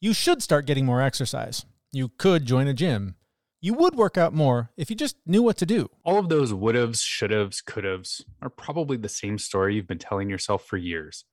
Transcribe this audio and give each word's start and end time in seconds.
You 0.00 0.12
should 0.12 0.44
start 0.44 0.64
getting 0.64 0.86
more 0.86 1.02
exercise. 1.02 1.66
You 1.92 2.10
could 2.18 2.46
join 2.46 2.68
a 2.68 2.72
gym. 2.72 3.16
You 3.60 3.74
would 3.74 3.96
work 3.96 4.16
out 4.16 4.32
more 4.32 4.70
if 4.76 4.90
you 4.90 4.94
just 4.94 5.16
knew 5.26 5.42
what 5.42 5.56
to 5.56 5.66
do. 5.66 5.90
All 6.04 6.20
of 6.20 6.28
those 6.28 6.52
would'ves, 6.52 7.02
should'ves, 7.02 7.64
could'ves 7.64 8.22
are 8.40 8.48
probably 8.48 8.96
the 8.96 9.08
same 9.08 9.38
story 9.38 9.74
you've 9.74 9.88
been 9.88 9.98
telling 9.98 10.30
yourself 10.30 10.64
for 10.64 10.76
years. 10.76 11.24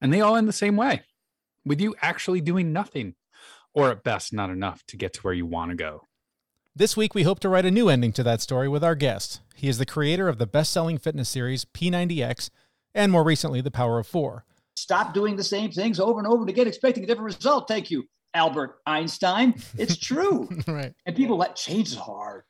And 0.00 0.12
they 0.12 0.20
all 0.20 0.36
end 0.36 0.46
the 0.46 0.52
same 0.52 0.76
way 0.76 1.02
with 1.64 1.80
you 1.80 1.96
actually 2.00 2.40
doing 2.40 2.72
nothing, 2.72 3.16
or 3.74 3.90
at 3.90 4.04
best, 4.04 4.32
not 4.32 4.50
enough 4.50 4.84
to 4.86 4.96
get 4.96 5.14
to 5.14 5.20
where 5.22 5.34
you 5.34 5.46
want 5.46 5.70
to 5.72 5.76
go. 5.76 6.02
This 6.76 6.96
week, 6.96 7.16
we 7.16 7.24
hope 7.24 7.40
to 7.40 7.48
write 7.48 7.66
a 7.66 7.72
new 7.72 7.88
ending 7.88 8.12
to 8.12 8.22
that 8.22 8.40
story 8.40 8.68
with 8.68 8.84
our 8.84 8.94
guest. 8.94 9.40
He 9.56 9.66
is 9.66 9.78
the 9.78 9.86
creator 9.86 10.28
of 10.28 10.38
the 10.38 10.46
best 10.46 10.70
selling 10.70 10.98
fitness 10.98 11.28
series 11.28 11.64
P90X 11.64 12.50
and 12.94 13.10
more 13.10 13.24
recently, 13.24 13.60
The 13.60 13.72
Power 13.72 13.98
of 13.98 14.06
Four. 14.06 14.44
Stop 14.76 15.14
doing 15.14 15.36
the 15.36 15.44
same 15.44 15.70
things 15.70 16.00
over 16.00 16.18
and 16.18 16.26
over 16.26 16.42
and 16.42 16.50
again, 16.50 16.66
expecting 16.66 17.04
a 17.04 17.06
different 17.06 17.36
result. 17.36 17.68
Thank 17.68 17.90
you, 17.90 18.04
Albert 18.34 18.76
Einstein. 18.86 19.54
It's 19.76 19.96
true. 19.96 20.48
right. 20.66 20.92
And 21.06 21.16
people 21.16 21.36
let 21.36 21.56
change 21.56 21.88
is 21.88 21.96
hard. 21.96 22.42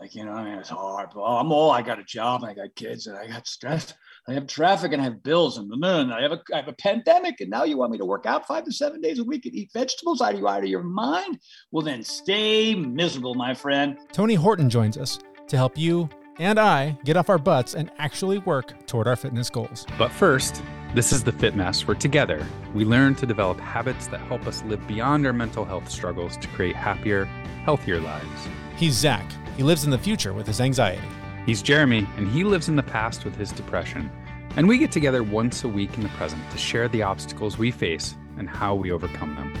Like, 0.00 0.14
you 0.14 0.24
know, 0.26 0.32
I 0.32 0.44
mean, 0.44 0.54
it's 0.58 0.68
hard. 0.68 1.08
Well, 1.14 1.24
oh, 1.26 1.36
I'm 1.36 1.50
all, 1.50 1.70
I 1.70 1.80
got 1.80 1.98
a 1.98 2.04
job 2.04 2.42
and 2.42 2.50
I 2.50 2.54
got 2.54 2.74
kids 2.74 3.06
and 3.06 3.16
I 3.16 3.26
got 3.28 3.46
stress. 3.46 3.94
I 4.28 4.34
have 4.34 4.46
traffic 4.46 4.92
and 4.92 5.00
I 5.00 5.06
have 5.06 5.22
bills 5.22 5.56
and 5.56 5.70
then 5.82 6.12
I 6.12 6.20
have 6.20 6.32
a, 6.32 6.40
I 6.52 6.56
have 6.56 6.68
a 6.68 6.74
pandemic. 6.74 7.40
And 7.40 7.48
now 7.48 7.64
you 7.64 7.78
want 7.78 7.92
me 7.92 7.98
to 7.98 8.04
work 8.04 8.26
out 8.26 8.46
five 8.46 8.64
to 8.64 8.72
seven 8.72 9.00
days 9.00 9.20
a 9.20 9.24
week 9.24 9.46
and 9.46 9.54
eat 9.54 9.70
vegetables? 9.72 10.20
Are 10.20 10.34
you 10.34 10.46
out 10.48 10.64
of 10.64 10.68
your 10.68 10.82
mind? 10.82 11.38
Well, 11.70 11.82
then 11.84 12.02
stay 12.02 12.74
miserable, 12.74 13.34
my 13.34 13.54
friend. 13.54 13.96
Tony 14.12 14.34
Horton 14.34 14.68
joins 14.68 14.98
us 14.98 15.18
to 15.48 15.56
help 15.56 15.78
you 15.78 16.10
and 16.38 16.58
I 16.58 16.98
get 17.04 17.16
off 17.16 17.30
our 17.30 17.38
butts 17.38 17.74
and 17.74 17.90
actually 17.98 18.38
work 18.38 18.86
toward 18.86 19.08
our 19.08 19.16
fitness 19.16 19.48
goals. 19.48 19.86
But 19.96 20.12
first, 20.12 20.62
this 20.94 21.12
is 21.12 21.24
the 21.24 21.32
Fit 21.32 21.54
Mess, 21.54 21.86
where 21.86 21.96
together 21.96 22.46
we 22.74 22.84
learn 22.84 23.14
to 23.16 23.26
develop 23.26 23.60
habits 23.60 24.06
that 24.06 24.20
help 24.20 24.46
us 24.46 24.62
live 24.64 24.86
beyond 24.86 25.26
our 25.26 25.32
mental 25.32 25.64
health 25.64 25.90
struggles 25.90 26.36
to 26.38 26.48
create 26.48 26.76
happier, 26.76 27.26
healthier 27.64 28.00
lives. 28.00 28.48
He's 28.76 28.94
Zach. 28.94 29.24
He 29.56 29.62
lives 29.62 29.84
in 29.84 29.90
the 29.90 29.98
future 29.98 30.32
with 30.32 30.46
his 30.46 30.60
anxiety. 30.60 31.06
He's 31.44 31.62
Jeremy, 31.62 32.06
and 32.16 32.28
he 32.28 32.44
lives 32.44 32.68
in 32.68 32.76
the 32.76 32.82
past 32.82 33.24
with 33.24 33.36
his 33.36 33.52
depression. 33.52 34.10
And 34.56 34.66
we 34.66 34.78
get 34.78 34.90
together 34.90 35.22
once 35.22 35.64
a 35.64 35.68
week 35.68 35.94
in 35.96 36.02
the 36.02 36.08
present 36.10 36.42
to 36.50 36.58
share 36.58 36.88
the 36.88 37.02
obstacles 37.02 37.58
we 37.58 37.70
face 37.70 38.16
and 38.38 38.48
how 38.48 38.74
we 38.74 38.90
overcome 38.90 39.34
them. 39.34 39.52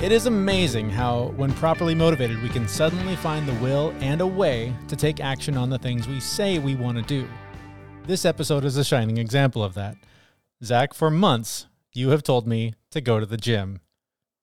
It 0.00 0.12
is 0.12 0.26
amazing 0.26 0.88
how, 0.88 1.32
when 1.36 1.52
properly 1.52 1.94
motivated, 1.94 2.42
we 2.42 2.48
can 2.48 2.66
suddenly 2.66 3.16
find 3.16 3.46
the 3.46 3.54
will 3.54 3.92
and 4.00 4.20
a 4.20 4.26
way 4.26 4.74
to 4.88 4.96
take 4.96 5.20
action 5.20 5.56
on 5.56 5.68
the 5.68 5.78
things 5.78 6.08
we 6.08 6.20
say 6.20 6.58
we 6.58 6.74
want 6.74 6.96
to 6.96 7.02
do. 7.02 7.28
This 8.06 8.24
episode 8.24 8.64
is 8.64 8.76
a 8.76 8.84
shining 8.84 9.18
example 9.18 9.62
of 9.62 9.74
that. 9.74 9.96
Zach, 10.64 10.94
for 10.94 11.10
months, 11.10 11.66
you 11.92 12.10
have 12.10 12.22
told 12.22 12.46
me 12.46 12.74
to 12.90 13.00
go 13.00 13.20
to 13.20 13.26
the 13.26 13.36
gym. 13.36 13.80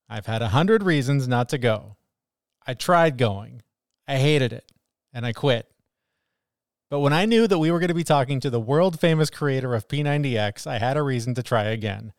I've 0.07 0.25
had 0.25 0.41
a 0.41 0.49
hundred 0.49 0.83
reasons 0.83 1.27
not 1.27 1.49
to 1.49 1.57
go. 1.57 1.97
I 2.65 2.73
tried 2.73 3.17
going, 3.17 3.61
I 4.07 4.17
hated 4.17 4.53
it, 4.53 4.71
and 5.13 5.25
I 5.25 5.33
quit. 5.33 5.69
But 6.89 6.99
when 6.99 7.11
I 7.11 7.25
knew 7.25 7.47
that 7.47 7.59
we 7.59 7.69
were 7.69 7.79
going 7.79 7.89
to 7.89 7.93
be 7.93 8.05
talking 8.05 8.39
to 8.39 8.49
the 8.49 8.59
world 8.59 8.99
famous 8.99 9.29
creator 9.29 9.75
of 9.75 9.89
P90X, 9.89 10.65
I 10.65 10.77
had 10.77 10.95
a 10.95 11.03
reason 11.03 11.33
to 11.35 11.43
try 11.43 11.63
again. 11.65 12.13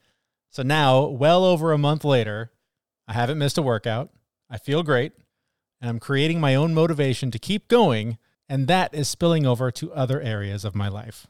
So 0.51 0.63
now, 0.63 1.07
well 1.07 1.45
over 1.45 1.73
a 1.73 1.79
month 1.79 2.05
later, 2.05 2.53
I 3.07 3.15
haven't 3.15 3.39
missed 3.39 3.57
a 3.57 3.63
workout. 3.63 4.11
I 4.51 4.59
feel 4.59 4.83
great. 4.83 5.13
And 5.81 5.89
I'm 5.89 6.01
creating 6.01 6.41
my 6.41 6.55
own 6.55 6.75
motivation 6.75 7.31
to 7.31 7.39
keep 7.39 7.69
going. 7.69 8.19
And 8.49 8.67
that 8.69 8.95
is 8.95 9.09
spilling 9.09 9.47
over 9.47 9.71
to 9.73 9.93
other 9.93 10.21
areas 10.21 10.65
of 10.65 10.75
my 10.75 10.89
life. 10.89 11.27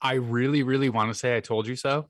I 0.00 0.14
really, 0.14 0.62
really 0.62 0.88
want 0.88 1.10
to 1.10 1.14
say 1.14 1.36
I 1.36 1.40
told 1.40 1.66
you 1.66 1.76
so. 1.76 2.08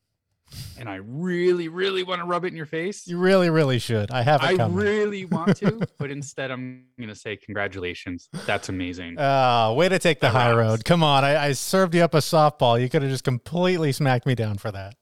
And 0.79 0.89
I 0.89 0.97
really, 0.97 1.67
really 1.67 2.05
want 2.05 2.21
to 2.21 2.25
rub 2.25 2.45
it 2.45 2.49
in 2.49 2.57
your 2.57 2.67
face. 2.67 3.05
You 3.09 3.19
really, 3.19 3.51
really 3.51 3.81
should. 3.81 4.13
I 4.13 4.23
have 4.23 4.43
I 4.43 4.57
coming. 4.57 4.77
really 4.77 5.25
want 5.25 5.57
to, 5.57 5.81
but 5.99 6.13
instead 6.13 6.53
I'm 6.53 6.85
going 6.99 7.09
to 7.09 7.17
say 7.17 7.37
congratulations. 7.37 8.29
That's 8.47 8.69
amazing. 8.69 9.17
Ah, 9.19 9.73
way 9.73 9.89
to 9.89 9.99
take 9.99 10.21
the 10.21 10.31
high 10.31 10.51
Congrats. 10.51 10.71
road. 10.71 10.85
Come 10.85 11.03
on. 11.03 11.25
I, 11.25 11.47
I 11.47 11.53
served 11.53 11.97
you 11.97 12.03
up 12.03 12.15
a 12.15 12.19
softball. 12.19 12.81
You 12.81 12.89
could 12.89 13.03
have 13.03 13.11
just 13.11 13.25
completely 13.25 13.91
smacked 13.91 14.25
me 14.27 14.37
down 14.37 14.59
for 14.59 14.71
that. 14.71 14.95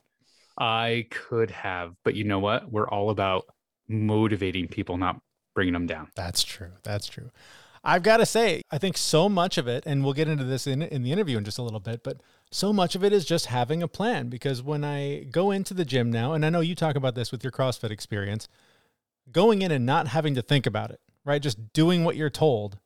I 0.56 1.08
could 1.10 1.50
have, 1.50 1.94
but 2.04 2.14
you 2.14 2.24
know 2.24 2.38
what? 2.38 2.70
We're 2.72 2.88
all 2.88 3.10
about 3.10 3.44
motivating 3.88 4.68
people, 4.68 4.96
not 4.96 5.20
bringing 5.54 5.74
them 5.74 5.86
down. 5.86 6.08
That's 6.14 6.42
true. 6.42 6.70
That's 6.84 7.06
true. 7.06 7.30
I've 7.84 8.02
got 8.02 8.16
to 8.16 8.26
say, 8.26 8.62
I 8.70 8.78
think 8.78 8.96
so 8.96 9.28
much 9.28 9.58
of 9.58 9.68
it, 9.68 9.84
and 9.86 10.02
we'll 10.02 10.14
get 10.14 10.28
into 10.28 10.44
this 10.44 10.66
in, 10.66 10.82
in 10.82 11.02
the 11.02 11.12
interview 11.12 11.36
in 11.36 11.44
just 11.44 11.58
a 11.58 11.62
little 11.62 11.80
bit, 11.80 12.02
but 12.02 12.22
so 12.50 12.72
much 12.72 12.94
of 12.94 13.04
it 13.04 13.12
is 13.12 13.26
just 13.26 13.46
having 13.46 13.82
a 13.82 13.88
plan. 13.88 14.28
Because 14.28 14.62
when 14.62 14.84
I 14.84 15.24
go 15.24 15.50
into 15.50 15.74
the 15.74 15.84
gym 15.84 16.10
now, 16.10 16.32
and 16.32 16.46
I 16.46 16.50
know 16.50 16.60
you 16.60 16.74
talk 16.74 16.96
about 16.96 17.14
this 17.14 17.30
with 17.30 17.44
your 17.44 17.52
CrossFit 17.52 17.90
experience, 17.90 18.48
going 19.30 19.60
in 19.60 19.70
and 19.70 19.84
not 19.84 20.08
having 20.08 20.34
to 20.34 20.42
think 20.42 20.66
about 20.66 20.90
it, 20.90 21.00
right? 21.24 21.42
Just 21.42 21.72
doing 21.74 22.04
what 22.04 22.16
you're 22.16 22.30
told 22.30 22.78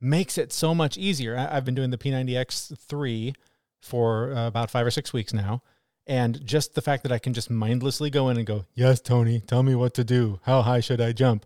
makes 0.00 0.36
it 0.36 0.52
so 0.52 0.74
much 0.74 0.98
easier. 0.98 1.36
I, 1.36 1.56
I've 1.56 1.64
been 1.64 1.74
doing 1.74 1.90
the 1.90 1.98
P90X3 1.98 3.34
for 3.80 4.34
uh, 4.34 4.46
about 4.46 4.70
five 4.70 4.86
or 4.86 4.90
six 4.90 5.12
weeks 5.12 5.32
now. 5.32 5.62
And 6.06 6.44
just 6.44 6.74
the 6.74 6.82
fact 6.82 7.02
that 7.02 7.12
I 7.12 7.18
can 7.18 7.34
just 7.34 7.50
mindlessly 7.50 8.08
go 8.08 8.28
in 8.28 8.38
and 8.38 8.46
go, 8.46 8.64
yes, 8.74 9.00
Tony, 9.00 9.40
tell 9.40 9.62
me 9.62 9.74
what 9.74 9.92
to 9.94 10.04
do. 10.04 10.40
How 10.44 10.62
high 10.62 10.80
should 10.80 11.00
I 11.00 11.12
jump? 11.12 11.44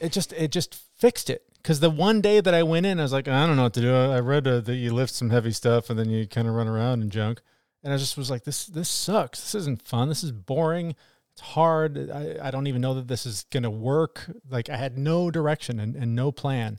It 0.00 0.12
just, 0.12 0.32
it 0.34 0.50
just 0.50 0.74
fixed 0.74 1.30
it. 1.30 1.48
Cause 1.64 1.80
the 1.80 1.88
one 1.88 2.20
day 2.20 2.40
that 2.40 2.52
I 2.52 2.62
went 2.62 2.84
in, 2.84 3.00
I 3.00 3.02
was 3.02 3.12
like, 3.12 3.26
I 3.26 3.46
don't 3.46 3.56
know 3.56 3.62
what 3.62 3.72
to 3.74 3.80
do. 3.80 3.94
I 3.94 4.20
read 4.20 4.46
uh, 4.46 4.60
that 4.60 4.74
you 4.74 4.92
lift 4.92 5.14
some 5.14 5.30
heavy 5.30 5.50
stuff 5.50 5.88
and 5.88 5.98
then 5.98 6.10
you 6.10 6.26
kind 6.26 6.46
of 6.46 6.52
run 6.52 6.68
around 6.68 7.00
and 7.00 7.10
junk. 7.10 7.40
And 7.82 7.92
I 7.92 7.96
just 7.96 8.18
was 8.18 8.30
like, 8.30 8.44
this, 8.44 8.66
this 8.66 8.88
sucks. 8.88 9.40
This 9.40 9.54
isn't 9.54 9.82
fun. 9.82 10.10
This 10.10 10.22
is 10.22 10.30
boring. 10.30 10.94
It's 11.32 11.40
hard. 11.40 12.10
I, 12.10 12.36
I 12.40 12.50
don't 12.50 12.66
even 12.66 12.82
know 12.82 12.92
that 12.94 13.08
this 13.08 13.24
is 13.24 13.46
going 13.50 13.62
to 13.62 13.70
work. 13.70 14.30
Like 14.48 14.68
I 14.68 14.76
had 14.76 14.98
no 14.98 15.30
direction 15.30 15.80
and, 15.80 15.96
and 15.96 16.14
no 16.14 16.30
plan, 16.30 16.78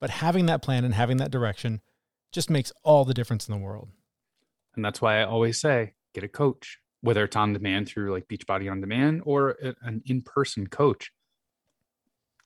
but 0.00 0.10
having 0.10 0.46
that 0.46 0.60
plan 0.60 0.84
and 0.84 0.94
having 0.94 1.18
that 1.18 1.30
direction 1.30 1.80
just 2.32 2.50
makes 2.50 2.72
all 2.82 3.04
the 3.04 3.14
difference 3.14 3.48
in 3.48 3.54
the 3.54 3.64
world. 3.64 3.90
And 4.74 4.84
that's 4.84 5.00
why 5.00 5.20
I 5.20 5.24
always 5.24 5.60
say 5.60 5.94
get 6.14 6.24
a 6.24 6.28
coach, 6.28 6.78
whether 7.00 7.24
it's 7.24 7.36
on 7.36 7.52
demand 7.52 7.88
through 7.88 8.12
like 8.12 8.28
Beachbody 8.28 8.70
on 8.70 8.80
Demand 8.80 9.22
or 9.24 9.56
an 9.82 10.02
in 10.04 10.22
person 10.22 10.66
coach. 10.66 11.12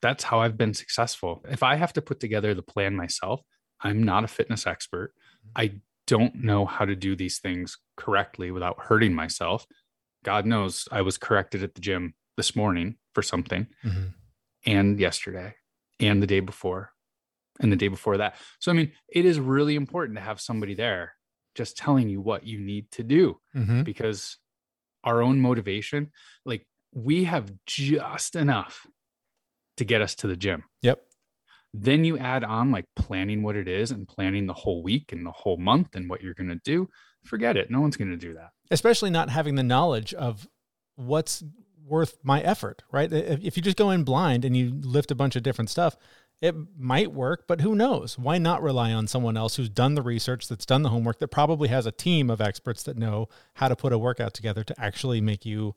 That's 0.03 0.25
how 0.25 0.41
I've 0.41 0.57
been 0.57 0.75
successful. 0.75 1.43
If 1.49 1.63
I 1.63 1.77
have 1.77 1.93
to 1.95 2.03
put 2.03 2.21
together 2.21 2.55
the 2.55 2.63
plan 2.63 2.97
myself, 2.97 3.43
I'm 3.81 4.03
not 4.03 4.25
a 4.25 4.29
fitness 4.29 4.67
expert. 4.67 5.13
I 5.57 5.81
don't 6.07 6.35
know 6.37 6.67
how 6.67 6.85
to 6.85 6.97
do 6.97 7.15
these 7.17 7.39
things 7.39 7.79
correctly 7.97 8.51
without 8.51 8.81
hurting 8.81 9.15
myself. 9.15 9.67
God 10.25 10.47
knows 10.47 10.89
I 10.91 11.03
was 11.03 11.19
corrected 11.19 11.63
at 11.63 11.75
the 11.75 11.81
gym 11.81 12.15
this 12.37 12.57
morning 12.57 12.97
for 13.15 13.23
something 13.23 13.67
and 14.67 14.99
yesterday 15.01 15.55
and 15.99 16.23
the 16.23 16.27
day 16.27 16.41
before 16.41 16.93
and 17.61 17.71
the 17.71 17.77
day 17.77 17.89
before 17.89 18.17
that. 18.19 18.37
So, 18.59 18.71
I 18.71 18.75
mean, 18.75 18.93
it 19.09 19.25
is 19.25 19.39
really 19.39 19.77
important 19.77 20.17
to 20.19 20.23
have 20.25 20.41
somebody 20.41 20.75
there 20.75 21.15
just 21.55 21.77
telling 21.77 22.09
you 22.09 22.21
what 22.21 22.47
you 22.47 22.59
need 22.61 22.91
to 22.93 23.03
do 23.03 23.39
Mm-hmm. 23.55 23.83
because 23.83 24.39
our 25.05 25.23
own 25.23 25.41
motivation, 25.41 26.11
like 26.45 26.67
we 26.93 27.25
have 27.25 27.53
just 27.67 28.37
enough 28.37 28.87
to 29.81 29.85
get 29.85 30.01
us 30.01 30.15
to 30.15 30.27
the 30.27 30.37
gym. 30.37 30.63
Yep. 30.83 31.03
Then 31.75 32.05
you 32.05 32.17
add 32.19 32.45
on 32.45 32.71
like 32.71 32.87
planning 32.97 33.43
what 33.43 33.57
it 33.57 33.69
is 33.69 33.91
and 33.91 34.07
planning 34.07 34.47
the 34.47 34.55
whole 34.55 34.83
week 34.83 35.13
and 35.13 35.27
the 35.27 35.33
whole 35.33 35.57
month 35.57 35.97
and 35.97 36.09
what 36.09 36.23
you're 36.23 36.35
going 36.35 36.49
to 36.51 36.61
do. 36.65 36.89
Forget 37.25 37.57
it. 37.57 37.71
No 37.71 37.81
one's 37.81 37.97
going 37.97 38.11
to 38.11 38.17
do 38.17 38.35
that. 38.35 38.51
especially 38.71 39.11
not 39.11 39.31
having 39.31 39.57
the 39.57 39.63
knowledge 39.63 40.15
of 40.15 40.49
what's 40.97 41.43
worth 41.85 42.19
my 42.23 42.41
effort, 42.41 42.83
right? 42.93 43.13
If, 43.13 43.43
if 43.43 43.57
you 43.57 43.63
just 43.63 43.77
go 43.77 43.91
in 43.91 44.05
blind 44.05 44.45
and 44.45 44.57
you 44.57 44.81
lift 44.83 45.11
a 45.11 45.15
bunch 45.15 45.37
of 45.37 45.43
different 45.43 45.71
stuff, 45.71 45.97
it 46.41 46.55
might 46.79 47.13
work, 47.13 47.45
but 47.47 47.61
who 47.61 47.75
knows? 47.75 48.19
Why 48.19 48.39
not 48.39 48.63
rely 48.63 48.93
on 48.93 49.07
someone 49.07 49.37
else 49.37 49.57
who's 49.57 49.69
done 49.69 49.95
the 49.95 50.03
research, 50.03 50.49
that's 50.49 50.65
done 50.65 50.83
the 50.83 50.89
homework, 50.89 51.19
that 51.19 51.29
probably 51.29 51.69
has 51.69 51.85
a 51.85 51.93
team 51.93 52.31
of 52.31 52.41
experts 52.41 52.83
that 52.85 52.97
know 52.97 53.29
how 53.55 53.69
to 53.69 53.77
put 53.77 53.93
a 53.93 53.99
workout 53.99 54.33
together 54.33 54.65
to 54.65 54.75
actually 54.81 55.21
make 55.21 55.45
you 55.45 55.75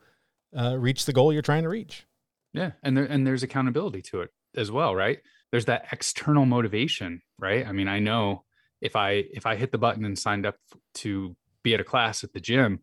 uh, 0.56 0.78
reach 0.78 1.06
the 1.06 1.14
goal 1.14 1.34
you're 1.34 1.42
trying 1.42 1.64
to 1.64 1.70
reach? 1.70 2.06
Yeah, 2.54 2.72
and 2.84 2.96
there 2.96 3.06
and 3.06 3.26
there's 3.26 3.44
accountability 3.44 4.02
to 4.04 4.22
it 4.22 4.30
as 4.56 4.72
well, 4.72 4.96
right? 4.96 5.20
There's 5.52 5.66
that 5.66 5.88
external 5.92 6.46
motivation, 6.46 7.22
right? 7.40 7.66
I 7.66 7.72
mean, 7.72 7.88
I 7.88 8.00
know 8.00 8.44
if 8.82 8.96
I 8.96 9.24
if 9.32 9.46
I 9.46 9.56
hit 9.56 9.72
the 9.72 9.78
button 9.78 10.06
and 10.06 10.18
signed 10.18 10.46
up 10.46 10.56
to 10.96 11.36
be 11.64 11.74
at 11.74 11.80
a 11.80 11.84
class 11.84 12.24
at 12.24 12.34
the 12.34 12.40
gym, 12.40 12.80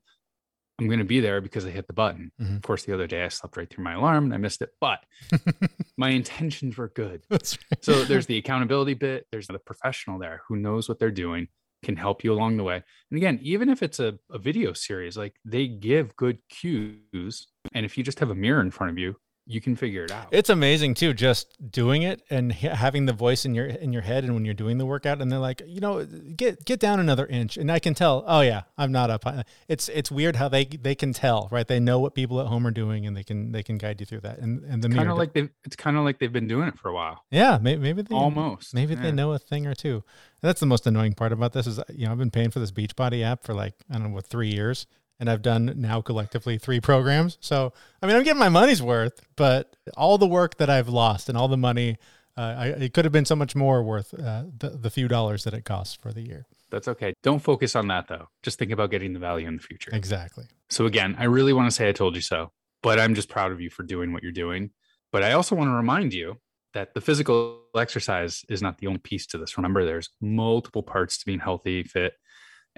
I'm 0.81 0.87
going 0.87 0.99
to 0.99 1.05
be 1.05 1.21
there 1.21 1.41
because 1.41 1.67
I 1.67 1.71
hit 1.71 1.87
the 1.87 1.93
button. 1.93 2.33
Mhm. 2.41 2.57
Of 2.57 2.63
course, 2.63 2.85
the 2.85 2.95
other 2.95 3.07
day 3.07 3.23
I 3.25 3.29
slept 3.29 3.57
right 3.57 3.69
through 3.69 3.85
my 3.85 3.93
alarm 3.95 4.25
and 4.25 4.35
I 4.35 4.39
missed 4.39 4.63
it, 4.63 4.71
but 4.81 5.01
my 5.99 6.09
intentions 6.11 6.77
were 6.79 6.89
good. 6.89 7.23
Right. 7.31 7.59
So 7.83 8.05
there's 8.05 8.27
the 8.27 8.39
accountability 8.39 8.95
bit. 8.95 9.27
There's 9.31 9.47
the 9.47 9.59
professional 9.59 10.19
there 10.19 10.43
who 10.49 10.57
knows 10.57 10.89
what 10.89 10.99
they're 10.99 11.11
doing, 11.11 11.49
can 11.83 11.97
help 11.97 12.25
you 12.25 12.33
along 12.33 12.57
the 12.57 12.65
way. 12.65 12.83
And 13.11 13.17
again, 13.19 13.39
even 13.43 13.69
if 13.69 13.83
it's 13.83 14.01
a, 14.01 14.19
a 14.31 14.39
video 14.39 14.73
series, 14.73 15.17
like 15.17 15.37
they 15.45 15.67
give 15.69 16.17
good 16.17 16.39
cues. 16.49 17.49
And 17.75 17.85
if 17.85 17.99
you 17.99 18.05
just 18.05 18.21
have 18.21 18.31
a 18.31 18.35
mirror 18.35 18.61
in 18.61 18.71
front 18.71 18.91
of 18.91 18.99
you, 18.99 19.17
you 19.51 19.61
can 19.61 19.75
figure 19.75 20.05
it 20.05 20.13
out. 20.13 20.29
It's 20.31 20.49
amazing 20.49 20.95
too, 20.95 21.13
just 21.13 21.57
doing 21.71 22.03
it 22.03 22.23
and 22.31 22.53
ha- 22.53 22.75
having 22.75 23.07
the 23.07 23.13
voice 23.13 23.45
in 23.45 23.55
your 23.55 23.67
in 23.67 23.93
your 23.93 24.03
head, 24.03 24.25
and 24.25 24.35
when 24.35 24.45
you're 24.45 24.55
doing 24.55 24.79
the 24.79 24.87
workout, 24.87 25.21
and 25.21 25.31
they're 25.31 25.39
like, 25.39 25.63
you 25.67 25.81
know, 25.81 26.05
get 26.05 26.65
get 26.65 26.79
down 26.79 27.01
another 27.01 27.27
inch, 27.27 27.57
and 27.57 27.71
I 27.71 27.79
can 27.79 27.95
tell. 27.95 28.25
Oh 28.27 28.41
yeah, 28.41 28.63
I'm 28.79 28.93
not 28.93 29.11
up. 29.11 29.25
It's 29.69 29.89
it's 29.89 30.11
weird 30.11 30.37
how 30.37 30.49
they 30.49 30.65
they 30.65 30.95
can 30.95 31.13
tell, 31.13 31.49
right? 31.51 31.67
They 31.67 31.81
know 31.81 31.99
what 31.99 32.15
people 32.15 32.41
at 32.41 32.47
home 32.47 32.67
are 32.67 32.71
doing, 32.71 33.07
and 33.07 33.17
they 33.17 33.25
can 33.25 33.53
they 33.53 33.63
can 33.63 33.79
guide 33.79 34.01
you 34.01 34.07
through 34.07 34.21
that. 34.21 34.39
And 34.39 34.63
and 34.65 34.83
the 34.83 34.89
kind 34.89 35.11
of 35.11 35.19
like 35.19 35.33
they 35.33 35.49
it's 35.65 35.77
kind 35.77 35.97
of 35.97 36.05
like 36.05 36.19
they've 36.19 36.33
been 36.33 36.49
doing 36.49 36.69
it 36.69 36.79
for 36.79 36.89
a 36.89 36.95
while. 36.95 37.25
Yeah, 37.31 37.59
maybe, 37.61 37.83
maybe 37.83 38.03
they 38.03 38.15
almost 38.15 38.75
maybe 38.75 38.95
yeah. 38.95 39.03
they 39.03 39.13
know 39.13 39.33
a 39.33 39.39
thing 39.39 39.67
or 39.67 39.75
two. 39.75 39.95
And 40.43 40.49
that's 40.49 40.61
the 40.61 40.67
most 40.67 40.87
annoying 40.87 41.15
part 41.15 41.33
about 41.33 41.53
this 41.53 41.67
is 41.67 41.81
you 41.89 42.07
know 42.07 42.13
I've 42.13 42.19
been 42.19 42.31
paying 42.31 42.51
for 42.51 42.61
this 42.61 42.73
Beachbody 42.73 43.23
app 43.23 43.43
for 43.43 43.55
like 43.55 43.75
I 43.91 43.95
don't 43.95 44.05
know 44.05 44.15
what 44.15 44.27
three 44.27 44.51
years 44.51 44.87
and 45.21 45.31
I've 45.31 45.43
done 45.43 45.75
now 45.77 46.01
collectively 46.01 46.59
three 46.59 46.81
programs. 46.81 47.37
So, 47.41 47.73
I 48.03 48.07
mean, 48.07 48.17
I'm 48.17 48.25
getting 48.25 48.41
my 48.41 48.49
money's 48.49 48.83
worth, 48.83 49.21
but 49.37 49.77
all 49.97 50.19
the 50.19 50.27
work 50.27 50.57
that 50.57 50.71
I've 50.71 50.89
lost 50.89 51.29
and 51.29 51.37
all 51.37 51.47
the 51.47 51.59
money, 51.59 51.99
uh, 52.37 52.55
I, 52.59 52.67
it 52.69 52.95
could 52.95 53.05
have 53.05 53.13
been 53.13 53.27
so 53.27 53.37
much 53.37 53.55
more 53.55 53.83
worth 53.83 54.15
uh, 54.15 54.45
the, 54.59 54.71
the 54.71 54.91
few 54.91 55.07
dollars 55.07 55.45
that 55.45 55.53
it 55.53 55.65
costs 55.65 55.95
for 55.95 56.13
the 56.13 56.23
year. 56.23 56.47
That's 56.71 56.89
okay. 56.89 57.13
Don't 57.23 57.41
focus 57.41 57.77
on 57.77 57.89
that 57.89 58.09
though. 58.09 58.29
Just 58.43 58.59
think 58.59 58.73
about 58.73 58.91
getting 58.91 59.13
the 59.13 59.19
value 59.19 59.47
in 59.47 59.57
the 59.57 59.63
future. 59.63 59.91
Exactly. 59.93 60.47
So, 60.71 60.87
again, 60.87 61.15
I 61.19 61.25
really 61.25 61.53
want 61.53 61.69
to 61.69 61.75
say 61.75 61.89
I 61.89 61.93
told 61.93 62.15
you 62.15 62.23
so, 62.23 62.51
but 62.83 62.99
I'm 62.99 63.15
just 63.15 63.29
proud 63.29 63.53
of 63.53 63.61
you 63.61 63.69
for 63.69 63.83
doing 63.83 64.13
what 64.13 64.23
you're 64.23 64.33
doing. 64.33 64.71
But 65.13 65.23
I 65.23 65.33
also 65.33 65.55
want 65.55 65.69
to 65.69 65.75
remind 65.75 66.15
you 66.15 66.39
that 66.73 66.95
the 66.95 67.01
physical 67.01 67.63
exercise 67.77 68.45
is 68.49 68.63
not 68.63 68.79
the 68.79 68.87
only 68.87 69.01
piece 69.01 69.27
to 69.27 69.39
this. 69.39 69.59
Remember, 69.59 69.85
there's 69.85 70.11
multiple 70.21 70.85
parts 70.85 71.19
to 71.19 71.27
being 71.27 71.41
healthy, 71.41 71.83
fit, 71.83 72.15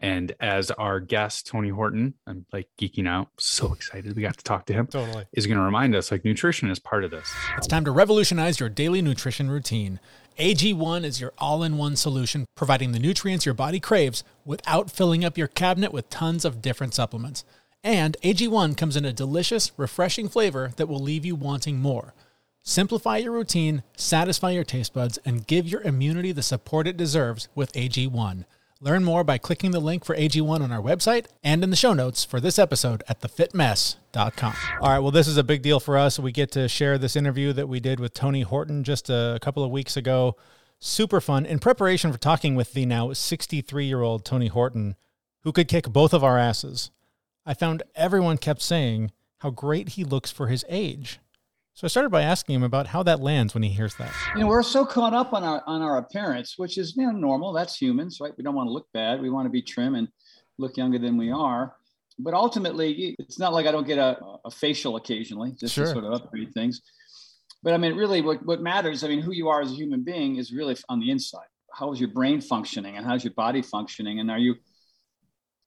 and 0.03 0.35
as 0.41 0.73
our 0.73 0.99
guest, 0.99 1.47
Tony 1.47 1.69
Horton, 1.69 2.15
I'm 2.27 2.45
like 2.53 2.69
geeking 2.79 3.07
out, 3.07 3.29
so 3.39 3.73
excited 3.73 4.17
we 4.17 4.23
got 4.23 4.37
to 4.37 4.43
talk 4.43 4.67
to 4.67 4.73
him. 4.73 4.89
Totally. 4.89 5.27
Is 5.33 5.47
going 5.47 5.59
to 5.59 5.63
remind 5.63 5.95
us 5.95 6.11
like 6.11 6.25
nutrition 6.25 6.69
is 6.71 6.81
part 6.81 7.05
of 7.05 7.13
this. 7.13 7.33
It's 7.57 7.69
time 7.69 7.85
to 7.85 7.93
revolutionize 7.93 8.59
your 8.59 8.69
daily 8.69 9.01
nutrition 9.01 9.49
routine. 9.49 10.01
AG1 10.41 11.05
is 11.05 11.21
your 11.21 11.33
all 11.39 11.63
in 11.63 11.77
one 11.77 11.95
solution, 11.95 12.47
providing 12.57 12.91
the 12.91 12.99
nutrients 12.99 13.47
your 13.47 13.55
body 13.55 13.79
craves 13.79 14.25
without 14.45 14.91
filling 14.91 15.25
up 15.25 15.39
your 15.39 15.47
cabinet 15.47 15.93
with 15.93 16.11
tons 16.11 16.45
of 16.45 16.61
different 16.61 16.95
supplements. 16.95 17.45
And 17.85 18.17
AG1 18.25 18.77
comes 18.77 18.97
in 18.97 19.05
a 19.05 19.13
delicious, 19.13 19.71
refreshing 19.77 20.29
flavor 20.29 20.73
that 20.77 20.89
will 20.89 21.01
leave 21.01 21.25
you 21.25 21.37
wanting 21.37 21.79
more. 21.79 22.13
Simplify 22.65 23.19
your 23.19 23.33
routine, 23.33 23.85
satisfy 23.97 24.51
your 24.51 24.65
taste 24.65 24.95
buds, 24.95 25.19
and 25.25 25.47
give 25.47 25.69
your 25.69 25.83
immunity 25.83 26.33
the 26.33 26.43
support 26.43 26.89
it 26.89 26.97
deserves 26.97 27.49
with 27.55 27.73
AG1. 27.73 28.45
Learn 28.85 29.05
more 29.05 29.23
by 29.23 29.39
clicking 29.39 29.71
the 29.71 29.79
link 29.79 30.05
for 30.05 30.17
AG1 30.17 30.61
on 30.61 30.73
our 30.73 30.83
website 30.83 31.27
and 31.45 31.63
in 31.63 31.71
the 31.71 31.77
show 31.77 31.93
notes 31.93 32.25
for 32.25 32.41
this 32.41 32.59
episode 32.59 33.05
at 33.07 33.21
thefitmess.com. 33.21 34.55
All 34.81 34.89
right, 34.89 34.99
well, 34.99 35.13
this 35.13 35.29
is 35.29 35.37
a 35.37 35.45
big 35.45 35.63
deal 35.63 35.79
for 35.79 35.97
us. 35.97 36.19
We 36.19 36.33
get 36.33 36.51
to 36.51 36.67
share 36.67 36.99
this 36.99 37.15
interview 37.15 37.53
that 37.53 37.69
we 37.69 37.79
did 37.79 38.01
with 38.01 38.13
Tony 38.13 38.43
Horton 38.43 38.83
just 38.83 39.09
a 39.09 39.39
couple 39.41 39.63
of 39.63 39.71
weeks 39.71 39.97
ago. 39.97 40.35
Super 40.81 41.21
fun. 41.21 41.47
In 41.47 41.61
preparation 41.61 42.11
for 42.11 42.19
talking 42.19 42.57
with 42.57 42.73
the 42.73 42.85
now 42.85 43.13
63 43.13 43.85
year 43.85 44.03
old 44.03 44.25
Tony 44.25 44.49
Horton, 44.49 44.97
who 45.45 45.53
could 45.53 45.69
kick 45.69 45.89
both 45.89 46.13
of 46.13 46.25
our 46.25 46.37
asses, 46.37 46.91
I 47.47 47.55
found 47.55 47.85
everyone 47.95 48.37
kept 48.37 48.63
saying 48.63 49.13
how 49.39 49.51
great 49.51 49.91
he 49.91 50.03
looks 50.03 50.33
for 50.33 50.49
his 50.49 50.65
age. 50.69 51.21
So 51.75 51.87
I 51.87 51.89
started 51.89 52.11
by 52.11 52.23
asking 52.23 52.57
him 52.57 52.63
about 52.63 52.89
how 52.89 53.03
that 53.05 53.21
lands 53.21 53.55
when 53.55 53.63
he 53.63 53.71
hears 53.71 53.95
that. 53.95 54.13
You 54.35 54.43
know, 54.43 54.47
we're 54.47 54.63
so 54.63 54.85
caught 54.85 55.15
up 55.15 55.33
on 55.33 55.43
our 55.43 55.63
on 55.67 55.81
our 55.81 55.99
appearance, 55.99 56.59
which 56.59 56.77
is 56.77 56.95
you 56.97 57.07
know 57.07 57.13
normal. 57.13 57.53
That's 57.53 57.77
humans, 57.77 58.19
right? 58.21 58.33
We 58.37 58.45
don't 58.45 58.55
want 58.55 58.69
to 58.69 58.73
look 58.73 58.87
bad. 58.93 59.23
We 59.23 59.31
want 59.31 59.47
to 59.47 59.51
be 59.51 59.63
trim 59.63 59.95
and 59.95 60.09
look 60.59 60.77
younger 60.77 60.99
than 60.99 61.17
we 61.17 61.31
are. 61.31 61.75
But 62.19 62.35
ultimately, 62.35 63.17
it's 63.19 63.39
not 63.39 63.55
like 63.55 63.67
I 63.67 63.73
don't 63.73 63.87
get 63.87 63.99
a, 63.99 64.19
a 64.45 64.51
facial 64.51 64.97
occasionally, 64.97 65.53
just 65.59 65.75
sure. 65.75 65.87
to 65.87 65.91
sort 65.93 66.05
of 66.05 66.13
upgrade 66.13 66.53
things. 66.53 66.83
But 67.63 67.75
I 67.75 67.79
mean, 67.79 67.97
really, 67.97 68.21
what, 68.21 68.45
what 68.45 68.61
matters, 68.61 69.05
I 69.05 69.09
mean, 69.09 69.21
who 69.21 69.33
you 69.33 69.49
are 69.49 69.63
as 69.63 69.71
a 69.71 69.75
human 69.75 70.03
being 70.03 70.37
is 70.37 70.53
really 70.53 70.77
on 70.89 71.01
the 71.01 71.11
inside. 71.11 71.47
How 71.73 71.93
is 71.93 72.01
your 72.01 72.11
brain 72.11 72.41
functioning 72.41 72.97
and 72.97 73.07
how's 73.07 73.25
your 73.25 73.33
body 73.35 73.63
functioning? 73.63 74.21
And 74.21 74.31
are 74.31 74.39
you 74.39 74.57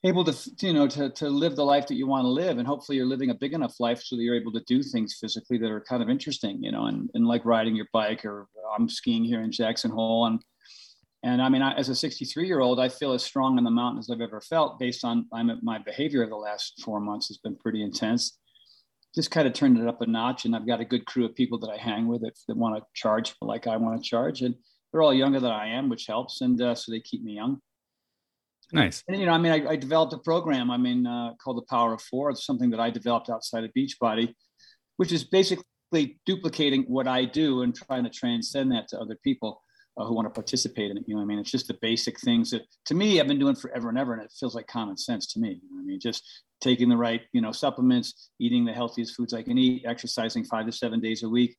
able 0.06 0.24
to 0.24 0.52
you 0.60 0.74
know 0.74 0.88
to, 0.88 1.10
to 1.10 1.30
live 1.30 1.56
the 1.56 1.66
life 1.66 1.88
that 1.88 1.96
you 1.96 2.06
want 2.06 2.24
to 2.24 2.30
live 2.30 2.58
and 2.58 2.68
hopefully 2.68 2.96
you're 2.98 3.08
living 3.08 3.32
a 3.32 3.36
big 3.36 3.54
enough 3.54 3.80
life 3.80 4.02
so 4.02 4.16
that 4.16 4.22
you're 4.22 4.36
able 4.36 4.52
to 4.52 4.64
do 4.68 4.84
things 4.84 5.18
physically 5.20 5.58
that 5.58 5.72
are 5.72 5.82
kind 5.82 6.04
of 6.04 6.10
interesting 6.10 6.64
you 6.64 6.72
know 6.72 6.86
and, 6.86 7.10
and 7.16 7.28
like 7.28 7.44
riding 7.44 7.76
your 7.76 7.88
bike 7.92 8.24
or 8.24 8.48
i'm 8.78 8.88
skiing 8.88 9.24
here 9.24 9.42
in 9.42 9.52
jackson 9.52 9.90
hole 9.90 10.28
and 10.28 10.42
and 11.24 11.42
i 11.42 11.50
mean 11.50 11.62
I, 11.62 11.74
as 11.74 11.90
a 11.90 11.96
63 11.96 12.46
year 12.46 12.60
old 12.60 12.80
i 12.80 12.88
feel 12.88 13.14
as 13.14 13.24
strong 13.24 13.58
on 13.58 13.64
the 13.64 13.72
mountain 13.72 14.00
as 14.00 14.10
i've 14.12 14.22
ever 14.22 14.42
felt 14.42 14.80
based 14.80 15.04
on 15.04 15.26
I'm, 15.34 15.60
my 15.64 15.80
behavior 15.80 16.22
of 16.22 16.30
the 16.30 16.36
last 16.36 16.82
four 16.84 17.00
months 17.00 17.28
has 17.30 17.38
been 17.38 17.56
pretty 17.56 17.82
intense. 17.82 18.38
Just 19.16 19.32
kind 19.32 19.48
of 19.48 19.54
turned 19.54 19.78
it 19.78 19.88
up 19.88 20.02
a 20.02 20.06
notch 20.06 20.46
and 20.46 20.56
i've 20.56 20.68
got 20.68 20.82
a 20.82 20.86
good 20.86 21.06
crew 21.06 21.26
of 21.26 21.34
people 21.36 21.58
that 21.60 21.70
i 21.70 21.78
hang 21.78 22.08
with 22.08 22.22
that, 22.22 22.38
that 22.48 22.58
want 22.58 22.76
to 22.76 22.84
charge 22.94 23.34
like 23.42 23.66
i 23.66 23.78
want 23.78 23.98
to 23.98 24.08
charge 24.08 24.42
and 24.42 24.54
they're 24.92 25.02
all 25.02 25.14
younger 25.14 25.40
than 25.40 25.52
i 25.52 25.68
am 25.68 25.88
which 25.88 26.06
helps 26.06 26.42
and 26.42 26.62
uh, 26.62 26.76
so 26.76 26.92
they 26.92 27.00
keep 27.00 27.24
me 27.24 27.32
young 27.32 27.62
Nice. 28.72 29.04
And, 29.08 29.20
you 29.20 29.26
know, 29.26 29.34
I 29.34 29.38
mean, 29.38 29.52
I, 29.52 29.72
I 29.72 29.76
developed 29.76 30.14
a 30.14 30.18
program, 30.18 30.72
I 30.72 30.78
mean, 30.78 31.06
uh, 31.06 31.34
called 31.44 31.58
the 31.58 31.66
Power 31.70 31.94
of 31.94 32.02
Four. 32.02 32.32
It's 32.32 32.46
something 32.46 32.70
that 32.72 32.80
I 32.80 32.90
developed 32.90 33.30
outside 33.30 33.64
of 33.64 33.72
Beachbody, 33.78 34.34
which 34.98 35.12
is 35.12 35.24
basically 35.24 36.20
duplicating 36.26 36.84
what 36.84 37.08
I 37.08 37.26
do 37.26 37.62
and 37.62 37.76
trying 37.76 38.04
to 38.04 38.10
transcend 38.10 38.72
that 38.72 38.88
to 38.90 39.00
other 39.00 39.18
people 39.24 39.62
uh, 39.98 40.06
who 40.06 40.14
want 40.14 40.26
to 40.26 40.30
participate 40.32 40.92
in 40.92 40.98
it. 40.98 41.04
You 41.08 41.16
know, 41.16 41.22
I 41.22 41.26
mean, 41.26 41.40
it's 41.40 41.52
just 41.52 41.68
the 41.68 41.78
basic 41.82 42.20
things 42.20 42.52
that, 42.52 42.64
to 42.86 42.96
me, 42.96 43.20
I've 43.20 43.28
been 43.28 43.40
doing 43.40 43.56
forever 43.56 43.90
and 43.90 43.98
ever, 43.98 44.14
and 44.14 44.22
it 44.22 44.34
feels 44.38 44.56
like 44.56 44.68
common 44.68 44.98
sense 44.98 45.32
to 45.34 45.40
me. 45.40 45.60
You 45.62 45.76
know 45.76 45.82
I 45.82 45.86
mean, 45.86 46.00
just 46.00 46.24
taking 46.60 46.90
the 46.90 46.98
right, 46.98 47.22
you 47.34 47.42
know, 47.42 47.52
supplements, 47.52 48.32
eating 48.40 48.66
the 48.66 48.74
healthiest 48.74 49.16
foods 49.16 49.34
I 49.34 49.44
can 49.44 49.58
eat, 49.58 49.84
exercising 49.86 50.44
five 50.44 50.66
to 50.66 50.72
seven 50.72 51.00
days 51.00 51.24
a 51.24 51.30
week, 51.30 51.56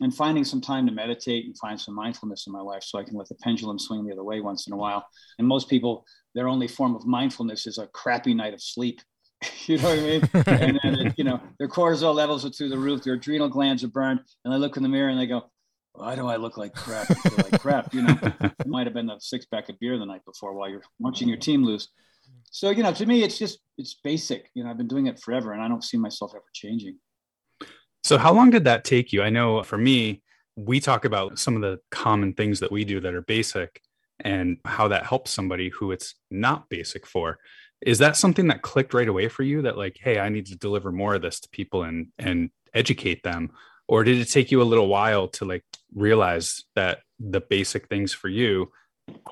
and 0.00 0.14
finding 0.14 0.44
some 0.44 0.60
time 0.60 0.86
to 0.86 0.92
meditate 0.92 1.46
and 1.46 1.56
find 1.58 1.80
some 1.80 1.94
mindfulness 1.94 2.46
in 2.46 2.52
my 2.52 2.60
life 2.60 2.82
so 2.82 2.98
I 2.98 3.04
can 3.04 3.16
let 3.16 3.28
the 3.28 3.36
pendulum 3.36 3.78
swing 3.78 4.04
the 4.04 4.12
other 4.12 4.24
way 4.24 4.40
once 4.40 4.66
in 4.66 4.72
a 4.72 4.76
while. 4.76 5.06
And 5.38 5.46
most 5.46 5.68
people, 5.68 6.04
their 6.34 6.48
only 6.48 6.66
form 6.66 6.96
of 6.96 7.06
mindfulness 7.06 7.66
is 7.66 7.78
a 7.78 7.86
crappy 7.88 8.34
night 8.34 8.54
of 8.54 8.62
sleep. 8.62 9.00
you 9.66 9.78
know 9.78 9.90
what 9.90 9.98
I 9.98 10.02
mean? 10.02 10.28
and 10.46 10.80
then, 10.82 11.14
you 11.16 11.24
know, 11.24 11.40
their 11.58 11.68
cortisol 11.68 12.14
levels 12.14 12.44
are 12.44 12.50
through 12.50 12.70
the 12.70 12.78
roof, 12.78 13.04
their 13.04 13.14
adrenal 13.14 13.48
glands 13.48 13.84
are 13.84 13.88
burned, 13.88 14.20
and 14.44 14.52
they 14.52 14.58
look 14.58 14.76
in 14.76 14.82
the 14.82 14.88
mirror 14.88 15.10
and 15.10 15.18
they 15.18 15.26
go, 15.26 15.50
why 15.92 16.16
do 16.16 16.26
I 16.26 16.36
look 16.36 16.56
like 16.56 16.74
crap? 16.74 17.08
I 17.08 17.14
feel 17.14 17.48
like 17.50 17.60
crap. 17.60 17.94
You 17.94 18.02
know, 18.02 18.18
it 18.40 18.66
might 18.66 18.86
have 18.88 18.94
been 18.94 19.10
a 19.10 19.20
six 19.20 19.46
pack 19.46 19.68
of 19.68 19.78
beer 19.78 19.96
the 19.96 20.04
night 20.04 20.24
before 20.24 20.52
while 20.54 20.68
you're 20.68 20.82
watching 20.98 21.28
your 21.28 21.38
team 21.38 21.64
lose. 21.64 21.88
So, 22.50 22.70
you 22.70 22.82
know, 22.82 22.92
to 22.92 23.06
me, 23.06 23.22
it's 23.22 23.38
just, 23.38 23.60
it's 23.78 23.94
basic. 24.02 24.50
You 24.54 24.64
know, 24.64 24.70
I've 24.70 24.76
been 24.76 24.88
doing 24.88 25.06
it 25.06 25.20
forever 25.20 25.52
and 25.52 25.62
I 25.62 25.68
don't 25.68 25.84
see 25.84 25.96
myself 25.96 26.32
ever 26.34 26.44
changing. 26.52 26.98
So, 28.04 28.18
how 28.18 28.34
long 28.34 28.50
did 28.50 28.64
that 28.64 28.84
take 28.84 29.12
you? 29.12 29.22
I 29.22 29.30
know 29.30 29.62
for 29.62 29.78
me, 29.78 30.22
we 30.56 30.78
talk 30.78 31.04
about 31.06 31.38
some 31.38 31.56
of 31.56 31.62
the 31.62 31.80
common 31.90 32.34
things 32.34 32.60
that 32.60 32.70
we 32.70 32.84
do 32.84 33.00
that 33.00 33.14
are 33.14 33.22
basic 33.22 33.80
and 34.20 34.58
how 34.64 34.88
that 34.88 35.06
helps 35.06 35.30
somebody 35.30 35.70
who 35.70 35.90
it's 35.90 36.14
not 36.30 36.68
basic 36.68 37.06
for. 37.06 37.38
Is 37.80 37.98
that 37.98 38.16
something 38.16 38.46
that 38.48 38.62
clicked 38.62 38.94
right 38.94 39.08
away 39.08 39.28
for 39.28 39.42
you 39.42 39.62
that 39.62 39.78
like, 39.78 39.98
hey, 40.00 40.18
I 40.18 40.28
need 40.28 40.46
to 40.46 40.56
deliver 40.56 40.92
more 40.92 41.14
of 41.14 41.22
this 41.22 41.40
to 41.40 41.48
people 41.48 41.82
and 41.82 42.08
and 42.18 42.50
educate 42.74 43.22
them? 43.22 43.50
Or 43.88 44.04
did 44.04 44.18
it 44.18 44.30
take 44.30 44.50
you 44.50 44.60
a 44.60 44.64
little 44.64 44.88
while 44.88 45.28
to 45.28 45.44
like 45.46 45.64
realize 45.94 46.62
that 46.74 47.00
the 47.18 47.40
basic 47.40 47.88
things 47.88 48.12
for 48.12 48.28
you 48.28 48.70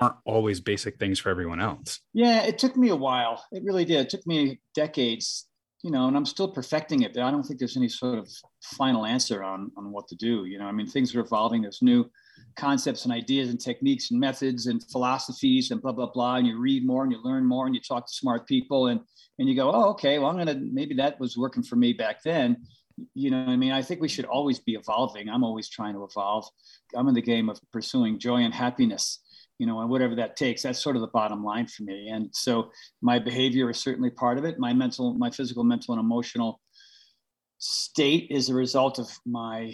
aren't 0.01 0.17
always 0.25 0.61
basic 0.61 0.99
things 0.99 1.19
for 1.19 1.29
everyone 1.29 1.61
else? 1.61 2.01
Yeah, 2.15 2.43
it 2.43 2.59
took 2.59 2.77
me 2.77 2.89
a 2.89 2.97
while. 2.97 3.45
It 3.53 3.65
really 3.65 3.85
did. 3.85 4.01
It 4.01 4.11
took 4.11 4.27
me 4.27 4.61
decades, 4.75 5.47
you 5.83 5.91
know, 5.91 6.07
and 6.07 6.17
I'm 6.17 6.25
still 6.25 6.49
perfecting 6.49 7.03
it. 7.03 7.19
I 7.19 7.31
don't 7.31 7.43
think 7.43 7.59
there's 7.59 7.77
any 7.77 7.89
sort 7.89 8.19
of 8.19 8.31
final 8.63 9.05
answer 9.05 9.43
on 9.43 9.71
on 9.77 9.91
what 9.91 10.09
to 10.09 10.17
do. 10.17 10.45
You 10.45 10.59
know, 10.59 10.67
I 10.67 10.73
mean, 10.73 10.87
things 10.87 11.15
are 11.15 11.21
evolving. 11.21 11.63
There's 11.63 11.83
new 11.83 12.09
concepts 12.57 13.05
and 13.05 13.13
ideas 13.13 13.51
and 13.51 13.61
techniques 13.61 14.11
and 14.11 14.21
methods 14.21 14.67
and 14.67 14.85
philosophies 14.91 15.71
and 15.71 15.81
blah 15.81 15.93
blah 15.93 16.11
blah 16.11 16.37
and 16.37 16.47
you 16.47 16.59
read 16.59 16.87
more 16.87 17.03
and 17.03 17.13
you 17.13 17.23
learn 17.23 17.45
more 17.45 17.67
and 17.67 17.75
you 17.75 17.81
talk 17.81 18.07
to 18.07 18.13
smart 18.13 18.47
people 18.47 18.89
and 18.89 19.01
and 19.39 19.49
you 19.49 19.55
go 19.55 19.71
oh 19.73 19.91
okay 19.91 20.19
well 20.19 20.29
i'm 20.29 20.37
gonna 20.37 20.61
maybe 20.71 20.95
that 20.95 21.19
was 21.19 21.37
working 21.37 21.63
for 21.63 21.77
me 21.77 21.93
back 21.93 22.23
then 22.23 22.57
you 23.15 23.31
know 23.31 23.45
i 23.47 23.57
mean 23.57 23.73
i 23.73 23.81
think 23.81 24.01
we 24.01 24.09
should 24.09 24.27
always 24.27 24.59
be 24.59 24.75
evolving 24.75 25.29
i'm 25.31 25.45
always 25.45 25.69
trying 25.69 25.95
to 25.95 26.05
evolve 26.05 26.47
i'm 26.95 27.09
in 27.09 27.15
the 27.15 27.23
game 27.23 27.49
of 27.49 27.59
pursuing 27.73 28.19
joy 28.19 28.43
and 28.43 28.53
happiness 28.53 29.21
you 29.63 29.67
know 29.69 29.81
and 29.81 29.91
whatever 29.91 30.15
that 30.17 30.37
takes 30.37 30.63
that's 30.63 30.83
sort 30.83 30.97
of 30.97 31.03
the 31.03 31.15
bottom 31.19 31.43
line 31.45 31.67
for 31.67 31.83
me 31.85 32.09
and 32.09 32.29
so 32.33 32.71
my 33.01 33.19
behavior 33.19 33.71
is 33.71 33.79
certainly 33.79 34.11
part 34.11 34.37
of 34.39 34.45
it 34.45 34.59
my 34.59 34.73
mental 34.73 35.15
my 35.15 35.31
physical 35.31 35.65
mental 35.73 35.95
and 35.95 36.01
emotional 36.01 36.61
state 37.63 38.27
is 38.31 38.49
a 38.49 38.55
result 38.55 38.99
of 38.99 39.09
my 39.25 39.73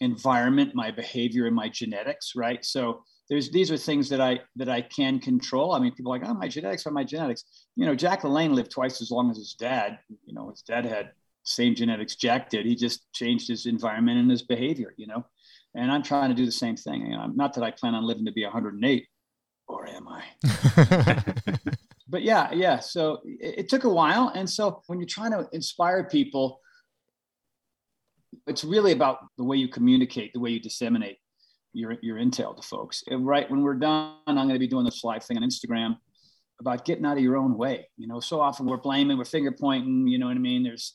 environment, 0.00 0.74
my 0.74 0.90
behavior, 0.90 1.46
and 1.46 1.54
my 1.54 1.68
genetics, 1.68 2.32
right? 2.34 2.64
So 2.64 3.02
there's 3.28 3.50
these 3.50 3.70
are 3.70 3.76
things 3.76 4.08
that 4.08 4.20
I 4.20 4.40
that 4.56 4.68
I 4.68 4.80
can 4.80 5.18
control. 5.20 5.72
I 5.72 5.78
mean, 5.78 5.92
people 5.94 6.12
are 6.12 6.18
like, 6.18 6.28
oh, 6.28 6.34
my 6.34 6.48
genetics 6.48 6.86
are 6.86 6.90
my 6.90 7.04
genetics. 7.04 7.44
You 7.76 7.86
know, 7.86 7.94
Jack 7.94 8.22
LaLanne 8.22 8.54
lived 8.54 8.70
twice 8.70 9.02
as 9.02 9.10
long 9.10 9.30
as 9.30 9.36
his 9.36 9.54
dad. 9.54 9.98
You 10.24 10.34
know, 10.34 10.50
his 10.50 10.62
dad 10.62 10.86
had 10.86 11.10
same 11.44 11.74
genetics 11.74 12.16
Jack 12.16 12.50
did. 12.50 12.66
He 12.66 12.74
just 12.74 13.12
changed 13.12 13.48
his 13.48 13.66
environment 13.66 14.18
and 14.18 14.30
his 14.30 14.42
behavior. 14.42 14.94
You 14.96 15.08
know, 15.08 15.26
and 15.74 15.92
I'm 15.92 16.02
trying 16.02 16.30
to 16.30 16.34
do 16.34 16.46
the 16.46 16.52
same 16.52 16.76
thing. 16.76 17.06
You 17.06 17.16
know, 17.16 17.26
not 17.26 17.54
that 17.54 17.64
I 17.64 17.70
plan 17.70 17.94
on 17.94 18.06
living 18.06 18.24
to 18.24 18.32
be 18.32 18.44
108, 18.44 19.06
or 19.68 19.86
am 19.86 20.08
I? 20.08 20.24
but 22.08 22.22
yeah, 22.22 22.52
yeah. 22.52 22.78
So 22.78 23.20
it, 23.24 23.60
it 23.60 23.68
took 23.68 23.84
a 23.84 23.88
while, 23.88 24.32
and 24.34 24.48
so 24.48 24.82
when 24.86 24.98
you're 24.98 25.06
trying 25.06 25.32
to 25.32 25.46
inspire 25.52 26.04
people 26.04 26.60
it's 28.48 28.64
really 28.64 28.92
about 28.92 29.18
the 29.36 29.44
way 29.44 29.56
you 29.56 29.68
communicate, 29.68 30.32
the 30.32 30.40
way 30.40 30.50
you 30.50 30.60
disseminate 30.60 31.18
your 31.72 31.96
your 32.02 32.16
intel 32.16 32.56
to 32.56 32.62
folks. 32.62 33.04
And 33.08 33.26
right 33.26 33.48
when 33.50 33.62
we're 33.62 33.74
done, 33.74 34.14
I'm 34.26 34.34
going 34.34 34.54
to 34.54 34.58
be 34.58 34.66
doing 34.66 34.84
this 34.84 35.04
live 35.04 35.22
thing 35.22 35.36
on 35.36 35.42
Instagram 35.42 35.98
about 36.60 36.84
getting 36.84 37.04
out 37.04 37.16
of 37.16 37.22
your 37.22 37.36
own 37.36 37.56
way. 37.56 37.88
You 37.96 38.08
know, 38.08 38.20
so 38.20 38.40
often 38.40 38.66
we're 38.66 38.78
blaming, 38.78 39.18
we're 39.18 39.24
finger 39.24 39.52
pointing. 39.52 40.08
You 40.08 40.18
know 40.18 40.26
what 40.26 40.36
I 40.36 40.40
mean? 40.40 40.64
There's, 40.64 40.94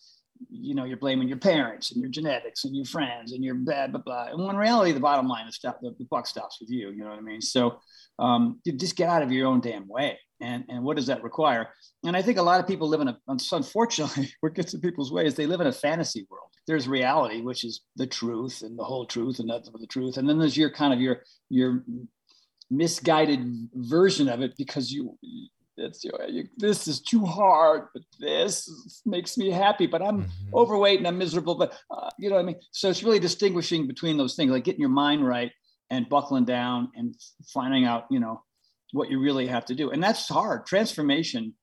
you 0.50 0.76
know, 0.76 0.84
you're 0.86 0.98
blaming 0.98 1.28
your 1.28 1.38
parents 1.38 1.92
and 1.92 2.02
your 2.02 2.10
genetics 2.10 2.64
and 2.66 2.76
your 2.76 2.86
friends 2.86 3.34
and 3.34 3.44
your 3.44 3.56
blah 3.56 3.88
blah 3.88 4.02
blah. 4.02 4.28
And 4.32 4.46
when 4.46 4.56
reality, 4.56 4.92
the 4.92 5.00
bottom 5.00 5.28
line 5.28 5.48
is 5.48 5.56
stop, 5.56 5.80
the, 5.82 5.94
the 5.98 6.06
buck 6.06 6.28
stops 6.28 6.58
with 6.60 6.70
you. 6.70 6.92
You 6.92 7.04
know 7.04 7.10
what 7.10 7.20
I 7.20 7.22
mean? 7.22 7.42
So 7.42 7.80
um, 8.20 8.60
you 8.64 8.74
just 8.74 8.96
get 8.96 9.10
out 9.10 9.22
of 9.22 9.32
your 9.32 9.48
own 9.48 9.62
damn 9.62 9.88
way. 9.88 10.20
And, 10.42 10.66
and 10.68 10.84
what 10.84 10.98
does 10.98 11.08
that 11.08 11.24
require? 11.24 11.70
And 12.06 12.18
I 12.18 12.22
think 12.22 12.38
a 12.38 12.44
lot 12.44 12.60
of 12.60 12.68
people 12.68 12.90
live 12.90 13.02
in 13.02 13.08
a, 13.08 13.18
unfortunately, 13.28 14.32
what 14.42 14.56
gets 14.56 14.74
in 14.74 14.82
people's 14.82 15.12
way 15.12 15.26
is 15.26 15.36
they 15.36 15.46
live 15.46 15.62
in 15.62 15.68
a 15.68 15.72
fantasy 15.72 16.28
world. 16.30 16.50
There's 16.68 16.88
reality, 16.88 17.42
which 17.42 17.64
is 17.64 17.82
the 17.96 18.08
truth 18.08 18.62
and 18.62 18.78
the 18.78 18.84
whole 18.84 19.06
truth 19.06 19.40
and 19.40 19.48
nothing 19.48 19.72
but 19.72 19.82
the 19.82 19.88
truth. 19.88 20.18
And 20.18 20.28
then 20.28 20.40
there's 20.40 20.58
your 20.58 20.72
kind 20.72 20.94
of 20.94 21.00
your, 21.00 21.24
your 21.50 21.84
misguided 22.70 23.70
version 23.74 24.28
of 24.28 24.42
it 24.42 24.54
because 24.58 24.92
you, 24.92 25.18
you, 26.02 26.12
you, 26.28 26.48
this 26.58 26.88
is 26.88 27.02
too 27.02 27.26
hard, 27.26 27.88
but 27.94 28.04
this 28.20 29.02
makes 29.06 29.38
me 29.38 29.52
happy. 29.52 29.86
But 29.86 30.02
I'm 30.02 30.24
mm-hmm. 30.24 30.56
overweight 30.56 31.00
and 31.00 31.08
I'm 31.08 31.18
miserable. 31.18 31.56
But 31.56 31.74
uh, 31.92 32.10
you 32.18 32.30
know 32.30 32.36
what 32.36 32.42
I 32.42 32.46
mean. 32.46 32.60
So 32.72 32.90
it's 32.90 33.04
really 33.04 33.20
distinguishing 33.20 33.88
between 33.88 34.18
those 34.18 34.36
things, 34.36 34.52
like 34.52 34.64
getting 34.64 34.82
your 34.82 34.90
mind 34.90 35.28
right 35.28 35.52
and 35.90 36.10
buckling 36.10 36.46
down 36.46 36.90
and 36.96 37.16
finding 37.54 37.86
out, 37.86 38.06
you 38.10 38.20
know, 38.20 38.42
what 38.94 39.10
you 39.10 39.20
really 39.20 39.48
have 39.48 39.66
to 39.66 39.76
do. 39.76 39.92
And 39.92 40.02
that's 40.02 40.28
hard. 40.28 40.66
Transformation, 40.66 41.54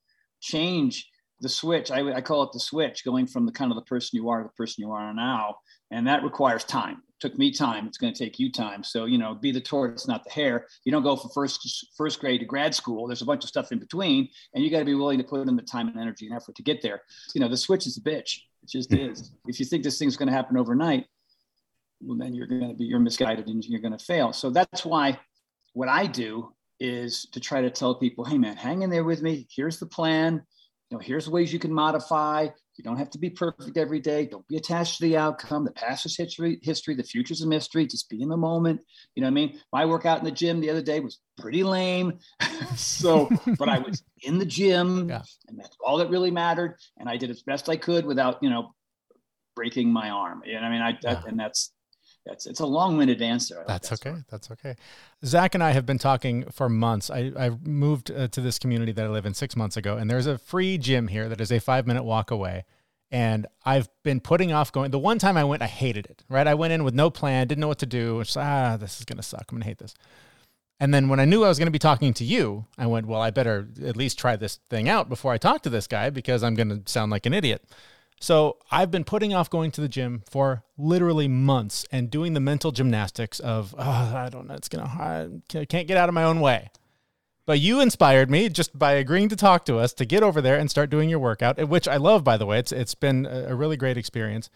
change, 0.41 1.10
the 1.41 1.49
switch. 1.49 1.91
I, 1.91 2.01
I 2.13 2.21
call 2.21 2.43
it 2.43 2.53
the 2.53 2.61
switch, 2.61 3.05
going 3.05 3.27
from 3.27 3.47
the 3.47 3.53
kind 3.53 3.71
of 3.71 3.77
the 3.77 3.83
person 3.83 4.17
you 4.17 4.29
are 4.29 4.43
to 4.43 4.49
the 4.49 4.53
person 4.53 4.83
you 4.83 4.93
are 4.93 5.13
now, 5.15 5.57
and 5.91 6.07
that 6.07 6.23
requires 6.23 6.65
time. 6.65 7.03
It 7.09 7.21
took 7.21 7.39
me 7.39 7.51
time. 7.51 7.87
It's 7.87 7.99
going 7.99 8.13
to 8.13 8.19
take 8.19 8.39
you 8.39 8.53
time. 8.53 8.85
So 8.85 9.07
you 9.07 9.19
know, 9.19 9.35
be 9.35 9.53
the 9.53 9.61
tortoise, 9.61 10.07
not 10.07 10.25
the 10.25 10.31
hare. 10.31 10.67
You 10.85 10.93
don't 10.93 11.03
go 11.03 11.17
from 11.17 11.31
first 11.31 11.89
first 11.97 12.21
grade 12.21 12.41
to 12.41 12.47
grad 12.47 12.75
school. 12.75 13.07
There's 13.07 13.23
a 13.23 13.27
bunch 13.27 13.45
of 13.45 13.49
stuff 13.49 13.73
in 13.73 13.79
between, 13.79 14.29
and 14.55 14.63
you 14.63 14.71
got 14.71 14.81
to 14.81 14.85
be 14.85 14.95
willing 14.95 15.19
to 15.19 15.25
put 15.25 15.47
in 15.47 15.57
the 15.57 15.63
time 15.63 15.89
and 15.89 15.99
energy 15.99 16.27
and 16.27 16.37
effort 16.37 16.55
to 16.57 16.63
get 16.63 16.83
there. 16.83 17.03
You 17.35 17.41
know, 17.41 17.49
the 17.49 17.57
switch 17.57 17.87
is 17.87 17.97
a 17.97 18.01
bitch. 18.01 18.39
It 18.63 18.69
just 18.69 18.91
hmm. 18.91 18.99
is. 18.99 19.33
If 19.47 19.61
you 19.61 19.67
think 19.67 19.83
this 19.83 19.99
thing's 19.99 20.17
going 20.17 20.29
to 20.29 20.35
happen 20.35 20.57
overnight, 20.57 21.07
well, 22.01 22.19
then 22.19 22.35
you're 22.35 22.47
going 22.47 22.69
to 22.69 22.75
be 22.75 22.85
you're 22.85 23.01
misguided 23.01 23.47
and 23.49 23.65
you're 23.65 23.81
going 23.81 23.97
to 23.97 24.05
fail. 24.05 24.33
So 24.33 24.51
that's 24.51 24.85
why 24.85 25.19
what 25.73 25.89
I 25.89 26.07
do 26.07 26.53
is 26.81 27.27
to 27.33 27.41
try 27.41 27.61
to 27.61 27.71
tell 27.71 27.95
people, 27.95 28.25
hey 28.25 28.39
man, 28.39 28.57
hang 28.57 28.83
in 28.83 28.91
there 28.91 29.05
with 29.05 29.23
me. 29.23 29.47
Here's 29.55 29.79
the 29.79 29.87
plan. 29.87 30.43
You 30.91 30.97
know, 30.97 31.03
here's 31.03 31.29
ways 31.29 31.53
you 31.53 31.61
can 31.61 31.73
modify. 31.73 32.49
You 32.77 32.85
don't 32.85 32.97
have 32.97 33.11
to 33.11 33.19
be 33.19 33.31
perfect 33.31 33.77
every 33.77 34.01
day. 34.01 34.27
Don't 34.27 34.47
be 34.49 34.57
attached 34.57 34.99
to 34.99 35.05
the 35.05 35.17
outcome. 35.17 35.65
The 35.65 35.71
past 35.71 36.05
is 36.05 36.17
history, 36.17 36.59
history, 36.63 36.97
the 36.97 37.05
future's 37.05 37.43
a 37.43 37.47
mystery. 37.47 37.87
Just 37.87 38.09
be 38.09 38.23
in 38.23 38.29
the 38.29 38.37
moment. 38.37 38.81
You 39.15 39.21
know 39.21 39.27
what 39.27 39.33
I 39.33 39.35
mean? 39.35 39.61
My 39.73 39.87
workout 39.87 40.19
in 40.19 40.25
the 40.25 40.33
gym 40.33 40.61
the 40.61 40.71
other 40.71 40.83
day 40.83 40.99
was 40.99 41.21
pretty 41.39 41.63
lame. 41.63 42.19
so, 42.77 43.29
but 43.59 43.69
I 43.69 43.79
was 43.79 44.03
in 44.23 44.39
the 44.39 44.47
gym 44.47 45.09
yeah. 45.09 45.23
and 45.47 45.59
that's 45.59 45.77
all 45.85 45.99
that 45.99 46.11
really 46.11 46.31
mattered. 46.31 46.77
And 46.99 47.09
I 47.09 47.17
did 47.17 47.31
as 47.31 47.43
best 47.43 47.69
I 47.69 47.77
could 47.77 48.05
without, 48.05 48.43
you 48.43 48.51
know, 48.51 48.75
breaking 49.55 49.93
my 49.93 50.11
arm. 50.11 50.43
You 50.45 50.55
know, 50.55 50.67
I 50.67 50.71
mean, 50.71 50.83
I, 50.83 50.99
yeah. 51.03 51.23
and 51.27 51.39
that's, 51.39 51.73
that's 52.27 52.47
it's 52.47 52.61
a 52.61 52.67
long-winded 52.67 53.23
answer. 53.23 53.57
Like 53.57 53.67
that's 53.67 53.93
okay. 53.93 54.15
That's 54.31 54.51
okay. 54.51 54.77
Zach 55.25 55.55
and 55.55 55.63
I 55.63 55.71
have 55.71 55.87
been 55.87 55.99
talking 55.99 56.45
for 56.51 56.69
months. 56.69 57.11
I, 57.11 57.33
I 57.39 57.51
moved 57.65 58.11
uh, 58.11 58.29
to 58.29 58.41
this 58.41 58.59
community 58.59 58.93
that 58.93 59.05
I 59.05 59.09
live 59.09 59.27
in 59.27 59.35
six 59.35 59.57
months 59.57 59.77
ago, 59.77 59.97
and 59.97 60.11
there's 60.11 60.27
a 60.27 60.39
free 60.39 60.79
gym 60.79 61.09
here 61.09 61.29
that 61.29 61.41
is 61.41 61.51
a 61.51 61.61
five-minute 61.61 62.05
walk 62.05 62.31
away. 62.31 62.65
And 63.13 63.49
I've 63.65 63.89
been 64.05 64.21
putting 64.21 64.53
off 64.53 64.71
going. 64.71 64.93
The 64.93 64.99
one 64.99 65.19
time 65.19 65.37
I 65.37 65.43
went, 65.43 65.63
I 65.63 65.67
hated 65.67 66.07
it. 66.07 66.23
Right, 66.29 66.47
I 66.47 66.55
went 66.55 66.73
in 66.73 66.85
with 66.85 66.95
no 66.95 67.11
plan, 67.11 67.49
didn't 67.49 67.61
know 67.61 67.69
what 67.69 67.81
to 67.81 67.87
do. 67.87 68.21
It's 68.21 68.37
ah, 68.37 68.77
this 68.77 69.01
is 69.01 69.05
gonna 69.05 69.23
suck. 69.23 69.47
I'm 69.51 69.57
gonna 69.57 69.65
hate 69.65 69.79
this. 69.79 69.95
And 70.81 70.95
then 70.95 71.09
when 71.09 71.21
I 71.21 71.27
knew 71.27 71.45
I 71.45 71.49
was 71.49 71.59
going 71.59 71.67
to 71.67 71.73
be 71.73 71.79
talking 71.79 72.15
to 72.15 72.25
you, 72.25 72.65
I 72.79 72.87
went, 72.87 73.07
well, 73.07 73.21
I 73.21 73.31
better 73.31 73.69
at 73.85 73.99
least 73.99 74.19
try 74.19 74.37
this 74.37 74.61
thing 74.71 74.89
out 74.89 75.11
before 75.11 75.31
I 75.31 75.37
talk 75.37 75.63
to 75.65 75.71
this 75.71 75.87
guy 75.87 76.09
because 76.09 76.43
I'm 76.43 76.55
going 76.55 76.71
to 76.71 76.91
sound 76.91 77.11
like 77.11 77.27
an 77.27 77.35
idiot. 77.35 77.63
So 78.23 78.59
I've 78.71 78.91
been 78.91 79.05
putting 79.05 79.33
off 79.33 79.49
going 79.49 79.71
to 79.73 79.81
the 79.81 79.89
gym 79.89 80.23
for 80.29 80.63
literally 80.77 81.27
months 81.27 81.87
and 81.91 82.11
doing 82.11 82.35
the 82.35 82.41
mental 82.41 82.71
gymnastics 82.71 83.41
of, 83.41 83.75
oh, 83.79 83.83
I 84.15 84.29
don't 84.31 84.47
know, 84.47 84.55
it's 84.55 84.69
going 84.69 84.85
to, 84.85 85.59
I 85.59 85.65
can't 85.65 85.89
get 85.89 85.97
out 85.97 86.11
of 86.11 86.15
my 86.15 86.25
own 86.25 86.41
way. 86.41 86.71
But 87.47 87.61
you 87.61 87.81
inspired 87.81 88.31
me 88.31 88.51
just 88.51 88.79
by 88.79 88.93
agreeing 88.93 89.31
to 89.31 89.37
talk 89.37 89.65
to 89.65 89.79
us 89.79 89.95
to 89.95 90.05
get 90.05 90.23
over 90.23 90.43
there 90.43 90.59
and 90.59 90.71
start 90.71 90.91
doing 90.91 91.09
your 91.09 91.19
workout, 91.19 91.67
which 91.67 91.89
I 91.89 91.97
love, 91.97 92.23
by 92.23 92.37
the 92.37 92.45
way. 92.45 92.59
It's 92.59 92.73
It's 92.73 92.95
been 92.95 93.25
a 93.25 93.57
really 93.57 93.79
great 93.79 93.97
experience. 93.97 94.51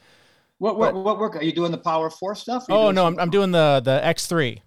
What, 0.59 0.78
what, 0.78 0.94
what 0.94 1.18
work? 1.18 1.35
Are 1.35 1.42
you 1.42 1.52
doing 1.52 1.73
the 1.73 1.78
Power 1.78 2.11
4 2.11 2.35
stuff? 2.35 2.66
Oh, 2.68 2.90
no, 2.90 3.06
I'm, 3.06 3.18
I'm 3.18 3.30
doing 3.30 3.50
the, 3.50 3.80
the 3.83 4.00
X3, 4.04 4.61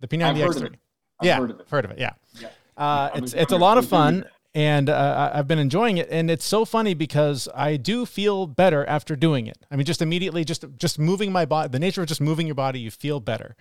the 0.00 0.06
P90 0.06 0.36
X3. 0.36 0.74
yeah, 1.22 1.38
heard 1.38 1.50
of 1.50 1.60
it. 1.60 1.66
Heard 1.70 1.84
of 1.86 1.90
it. 1.92 1.98
Yeah. 1.98 2.12
yeah. 2.38 2.48
Uh, 2.76 3.10
it's, 3.14 3.32
it's 3.32 3.52
a 3.52 3.56
lot 3.56 3.78
of 3.78 3.88
fun 3.88 4.24
and 4.58 4.90
uh, 4.90 5.30
I've 5.32 5.46
been 5.46 5.60
enjoying 5.60 5.98
it. 5.98 6.08
And 6.10 6.28
it's 6.28 6.44
so 6.44 6.64
funny 6.64 6.92
because 6.92 7.48
I 7.54 7.76
do 7.76 8.04
feel 8.04 8.48
better 8.48 8.84
after 8.86 9.14
doing 9.14 9.46
it. 9.46 9.64
I 9.70 9.76
mean, 9.76 9.86
just 9.86 10.02
immediately, 10.02 10.44
just 10.44 10.64
just 10.76 10.98
moving 10.98 11.30
my 11.30 11.44
body, 11.44 11.68
the 11.68 11.78
nature 11.78 12.02
of 12.02 12.08
just 12.08 12.20
moving 12.20 12.48
your 12.48 12.56
body, 12.56 12.80
you 12.80 12.90
feel 12.90 13.20
better. 13.20 13.54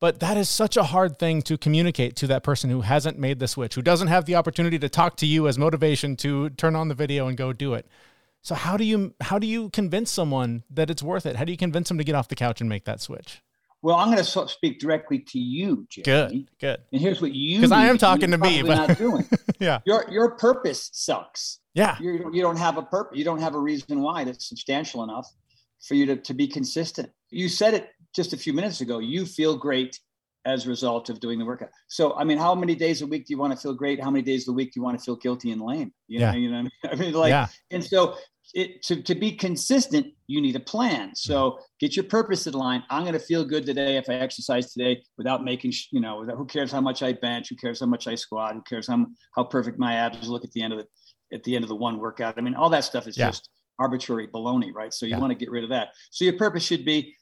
But 0.00 0.18
that 0.18 0.36
is 0.36 0.48
such 0.48 0.76
a 0.76 0.82
hard 0.82 1.20
thing 1.20 1.40
to 1.42 1.56
communicate 1.56 2.16
to 2.16 2.26
that 2.26 2.42
person 2.42 2.68
who 2.68 2.80
hasn't 2.80 3.16
made 3.16 3.38
the 3.38 3.46
switch, 3.46 3.76
who 3.76 3.82
doesn't 3.82 4.08
have 4.08 4.24
the 4.24 4.34
opportunity 4.34 4.76
to 4.80 4.88
talk 4.88 5.16
to 5.18 5.26
you 5.26 5.46
as 5.46 5.56
motivation 5.56 6.16
to 6.16 6.50
turn 6.50 6.74
on 6.74 6.88
the 6.88 6.96
video 6.96 7.28
and 7.28 7.36
go 7.36 7.52
do 7.52 7.74
it. 7.74 7.86
So 8.42 8.56
how 8.56 8.76
do 8.76 8.82
you 8.82 9.14
how 9.20 9.38
do 9.38 9.46
you 9.46 9.70
convince 9.70 10.10
someone 10.10 10.64
that 10.68 10.90
it's 10.90 11.02
worth 11.02 11.26
it? 11.26 11.36
How 11.36 11.44
do 11.44 11.52
you 11.52 11.58
convince 11.58 11.86
them 11.86 11.98
to 11.98 12.04
get 12.04 12.16
off 12.16 12.26
the 12.26 12.34
couch 12.34 12.60
and 12.60 12.68
make 12.68 12.86
that 12.86 13.00
switch? 13.00 13.40
Well, 13.82 13.96
I'm 13.96 14.10
going 14.12 14.22
to 14.22 14.48
speak 14.48 14.80
directly 14.80 15.20
to 15.20 15.38
you, 15.38 15.86
Jeremy. 15.88 16.40
Good, 16.40 16.58
good. 16.60 16.80
And 16.92 17.00
here's 17.00 17.20
what 17.20 17.32
you 17.32 17.58
because 17.58 17.72
I 17.72 17.86
am 17.86 17.96
talking 17.96 18.30
to 18.32 18.38
me, 18.38 18.62
but 18.62 18.88
not 18.88 18.98
doing. 18.98 19.28
yeah, 19.60 19.80
your 19.86 20.04
your 20.10 20.32
purpose 20.32 20.90
sucks. 20.92 21.60
Yeah, 21.74 21.96
You're, 22.00 22.34
you 22.34 22.42
don't 22.42 22.58
have 22.58 22.76
a 22.76 22.82
purpose. 22.82 23.16
You 23.16 23.24
don't 23.24 23.40
have 23.40 23.54
a 23.54 23.60
reason 23.60 24.00
why 24.00 24.24
that's 24.24 24.48
substantial 24.48 25.04
enough 25.04 25.32
for 25.86 25.94
you 25.94 26.06
to 26.06 26.16
to 26.16 26.34
be 26.34 26.48
consistent. 26.48 27.10
You 27.30 27.48
said 27.48 27.74
it 27.74 27.90
just 28.14 28.32
a 28.32 28.36
few 28.36 28.52
minutes 28.52 28.80
ago. 28.80 28.98
You 28.98 29.24
feel 29.24 29.56
great 29.56 30.00
as 30.44 30.66
a 30.66 30.68
result 30.68 31.10
of 31.10 31.20
doing 31.20 31.38
the 31.38 31.44
workout. 31.44 31.68
So, 31.88 32.14
I 32.14 32.24
mean, 32.24 32.38
how 32.38 32.54
many 32.54 32.74
days 32.74 33.02
a 33.02 33.06
week 33.06 33.26
do 33.26 33.32
you 33.32 33.38
want 33.38 33.52
to 33.52 33.58
feel 33.58 33.74
great? 33.74 34.02
How 34.02 34.10
many 34.10 34.22
days 34.22 34.48
a 34.48 34.52
week 34.52 34.72
do 34.72 34.80
you 34.80 34.82
want 34.82 34.98
to 34.98 35.04
feel 35.04 35.16
guilty 35.16 35.50
and 35.50 35.60
lame? 35.60 35.92
You 36.06 36.20
yeah. 36.20 36.32
know, 36.32 36.38
you 36.38 36.50
know, 36.50 36.68
I 36.90 36.94
mean, 36.94 37.12
like, 37.12 37.30
yeah. 37.30 37.46
and 37.70 37.84
so 37.84 38.16
it, 38.54 38.82
to, 38.84 39.02
to 39.02 39.14
be 39.14 39.32
consistent, 39.32 40.06
you 40.26 40.40
need 40.40 40.56
a 40.56 40.60
plan. 40.60 41.14
So 41.14 41.50
mm-hmm. 41.50 41.62
get 41.80 41.96
your 41.96 42.04
purpose 42.04 42.46
in 42.46 42.54
line. 42.54 42.82
I'm 42.90 43.02
going 43.02 43.12
to 43.14 43.18
feel 43.18 43.44
good 43.44 43.66
today 43.66 43.96
if 43.96 44.08
I 44.08 44.14
exercise 44.14 44.72
today 44.72 45.02
without 45.16 45.44
making, 45.44 45.72
you 45.90 46.00
know, 46.00 46.24
who 46.24 46.46
cares 46.46 46.72
how 46.72 46.80
much 46.80 47.02
I 47.02 47.12
bench? 47.12 47.48
Who 47.50 47.56
cares 47.56 47.80
how 47.80 47.86
much 47.86 48.06
I 48.06 48.14
squat? 48.14 48.54
Who 48.54 48.62
cares 48.62 48.88
how, 48.88 49.06
how 49.34 49.44
perfect 49.44 49.78
my 49.78 49.94
abs 49.94 50.28
look 50.28 50.44
at 50.44 50.52
the 50.52 50.62
end 50.62 50.72
of 50.72 50.80
the, 50.80 50.86
at 51.36 51.44
the 51.44 51.54
end 51.54 51.64
of 51.64 51.68
the 51.68 51.76
one 51.76 51.98
workout? 51.98 52.34
I 52.38 52.40
mean, 52.40 52.54
all 52.54 52.70
that 52.70 52.84
stuff 52.84 53.06
is 53.06 53.16
yeah. 53.16 53.28
just 53.28 53.50
arbitrary 53.78 54.26
baloney, 54.26 54.72
right? 54.74 54.92
So 54.92 55.06
you 55.06 55.10
yeah. 55.10 55.20
want 55.20 55.30
to 55.30 55.38
get 55.38 55.50
rid 55.50 55.64
of 55.64 55.70
that. 55.70 55.90
So 56.10 56.24
your 56.24 56.36
purpose 56.36 56.64
should 56.64 56.84
be, 56.84 57.14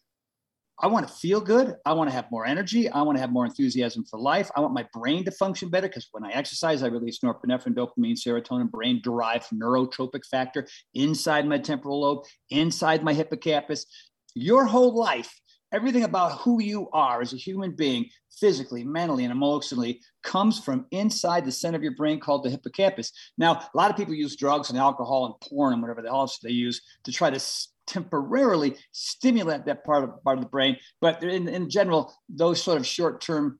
I 0.78 0.88
want 0.88 1.08
to 1.08 1.14
feel 1.14 1.40
good. 1.40 1.74
I 1.86 1.94
want 1.94 2.10
to 2.10 2.14
have 2.14 2.30
more 2.30 2.44
energy. 2.44 2.90
I 2.90 3.00
want 3.00 3.16
to 3.16 3.20
have 3.20 3.32
more 3.32 3.46
enthusiasm 3.46 4.04
for 4.04 4.18
life. 4.18 4.50
I 4.54 4.60
want 4.60 4.74
my 4.74 4.86
brain 4.92 5.24
to 5.24 5.30
function 5.30 5.70
better 5.70 5.88
because 5.88 6.08
when 6.12 6.24
I 6.24 6.32
exercise, 6.32 6.82
I 6.82 6.88
release 6.88 7.20
norepinephrine, 7.20 7.74
dopamine, 7.74 8.16
serotonin, 8.16 8.70
brain 8.70 9.00
derived 9.02 9.46
neurotrophic 9.50 10.26
factor 10.30 10.66
inside 10.92 11.46
my 11.46 11.58
temporal 11.58 12.02
lobe, 12.02 12.24
inside 12.50 13.02
my 13.02 13.14
hippocampus. 13.14 13.86
Your 14.34 14.66
whole 14.66 14.94
life, 14.94 15.40
everything 15.72 16.04
about 16.04 16.40
who 16.40 16.60
you 16.60 16.90
are 16.92 17.22
as 17.22 17.32
a 17.32 17.38
human 17.38 17.74
being, 17.74 18.10
physically, 18.38 18.84
mentally, 18.84 19.24
and 19.24 19.32
emotionally, 19.32 20.02
comes 20.22 20.60
from 20.60 20.84
inside 20.90 21.46
the 21.46 21.52
center 21.52 21.78
of 21.78 21.82
your 21.82 21.94
brain 21.94 22.20
called 22.20 22.44
the 22.44 22.50
hippocampus. 22.50 23.12
Now, 23.38 23.52
a 23.52 23.70
lot 23.74 23.90
of 23.90 23.96
people 23.96 24.12
use 24.12 24.36
drugs 24.36 24.68
and 24.68 24.78
alcohol 24.78 25.24
and 25.24 25.34
porn 25.40 25.72
and 25.72 25.80
whatever 25.80 26.02
the 26.02 26.08
hell 26.08 26.20
else 26.20 26.38
they 26.38 26.50
use 26.50 26.82
to 27.04 27.12
try 27.12 27.30
to 27.30 27.40
temporarily 27.86 28.76
stimulate 28.92 29.64
that 29.66 29.84
part 29.84 30.04
of, 30.04 30.22
part 30.24 30.38
of 30.38 30.44
the 30.44 30.50
brain. 30.50 30.76
But 31.00 31.22
in, 31.22 31.48
in 31.48 31.70
general, 31.70 32.12
those 32.28 32.62
sort 32.62 32.78
of 32.78 32.86
short 32.86 33.20
term 33.20 33.58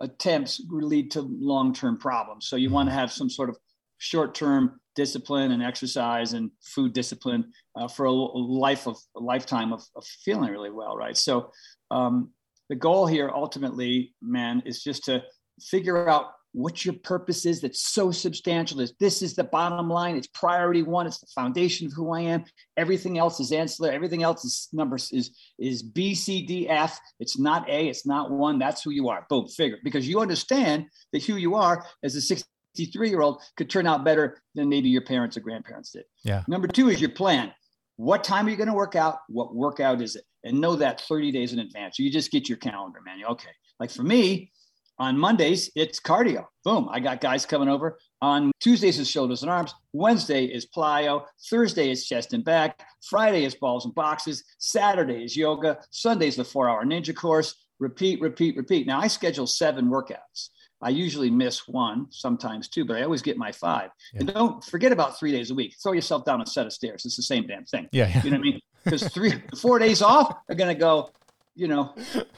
attempts 0.00 0.60
lead 0.68 1.10
to 1.12 1.22
long 1.22 1.72
term 1.72 1.98
problems. 1.98 2.46
So 2.46 2.56
you 2.56 2.70
want 2.70 2.88
to 2.88 2.94
have 2.94 3.12
some 3.12 3.30
sort 3.30 3.48
of 3.48 3.56
short 3.98 4.34
term 4.34 4.80
discipline 4.94 5.52
and 5.52 5.62
exercise 5.62 6.32
and 6.32 6.50
food 6.60 6.92
discipline 6.92 7.52
uh, 7.76 7.88
for 7.88 8.06
a 8.06 8.12
life 8.12 8.86
of 8.86 8.96
a 9.16 9.20
lifetime 9.20 9.72
of, 9.72 9.84
of 9.94 10.04
feeling 10.04 10.50
really 10.50 10.70
well, 10.70 10.96
right? 10.96 11.16
So 11.16 11.52
um, 11.90 12.30
the 12.68 12.76
goal 12.76 13.06
here 13.06 13.30
ultimately, 13.32 14.14
man, 14.20 14.62
is 14.66 14.82
just 14.82 15.04
to 15.04 15.22
figure 15.60 16.08
out 16.08 16.32
what 16.58 16.84
your 16.84 16.94
purpose 17.04 17.46
is 17.46 17.60
that's 17.60 17.82
so 17.82 18.10
substantial 18.10 18.80
is 18.80 18.92
this 18.98 19.22
is 19.22 19.36
the 19.36 19.44
bottom 19.44 19.88
line 19.88 20.16
it's 20.16 20.26
priority 20.28 20.82
one 20.82 21.06
it's 21.06 21.20
the 21.20 21.26
foundation 21.32 21.86
of 21.86 21.92
who 21.92 22.12
i 22.12 22.20
am 22.20 22.44
everything 22.76 23.16
else 23.16 23.38
is 23.38 23.52
ancillary 23.52 23.94
everything 23.94 24.24
else 24.24 24.44
is 24.44 24.68
numbers 24.72 25.12
is 25.12 25.30
is 25.60 25.84
b 25.84 26.16
c 26.16 26.44
d 26.44 26.68
f 26.68 26.98
it's 27.20 27.38
not 27.38 27.68
a 27.70 27.88
it's 27.88 28.04
not 28.04 28.32
one 28.32 28.58
that's 28.58 28.82
who 28.82 28.90
you 28.90 29.08
are 29.08 29.24
boom 29.30 29.46
figure 29.46 29.78
because 29.84 30.08
you 30.08 30.20
understand 30.20 30.84
that 31.12 31.22
who 31.22 31.36
you 31.36 31.54
are 31.54 31.84
as 32.02 32.16
a 32.16 32.20
63 32.20 33.08
year 33.08 33.20
old 33.20 33.40
could 33.56 33.70
turn 33.70 33.86
out 33.86 34.04
better 34.04 34.42
than 34.56 34.68
maybe 34.68 34.88
your 34.88 35.02
parents 35.02 35.36
or 35.36 35.40
grandparents 35.40 35.92
did 35.92 36.04
yeah 36.24 36.42
number 36.48 36.66
two 36.66 36.88
is 36.88 37.00
your 37.00 37.10
plan 37.10 37.52
what 37.98 38.22
time 38.22 38.46
are 38.46 38.50
you 38.50 38.56
going 38.56 38.68
to 38.68 38.74
work 38.74 38.94
out? 38.94 39.18
What 39.28 39.56
workout 39.56 40.00
is 40.00 40.14
it? 40.14 40.24
And 40.44 40.60
know 40.60 40.76
that 40.76 41.00
30 41.00 41.32
days 41.32 41.52
in 41.52 41.58
advance. 41.58 41.98
You 41.98 42.12
just 42.12 42.30
get 42.30 42.48
your 42.48 42.56
calendar, 42.56 43.00
man. 43.04 43.18
Okay. 43.28 43.50
Like 43.80 43.90
for 43.90 44.04
me, 44.04 44.52
on 44.98 45.18
Mondays, 45.18 45.70
it's 45.76 46.00
cardio. 46.00 46.44
Boom. 46.64 46.88
I 46.90 47.00
got 47.00 47.20
guys 47.20 47.46
coming 47.46 47.68
over. 47.68 47.98
On 48.20 48.50
Tuesdays 48.60 48.98
is 48.98 49.08
shoulders 49.08 49.42
and 49.42 49.50
arms. 49.50 49.74
Wednesday 49.92 50.44
is 50.44 50.66
plyo. 50.66 51.24
Thursday 51.50 51.90
is 51.90 52.06
chest 52.06 52.32
and 52.32 52.44
back. 52.44 52.84
Friday 53.08 53.44
is 53.44 53.54
balls 53.54 53.84
and 53.84 53.94
boxes. 53.94 54.44
Saturday 54.58 55.24
is 55.24 55.36
yoga. 55.36 55.78
Sunday 55.90 56.26
is 56.26 56.36
the 56.36 56.44
four 56.44 56.68
hour 56.68 56.84
ninja 56.84 57.14
course. 57.14 57.54
Repeat, 57.78 58.20
repeat, 58.20 58.56
repeat. 58.56 58.86
Now 58.86 59.00
I 59.00 59.06
schedule 59.06 59.46
seven 59.46 59.88
workouts. 59.88 60.48
I 60.80 60.90
usually 60.90 61.30
miss 61.30 61.66
one, 61.66 62.06
sometimes 62.10 62.68
two, 62.68 62.84
but 62.84 62.96
I 62.96 63.02
always 63.02 63.22
get 63.22 63.36
my 63.36 63.50
five. 63.50 63.90
Yeah. 64.12 64.20
And 64.20 64.34
don't 64.34 64.64
forget 64.64 64.92
about 64.92 65.18
three 65.18 65.32
days 65.32 65.50
a 65.50 65.54
week. 65.54 65.74
Throw 65.82 65.92
yourself 65.92 66.24
down 66.24 66.40
a 66.40 66.46
set 66.46 66.66
of 66.66 66.72
stairs. 66.72 67.04
It's 67.04 67.16
the 67.16 67.22
same 67.22 67.46
damn 67.46 67.64
thing. 67.64 67.88
Yeah. 67.92 68.08
yeah. 68.08 68.22
You 68.22 68.30
know 68.30 68.36
what 68.38 68.46
I 68.46 68.50
mean? 68.50 68.60
Because 68.84 69.08
three, 69.08 69.34
four 69.60 69.78
days 69.78 70.00
off 70.00 70.34
are 70.48 70.54
going 70.54 70.74
to 70.74 70.80
go, 70.80 71.10
you 71.58 71.66
know, 71.66 71.92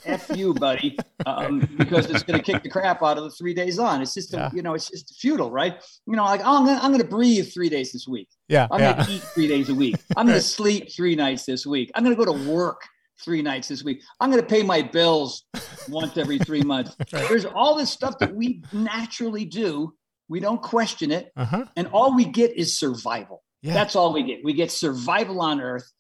F 0.07 0.31
you, 0.35 0.55
buddy, 0.55 0.99
um, 1.27 1.61
because 1.77 2.11
it's 2.11 2.23
going 2.23 2.41
to 2.41 2.43
kick 2.43 2.63
the 2.63 2.71
crap 2.71 3.03
out 3.03 3.19
of 3.19 3.25
the 3.25 3.31
three 3.31 3.53
days 3.53 3.79
on. 3.79 4.01
It's 4.01 4.15
just, 4.15 4.33
yeah. 4.33 4.49
you 4.55 4.63
know, 4.63 4.73
it's 4.73 4.89
just 4.89 5.15
futile, 5.21 5.51
right? 5.51 5.77
You 6.07 6.17
know, 6.17 6.25
like, 6.25 6.41
oh, 6.43 6.57
I'm 6.57 6.65
going 6.65 6.79
to 6.79 6.85
I'm 6.85 6.91
gonna 6.91 7.05
breathe 7.05 7.53
three 7.53 7.69
days 7.69 7.93
this 7.93 8.09
week. 8.09 8.29
Yeah. 8.49 8.67
I'm 8.71 8.81
yeah. 8.81 8.95
going 8.95 9.07
to 9.07 9.13
eat 9.13 9.23
three 9.23 9.47
days 9.47 9.69
a 9.69 9.75
week. 9.75 9.97
I'm 10.17 10.27
going 10.27 10.39
to 10.39 10.43
sleep 10.43 10.91
three 10.91 11.15
nights 11.15 11.45
this 11.45 11.67
week. 11.67 11.91
I'm 11.95 12.03
going 12.03 12.17
to 12.17 12.25
go 12.25 12.33
to 12.33 12.51
work 12.51 12.81
three 13.23 13.43
nights 13.43 13.69
this 13.69 13.85
week. 13.85 14.03
I'm 14.21 14.31
going 14.31 14.43
to 14.43 14.49
pay 14.49 14.63
my 14.63 14.81
bills 14.81 15.45
once 15.87 16.17
every 16.17 16.39
three 16.39 16.63
months. 16.63 16.97
There's 17.11 17.45
all 17.45 17.77
this 17.77 17.91
stuff 17.91 18.19
that 18.21 18.35
we 18.35 18.63
naturally 18.73 19.45
do. 19.45 19.93
We 20.29 20.41
don't 20.41 20.63
question 20.63 21.11
it. 21.11 21.31
Uh-huh. 21.37 21.67
And 21.77 21.89
all 21.89 22.17
we 22.17 22.25
get 22.25 22.57
is 22.57 22.79
survival. 22.79 23.43
Yeah. 23.61 23.75
That's 23.75 23.97
all 23.97 24.15
we 24.15 24.23
get. 24.23 24.43
We 24.43 24.55
get 24.55 24.71
survival 24.71 25.43
on 25.43 25.61
earth. 25.61 25.93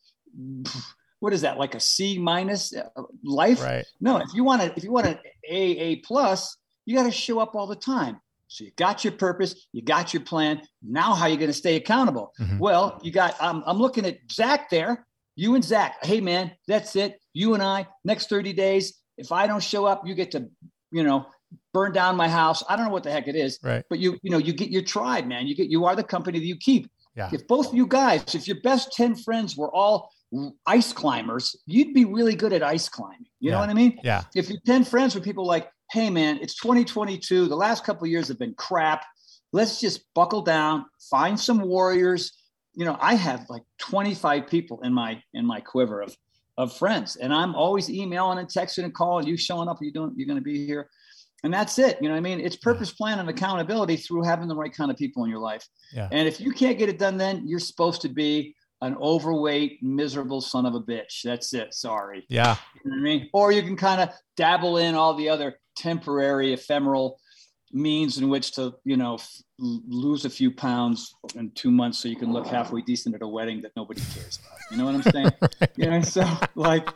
What 1.20 1.32
is 1.32 1.42
that? 1.42 1.58
Like 1.58 1.74
a 1.74 1.80
C 1.80 2.18
minus 2.18 2.74
uh, 2.74 2.88
life? 3.22 3.62
Right. 3.62 3.84
No, 4.00 4.18
if 4.18 4.28
you 4.34 4.44
want 4.44 4.62
to, 4.62 4.72
if 4.76 4.84
you 4.84 4.92
want 4.92 5.06
an 5.06 5.18
A 5.48 5.60
A 5.78 5.96
plus, 5.96 6.56
you 6.86 6.96
got 6.96 7.04
to 7.04 7.12
show 7.12 7.38
up 7.38 7.54
all 7.54 7.66
the 7.66 7.76
time. 7.76 8.20
So 8.48 8.64
you 8.64 8.72
got 8.76 9.04
your 9.04 9.12
purpose, 9.12 9.68
you 9.72 9.82
got 9.82 10.12
your 10.12 10.24
plan. 10.24 10.60
Now, 10.82 11.14
how 11.14 11.26
are 11.26 11.28
you 11.28 11.36
going 11.36 11.50
to 11.50 11.54
stay 11.54 11.76
accountable? 11.76 12.32
Mm-hmm. 12.40 12.58
Well, 12.58 13.00
you 13.02 13.12
got. 13.12 13.40
Um, 13.40 13.62
I'm 13.64 13.78
looking 13.78 14.04
at 14.04 14.18
Zach 14.30 14.70
there 14.70 15.06
you 15.40 15.54
and 15.54 15.64
Zach, 15.64 15.96
hey 16.02 16.20
man, 16.20 16.52
that's 16.68 16.96
it. 16.96 17.18
You 17.32 17.54
and 17.54 17.62
I, 17.62 17.86
next 18.04 18.28
30 18.28 18.52
days, 18.52 18.98
if 19.16 19.32
I 19.32 19.46
don't 19.46 19.62
show 19.62 19.86
up, 19.86 20.06
you 20.06 20.14
get 20.14 20.30
to, 20.32 20.46
you 20.90 21.02
know, 21.02 21.24
burn 21.72 21.92
down 21.92 22.14
my 22.16 22.28
house. 22.28 22.62
I 22.68 22.76
don't 22.76 22.84
know 22.84 22.92
what 22.92 23.04
the 23.04 23.10
heck 23.10 23.26
it 23.26 23.36
is. 23.36 23.58
Right. 23.62 23.82
But 23.88 24.00
you, 24.00 24.18
you 24.22 24.30
know, 24.30 24.36
you 24.36 24.52
get 24.52 24.68
your 24.68 24.82
tribe, 24.82 25.26
man. 25.26 25.46
You 25.46 25.56
get 25.56 25.70
you 25.70 25.86
are 25.86 25.96
the 25.96 26.04
company 26.04 26.38
that 26.38 26.44
you 26.44 26.56
keep. 26.56 26.90
Yeah. 27.16 27.30
If 27.32 27.46
both 27.48 27.68
of 27.68 27.74
you 27.74 27.86
guys, 27.86 28.34
if 28.34 28.46
your 28.46 28.60
best 28.60 28.92
10 28.92 29.16
friends 29.16 29.56
were 29.56 29.74
all 29.74 30.12
ice 30.66 30.92
climbers, 30.92 31.56
you'd 31.66 31.94
be 31.94 32.04
really 32.04 32.34
good 32.34 32.52
at 32.52 32.62
ice 32.62 32.88
climbing. 32.88 33.26
You 33.40 33.50
yeah. 33.50 33.52
know 33.52 33.60
what 33.60 33.70
I 33.70 33.74
mean? 33.74 33.98
Yeah. 34.04 34.22
If 34.34 34.48
your 34.48 34.60
10 34.66 34.84
friends 34.84 35.14
with 35.14 35.24
people 35.24 35.46
like, 35.46 35.70
hey 35.90 36.10
man, 36.10 36.38
it's 36.40 36.54
2022. 36.56 37.48
The 37.48 37.56
last 37.56 37.84
couple 37.84 38.04
of 38.04 38.10
years 38.10 38.28
have 38.28 38.38
been 38.38 38.54
crap. 38.54 39.04
Let's 39.52 39.80
just 39.80 40.04
buckle 40.14 40.42
down, 40.42 40.86
find 41.10 41.38
some 41.38 41.60
warriors, 41.62 42.32
you 42.74 42.84
know, 42.84 42.96
I 43.00 43.14
have 43.14 43.46
like 43.48 43.62
25 43.78 44.46
people 44.46 44.80
in 44.82 44.92
my 44.94 45.22
in 45.34 45.44
my 45.44 45.60
quiver 45.60 46.00
of 46.00 46.16
of 46.56 46.76
friends, 46.76 47.16
and 47.16 47.32
I'm 47.32 47.54
always 47.54 47.88
emailing 47.88 48.38
and 48.38 48.48
texting 48.48 48.84
and 48.84 48.94
calling. 48.94 49.26
You 49.26 49.36
showing 49.36 49.68
up? 49.68 49.80
Are 49.80 49.84
you 49.84 49.92
doing? 49.92 50.12
You're 50.16 50.26
going 50.26 50.38
to 50.38 50.44
be 50.44 50.66
here, 50.66 50.88
and 51.42 51.52
that's 51.52 51.78
it. 51.78 51.98
You 52.00 52.08
know, 52.08 52.14
what 52.14 52.18
I 52.18 52.20
mean, 52.20 52.40
it's 52.40 52.56
purpose, 52.56 52.92
plan, 52.92 53.18
and 53.18 53.28
accountability 53.28 53.96
through 53.96 54.22
having 54.24 54.48
the 54.48 54.56
right 54.56 54.72
kind 54.72 54.90
of 54.90 54.96
people 54.96 55.24
in 55.24 55.30
your 55.30 55.40
life. 55.40 55.66
Yeah. 55.92 56.08
And 56.12 56.28
if 56.28 56.40
you 56.40 56.52
can't 56.52 56.78
get 56.78 56.88
it 56.88 56.98
done, 56.98 57.16
then 57.16 57.42
you're 57.46 57.60
supposed 57.60 58.02
to 58.02 58.08
be 58.08 58.54
an 58.82 58.96
overweight, 58.96 59.82
miserable 59.82 60.40
son 60.40 60.66
of 60.66 60.74
a 60.74 60.80
bitch. 60.80 61.22
That's 61.22 61.52
it. 61.54 61.74
Sorry. 61.74 62.24
Yeah. 62.28 62.56
You 62.84 62.90
know 62.90 62.96
I 62.96 63.00
mean? 63.00 63.30
Or 63.32 63.52
you 63.52 63.62
can 63.62 63.76
kind 63.76 64.00
of 64.00 64.10
dabble 64.36 64.78
in 64.78 64.94
all 64.94 65.14
the 65.14 65.28
other 65.28 65.58
temporary, 65.76 66.52
ephemeral 66.52 67.18
means 67.72 68.18
in 68.18 68.28
which 68.28 68.52
to 68.52 68.74
you 68.84 68.96
know 68.96 69.14
f- 69.14 69.42
lose 69.58 70.24
a 70.24 70.30
few 70.30 70.50
pounds 70.50 71.14
in 71.36 71.50
two 71.52 71.70
months 71.70 71.98
so 71.98 72.08
you 72.08 72.16
can 72.16 72.32
look 72.32 72.46
halfway 72.46 72.80
decent 72.80 73.14
at 73.14 73.22
a 73.22 73.28
wedding 73.28 73.60
that 73.60 73.70
nobody 73.76 74.00
cares 74.12 74.38
about 74.40 74.58
you 74.70 74.76
know 74.76 74.84
what 74.84 74.94
i'm 74.94 75.02
saying 75.02 75.30
right. 75.60 75.70
you 75.76 75.86
know 75.86 76.00
so 76.02 76.26
like 76.56 76.88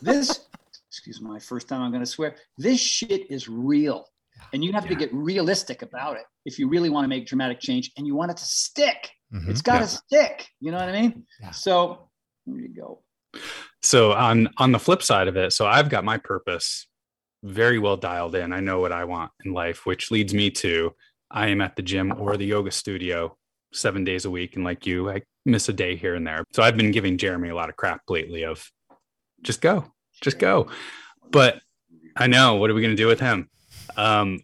this 0.00 0.46
excuse 0.88 1.20
my 1.20 1.38
first 1.38 1.68
time 1.68 1.82
i'm 1.82 1.90
going 1.90 2.02
to 2.02 2.10
swear 2.10 2.36
this 2.58 2.78
shit 2.78 3.28
is 3.28 3.48
real 3.48 4.06
and 4.52 4.64
you 4.64 4.72
have 4.72 4.84
yeah. 4.84 4.90
to 4.90 4.94
get 4.94 5.12
realistic 5.12 5.82
about 5.82 6.16
it 6.16 6.24
if 6.44 6.58
you 6.58 6.68
really 6.68 6.90
want 6.90 7.04
to 7.04 7.08
make 7.08 7.26
dramatic 7.26 7.58
change 7.58 7.90
and 7.96 8.06
you 8.06 8.14
want 8.14 8.30
it 8.30 8.36
to 8.36 8.44
stick 8.44 9.10
mm-hmm. 9.32 9.50
it's 9.50 9.62
got 9.62 9.78
to 9.78 9.84
yeah. 9.84 9.86
stick 9.86 10.48
you 10.60 10.70
know 10.70 10.78
what 10.78 10.88
i 10.88 11.00
mean 11.00 11.24
yeah. 11.40 11.50
so 11.50 12.08
there 12.46 12.60
you 12.60 12.68
go 12.68 13.02
so 13.82 14.12
on 14.12 14.48
on 14.58 14.72
the 14.72 14.78
flip 14.78 15.02
side 15.02 15.28
of 15.28 15.36
it 15.36 15.52
so 15.52 15.66
i've 15.66 15.88
got 15.88 16.04
my 16.04 16.18
purpose 16.18 16.86
very 17.42 17.78
well 17.78 17.96
dialed 17.96 18.34
in. 18.34 18.52
I 18.52 18.60
know 18.60 18.80
what 18.80 18.92
I 18.92 19.04
want 19.04 19.32
in 19.44 19.52
life, 19.52 19.84
which 19.84 20.10
leads 20.10 20.32
me 20.32 20.50
to 20.50 20.94
I 21.30 21.48
am 21.48 21.60
at 21.60 21.76
the 21.76 21.82
gym 21.82 22.14
or 22.18 22.36
the 22.36 22.46
yoga 22.46 22.70
studio 22.70 23.36
seven 23.72 24.04
days 24.04 24.24
a 24.24 24.30
week. 24.30 24.56
And 24.56 24.64
like 24.64 24.86
you, 24.86 25.10
I 25.10 25.22
miss 25.44 25.68
a 25.68 25.72
day 25.72 25.96
here 25.96 26.14
and 26.14 26.26
there. 26.26 26.44
So 26.52 26.62
I've 26.62 26.76
been 26.76 26.92
giving 26.92 27.18
Jeremy 27.18 27.48
a 27.48 27.54
lot 27.54 27.68
of 27.68 27.76
crap 27.76 28.02
lately 28.08 28.44
of 28.44 28.70
just 29.42 29.60
go, 29.60 29.86
just 30.20 30.38
go. 30.38 30.68
But 31.30 31.60
I 32.16 32.26
know 32.26 32.56
what 32.56 32.70
are 32.70 32.74
we 32.74 32.82
going 32.82 32.94
to 32.96 33.02
do 33.02 33.08
with 33.08 33.20
him? 33.20 33.48
Um, 33.96 34.40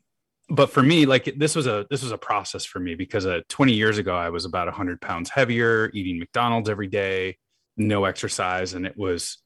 but 0.48 0.70
for 0.70 0.82
me, 0.82 1.04
like 1.06 1.34
this 1.36 1.54
was 1.54 1.66
a 1.66 1.86
this 1.90 2.02
was 2.02 2.12
a 2.12 2.18
process 2.18 2.64
for 2.64 2.80
me 2.80 2.94
because 2.94 3.26
uh, 3.26 3.40
20 3.48 3.72
years 3.72 3.98
ago 3.98 4.14
I 4.16 4.30
was 4.30 4.44
about 4.44 4.66
100 4.66 5.00
pounds 5.00 5.30
heavier, 5.30 5.90
eating 5.92 6.18
McDonald's 6.18 6.70
every 6.70 6.86
day, 6.86 7.36
no 7.76 8.04
exercise, 8.04 8.74
and 8.74 8.86
it 8.86 8.96
was 8.96 9.38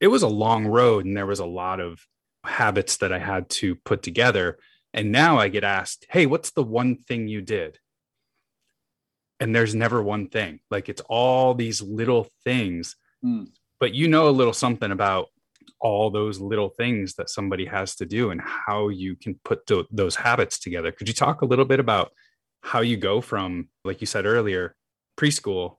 it 0.00 0.08
was 0.08 0.22
a 0.22 0.28
long 0.28 0.66
road, 0.66 1.04
and 1.04 1.16
there 1.16 1.26
was 1.26 1.40
a 1.40 1.46
lot 1.46 1.80
of 1.80 2.00
habits 2.44 2.98
that 2.98 3.12
I 3.12 3.18
had 3.18 3.48
to 3.50 3.74
put 3.74 4.02
together. 4.02 4.58
And 4.94 5.12
now 5.12 5.38
I 5.38 5.48
get 5.48 5.64
asked, 5.64 6.06
Hey, 6.08 6.26
what's 6.26 6.50
the 6.50 6.62
one 6.62 6.96
thing 6.96 7.28
you 7.28 7.42
did? 7.42 7.78
And 9.38 9.54
there's 9.54 9.74
never 9.74 10.02
one 10.02 10.28
thing. 10.28 10.60
Like 10.70 10.88
it's 10.88 11.02
all 11.08 11.54
these 11.54 11.82
little 11.82 12.28
things. 12.44 12.96
Mm. 13.24 13.48
But 13.78 13.94
you 13.94 14.08
know 14.08 14.28
a 14.28 14.30
little 14.30 14.52
something 14.52 14.90
about 14.90 15.28
all 15.80 16.10
those 16.10 16.40
little 16.40 16.68
things 16.68 17.14
that 17.14 17.30
somebody 17.30 17.64
has 17.66 17.94
to 17.96 18.06
do 18.06 18.30
and 18.30 18.40
how 18.40 18.88
you 18.88 19.16
can 19.16 19.38
put 19.44 19.66
th- 19.66 19.86
those 19.90 20.16
habits 20.16 20.58
together. 20.58 20.92
Could 20.92 21.08
you 21.08 21.14
talk 21.14 21.42
a 21.42 21.46
little 21.46 21.64
bit 21.64 21.80
about 21.80 22.12
how 22.62 22.80
you 22.80 22.96
go 22.96 23.20
from, 23.20 23.68
like 23.84 24.00
you 24.00 24.06
said 24.06 24.26
earlier, 24.26 24.74
preschool 25.18 25.76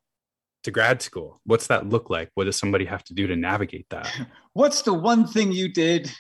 to 0.64 0.72
grad 0.72 1.02
school? 1.02 1.42
What's 1.46 1.68
that 1.68 1.88
look 1.90 2.10
like? 2.10 2.30
What 2.36 2.46
does 2.46 2.58
somebody 2.58 2.86
have 2.86 3.04
to 3.06 3.14
do 3.14 3.28
to 3.28 3.36
navigate 3.36 3.88
that? 3.90 4.12
What's 4.54 4.82
the 4.82 4.94
one 4.94 5.28
thing 5.28 5.52
you 5.52 5.72
did 5.72 6.12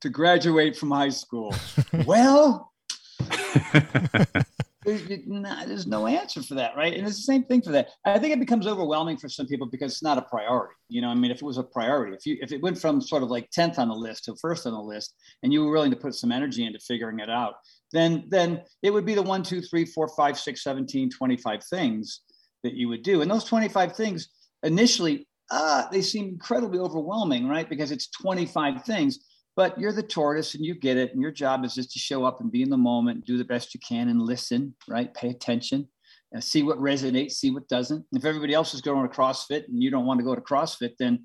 to 0.00 0.08
graduate 0.08 0.76
from 0.76 0.90
high 0.90 1.10
school? 1.10 1.54
well, 2.06 2.72
there's, 4.84 5.86
no 5.86 6.06
answer 6.06 6.42
for 6.42 6.54
that, 6.54 6.76
right? 6.76 6.94
And 6.94 7.06
it's 7.06 7.16
the 7.16 7.22
same 7.22 7.44
thing 7.44 7.62
for 7.62 7.70
that. 7.70 7.90
I 8.04 8.18
think 8.18 8.32
it 8.32 8.40
becomes 8.40 8.66
overwhelming 8.66 9.16
for 9.16 9.28
some 9.28 9.46
people 9.46 9.66
because 9.66 9.92
it's 9.92 10.02
not 10.02 10.18
a 10.18 10.22
priority. 10.22 10.74
You 10.88 11.02
know, 11.02 11.08
I 11.08 11.14
mean, 11.14 11.30
if 11.30 11.38
it 11.38 11.44
was 11.44 11.58
a 11.58 11.62
priority, 11.62 12.16
if 12.16 12.26
you 12.26 12.38
if 12.40 12.52
it 12.52 12.62
went 12.62 12.78
from 12.78 13.00
sort 13.00 13.22
of 13.22 13.30
like 13.30 13.50
tenth 13.50 13.78
on 13.78 13.88
the 13.88 13.94
list 13.94 14.24
to 14.24 14.34
first 14.40 14.66
on 14.66 14.72
the 14.72 14.80
list, 14.80 15.14
and 15.42 15.52
you 15.52 15.64
were 15.64 15.70
willing 15.70 15.90
to 15.90 15.96
put 15.96 16.14
some 16.14 16.32
energy 16.32 16.64
into 16.64 16.78
figuring 16.80 17.20
it 17.20 17.30
out, 17.30 17.54
then 17.92 18.24
then 18.28 18.62
it 18.82 18.90
would 18.90 19.06
be 19.06 19.14
the 19.14 19.22
one, 19.22 19.42
two, 19.42 19.60
three, 19.60 19.84
four, 19.84 20.08
five, 20.08 20.38
six, 20.38 20.62
17, 20.64 21.10
25 21.10 21.64
things 21.64 22.20
that 22.62 22.74
you 22.74 22.88
would 22.88 23.02
do. 23.02 23.22
And 23.22 23.30
those 23.30 23.44
25 23.44 23.96
things 23.96 24.28
initially, 24.62 25.26
uh, 25.50 25.84
they 25.90 26.02
seem 26.02 26.28
incredibly 26.28 26.78
overwhelming, 26.78 27.48
right? 27.48 27.68
Because 27.68 27.90
it's 27.90 28.08
25 28.10 28.84
things 28.84 29.20
but 29.56 29.78
you're 29.78 29.92
the 29.92 30.02
tortoise 30.02 30.54
and 30.54 30.64
you 30.64 30.74
get 30.74 30.96
it. 30.96 31.12
And 31.12 31.20
your 31.20 31.30
job 31.30 31.64
is 31.64 31.74
just 31.74 31.92
to 31.92 31.98
show 31.98 32.24
up 32.24 32.40
and 32.40 32.50
be 32.50 32.62
in 32.62 32.70
the 32.70 32.76
moment, 32.76 33.26
do 33.26 33.36
the 33.36 33.44
best 33.44 33.74
you 33.74 33.80
can 33.80 34.08
and 34.08 34.20
listen, 34.20 34.74
right? 34.88 35.12
Pay 35.14 35.28
attention, 35.30 35.88
uh, 36.36 36.40
see 36.40 36.62
what 36.62 36.78
resonates, 36.78 37.32
see 37.32 37.50
what 37.50 37.68
doesn't. 37.68 38.04
If 38.12 38.24
everybody 38.24 38.54
else 38.54 38.74
is 38.74 38.80
going 38.80 39.08
to 39.08 39.14
CrossFit 39.14 39.68
and 39.68 39.82
you 39.82 39.90
don't 39.90 40.06
want 40.06 40.20
to 40.20 40.24
go 40.24 40.34
to 40.34 40.40
CrossFit, 40.40 40.92
then 40.98 41.24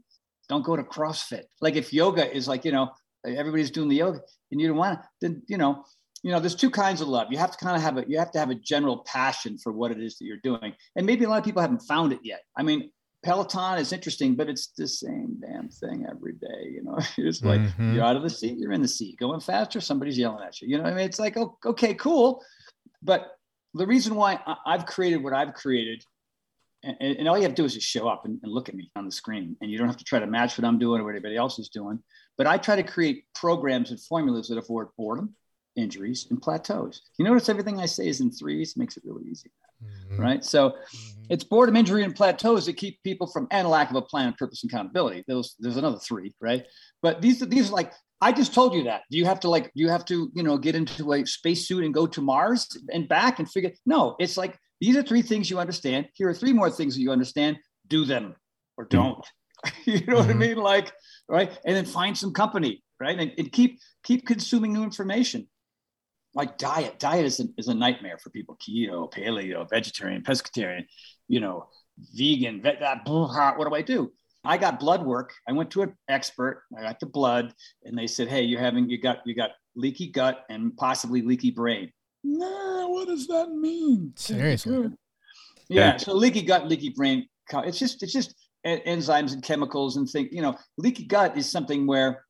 don't 0.49 0.65
go 0.65 0.75
to 0.75 0.83
CrossFit. 0.83 1.43
Like 1.61 1.75
if 1.75 1.93
yoga 1.93 2.33
is 2.33 2.47
like, 2.47 2.65
you 2.65 2.71
know, 2.71 2.89
everybody's 3.25 3.71
doing 3.71 3.89
the 3.89 3.97
yoga 3.97 4.19
and 4.51 4.61
you 4.61 4.67
don't 4.67 4.77
want 4.77 5.01
to, 5.01 5.07
then, 5.21 5.41
you 5.47 5.57
know, 5.57 5.83
you 6.23 6.31
know, 6.31 6.39
there's 6.39 6.55
two 6.55 6.71
kinds 6.71 6.99
of 6.99 7.07
love. 7.07 7.27
You 7.29 7.37
have 7.37 7.51
to 7.51 7.57
kind 7.57 7.75
of 7.75 7.81
have 7.81 7.97
a, 7.97 8.05
you 8.07 8.17
have 8.17 8.31
to 8.31 8.39
have 8.39 8.49
a 8.49 8.55
general 8.55 9.03
passion 9.05 9.57
for 9.57 9.71
what 9.71 9.91
it 9.91 10.01
is 10.01 10.17
that 10.17 10.25
you're 10.25 10.37
doing. 10.43 10.73
And 10.95 11.05
maybe 11.05 11.25
a 11.25 11.29
lot 11.29 11.37
of 11.37 11.45
people 11.45 11.61
haven't 11.61 11.83
found 11.83 12.11
it 12.11 12.19
yet. 12.23 12.41
I 12.57 12.63
mean, 12.63 12.91
Peloton 13.23 13.79
is 13.79 13.93
interesting, 13.93 14.35
but 14.35 14.49
it's 14.49 14.67
the 14.67 14.87
same 14.87 15.37
damn 15.41 15.69
thing 15.69 16.05
every 16.09 16.33
day. 16.33 16.71
You 16.71 16.83
know, 16.83 16.97
it's 17.17 17.43
like 17.43 17.61
mm-hmm. 17.61 17.95
you're 17.95 18.03
out 18.03 18.15
of 18.15 18.23
the 18.23 18.29
seat, 18.29 18.57
you're 18.57 18.71
in 18.71 18.81
the 18.81 18.87
seat, 18.87 19.17
going 19.17 19.39
faster, 19.39 19.81
somebody's 19.81 20.17
yelling 20.17 20.45
at 20.45 20.61
you. 20.61 20.67
You 20.67 20.77
know, 20.77 20.85
I 20.85 20.91
mean, 20.91 21.05
it's 21.05 21.19
like, 21.19 21.37
oh, 21.37 21.57
okay, 21.65 21.93
cool. 21.93 22.43
But 23.01 23.31
the 23.73 23.87
reason 23.87 24.15
why 24.15 24.39
I've 24.65 24.85
created 24.85 25.23
what 25.23 25.33
I've 25.33 25.53
created, 25.53 26.03
and, 26.83 26.95
and 26.99 27.27
all 27.27 27.37
you 27.37 27.43
have 27.43 27.53
to 27.53 27.61
do 27.61 27.65
is 27.65 27.73
just 27.73 27.87
show 27.87 28.07
up 28.07 28.25
and, 28.25 28.39
and, 28.43 28.51
look 28.51 28.69
at 28.69 28.75
me 28.75 28.91
on 28.95 29.05
the 29.05 29.11
screen, 29.11 29.57
and 29.61 29.69
you 29.69 29.77
don't 29.77 29.87
have 29.87 29.97
to 29.97 30.03
try 30.03 30.19
to 30.19 30.27
match 30.27 30.57
what 30.57 30.65
I'm 30.65 30.79
doing 30.79 31.01
or 31.01 31.03
what 31.03 31.11
anybody 31.11 31.35
else 31.35 31.59
is 31.59 31.69
doing. 31.69 31.99
But 32.37 32.47
I 32.47 32.57
try 32.57 32.75
to 32.75 32.83
create 32.83 33.25
programs 33.33 33.91
and 33.91 33.99
formulas 33.99 34.47
that 34.47 34.57
avoid 34.57 34.87
boredom 34.97 35.35
injuries 35.75 36.27
and 36.29 36.41
plateaus. 36.41 37.01
You 37.17 37.25
notice 37.25 37.49
everything 37.49 37.79
I 37.79 37.85
say 37.85 38.07
is 38.07 38.21
in 38.21 38.31
threes, 38.31 38.77
makes 38.77 38.97
it 38.97 39.03
really 39.05 39.25
easy, 39.29 39.51
Mhm. 39.83 40.19
right? 40.19 40.43
So 40.43 40.69
Mhm. 40.71 41.25
it's 41.29 41.43
boredom, 41.43 41.75
injury, 41.75 42.03
and 42.03 42.15
plateaus 42.15 42.65
that 42.65 42.73
keep 42.77 43.01
people 43.03 43.27
from 43.27 43.47
and 43.51 43.67
lack 43.69 43.89
of 43.89 43.95
a 43.95 44.01
plan, 44.01 44.33
purpose, 44.37 44.63
and 44.63 44.71
accountability. 44.71 45.23
Those 45.27 45.55
there's 45.59 45.77
another 45.77 45.99
three, 45.99 46.33
right? 46.41 46.65
But 47.01 47.21
these 47.21 47.39
these 47.39 47.69
are 47.69 47.73
like 47.73 47.93
I 48.19 48.31
just 48.31 48.53
told 48.53 48.73
you 48.73 48.83
that. 48.85 49.03
Do 49.11 49.17
you 49.17 49.25
have 49.25 49.39
to 49.41 49.49
like 49.49 49.65
do 49.65 49.83
you 49.83 49.89
have 49.89 50.05
to 50.05 50.31
you 50.33 50.43
know 50.43 50.57
get 50.57 50.75
into 50.75 51.13
a 51.13 51.25
spacesuit 51.25 51.83
and 51.83 51.93
go 51.93 52.07
to 52.07 52.21
Mars 52.21 52.67
and 52.91 53.07
back 53.07 53.39
and 53.39 53.49
figure? 53.49 53.71
No, 53.85 54.15
it's 54.19 54.37
like 54.37 54.57
these 54.81 54.95
are 54.97 55.03
three 55.03 55.21
things 55.21 55.49
you 55.49 55.59
understand. 55.59 56.07
Here 56.13 56.29
are 56.29 56.33
three 56.33 56.53
more 56.53 56.69
things 56.71 56.95
that 56.95 57.01
you 57.01 57.11
understand. 57.11 57.57
Do 57.87 58.05
them 58.05 58.35
or 58.77 58.85
don't. 58.85 59.25
you 59.85 60.05
know 60.07 60.17
what 60.17 60.29
I 60.29 60.33
Mhm. 60.33 60.39
mean? 60.39 60.57
Like 60.57 60.91
right, 61.29 61.51
and 61.65 61.75
then 61.75 61.85
find 61.85 62.17
some 62.17 62.31
company, 62.33 62.83
right, 62.99 63.19
and, 63.19 63.31
and 63.37 63.51
keep 63.51 63.79
keep 64.03 64.25
consuming 64.25 64.73
new 64.73 64.83
information 64.83 65.47
like 66.37 66.57
diet. 66.59 66.99
Diet 66.99 67.25
is 67.25 67.39
a, 67.39 67.45
is 67.57 67.67
a 67.67 67.73
nightmare 67.73 68.19
for 68.19 68.29
people. 68.29 68.57
Keto, 68.61 69.11
paleo, 69.11 69.67
vegetarian, 69.67 70.21
pescatarian, 70.21 70.85
you 71.27 71.39
know, 71.39 71.67
vegan. 72.15 72.61
Vet, 72.61 72.79
that, 72.79 73.01
ah, 73.07 73.53
what 73.57 73.67
do 73.67 73.73
I 73.75 73.81
do? 73.81 74.11
I 74.45 74.57
got 74.57 74.79
blood 74.79 75.03
work. 75.03 75.33
I 75.49 75.51
went 75.51 75.71
to 75.71 75.81
an 75.81 75.93
expert. 76.07 76.63
I 76.77 76.83
got 76.83 76.99
the 76.99 77.07
blood, 77.07 77.53
and 77.83 77.97
they 77.97 78.05
said, 78.05 78.27
"Hey, 78.27 78.43
you're 78.43 78.61
having 78.61 78.87
you 78.87 79.01
got 79.01 79.17
you 79.25 79.33
got 79.35 79.49
leaky 79.75 80.11
gut 80.11 80.45
and 80.49 80.77
possibly 80.77 81.23
leaky 81.23 81.51
brain." 81.51 81.91
No, 82.23 82.87
what 82.89 83.07
does 83.07 83.27
that 83.27 83.49
mean? 83.49 84.13
Seriously? 84.15 84.89
Yeah. 85.69 85.91
Yeah. 85.91 85.97
So 85.97 86.13
leaky 86.13 86.43
gut, 86.43 86.67
leaky 86.67 86.89
brain. 86.89 87.27
It's 87.51 87.79
just 87.79 88.03
it's 88.03 88.13
just 88.13 88.35
enzymes 88.65 89.33
and 89.33 89.41
chemicals 89.41 89.97
and 89.97 90.07
things. 90.07 90.29
You 90.31 90.43
know, 90.43 90.55
leaky 90.77 91.05
gut 91.05 91.35
is 91.35 91.49
something 91.49 91.87
where 91.87 92.23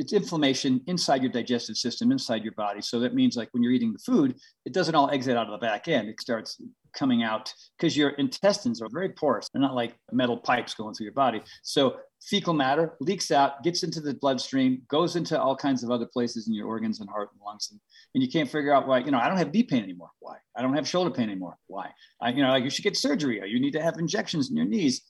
it's 0.00 0.14
inflammation 0.14 0.80
inside 0.86 1.22
your 1.22 1.30
digestive 1.30 1.76
system, 1.76 2.10
inside 2.10 2.42
your 2.42 2.54
body. 2.54 2.80
So 2.80 2.98
that 3.00 3.14
means 3.14 3.36
like 3.36 3.50
when 3.52 3.62
you're 3.62 3.72
eating 3.72 3.92
the 3.92 3.98
food, 3.98 4.34
it 4.64 4.72
doesn't 4.72 4.94
all 4.94 5.10
exit 5.10 5.36
out 5.36 5.46
of 5.46 5.52
the 5.52 5.58
back 5.58 5.88
end. 5.88 6.08
It 6.08 6.18
starts 6.18 6.58
coming 6.96 7.22
out 7.22 7.52
because 7.76 7.94
your 7.98 8.10
intestines 8.10 8.80
are 8.80 8.88
very 8.90 9.10
porous. 9.10 9.50
They're 9.52 9.60
not 9.60 9.74
like 9.74 9.94
metal 10.10 10.38
pipes 10.38 10.72
going 10.72 10.94
through 10.94 11.04
your 11.04 11.12
body. 11.12 11.42
So 11.62 11.98
fecal 12.22 12.54
matter 12.54 12.96
leaks 13.00 13.30
out, 13.30 13.62
gets 13.62 13.82
into 13.82 14.00
the 14.00 14.14
bloodstream, 14.14 14.80
goes 14.88 15.16
into 15.16 15.38
all 15.38 15.54
kinds 15.54 15.84
of 15.84 15.90
other 15.90 16.06
places 16.06 16.48
in 16.48 16.54
your 16.54 16.66
organs 16.66 17.00
and 17.00 17.10
heart 17.10 17.28
and 17.34 17.40
lungs. 17.44 17.68
And, 17.70 17.78
and 18.14 18.24
you 18.24 18.30
can't 18.30 18.50
figure 18.50 18.72
out 18.72 18.88
why, 18.88 19.00
you 19.00 19.10
know, 19.10 19.18
I 19.18 19.28
don't 19.28 19.36
have 19.36 19.52
knee 19.52 19.64
pain 19.64 19.82
anymore. 19.82 20.10
Why? 20.20 20.36
I 20.56 20.62
don't 20.62 20.74
have 20.74 20.88
shoulder 20.88 21.10
pain 21.10 21.28
anymore. 21.28 21.58
Why? 21.66 21.90
I, 22.22 22.30
you 22.30 22.42
know, 22.42 22.48
like 22.48 22.64
you 22.64 22.70
should 22.70 22.84
get 22.84 22.96
surgery 22.96 23.38
or 23.42 23.44
you 23.44 23.60
need 23.60 23.72
to 23.72 23.82
have 23.82 23.98
injections 23.98 24.48
in 24.48 24.56
your 24.56 24.66
knees. 24.66 25.02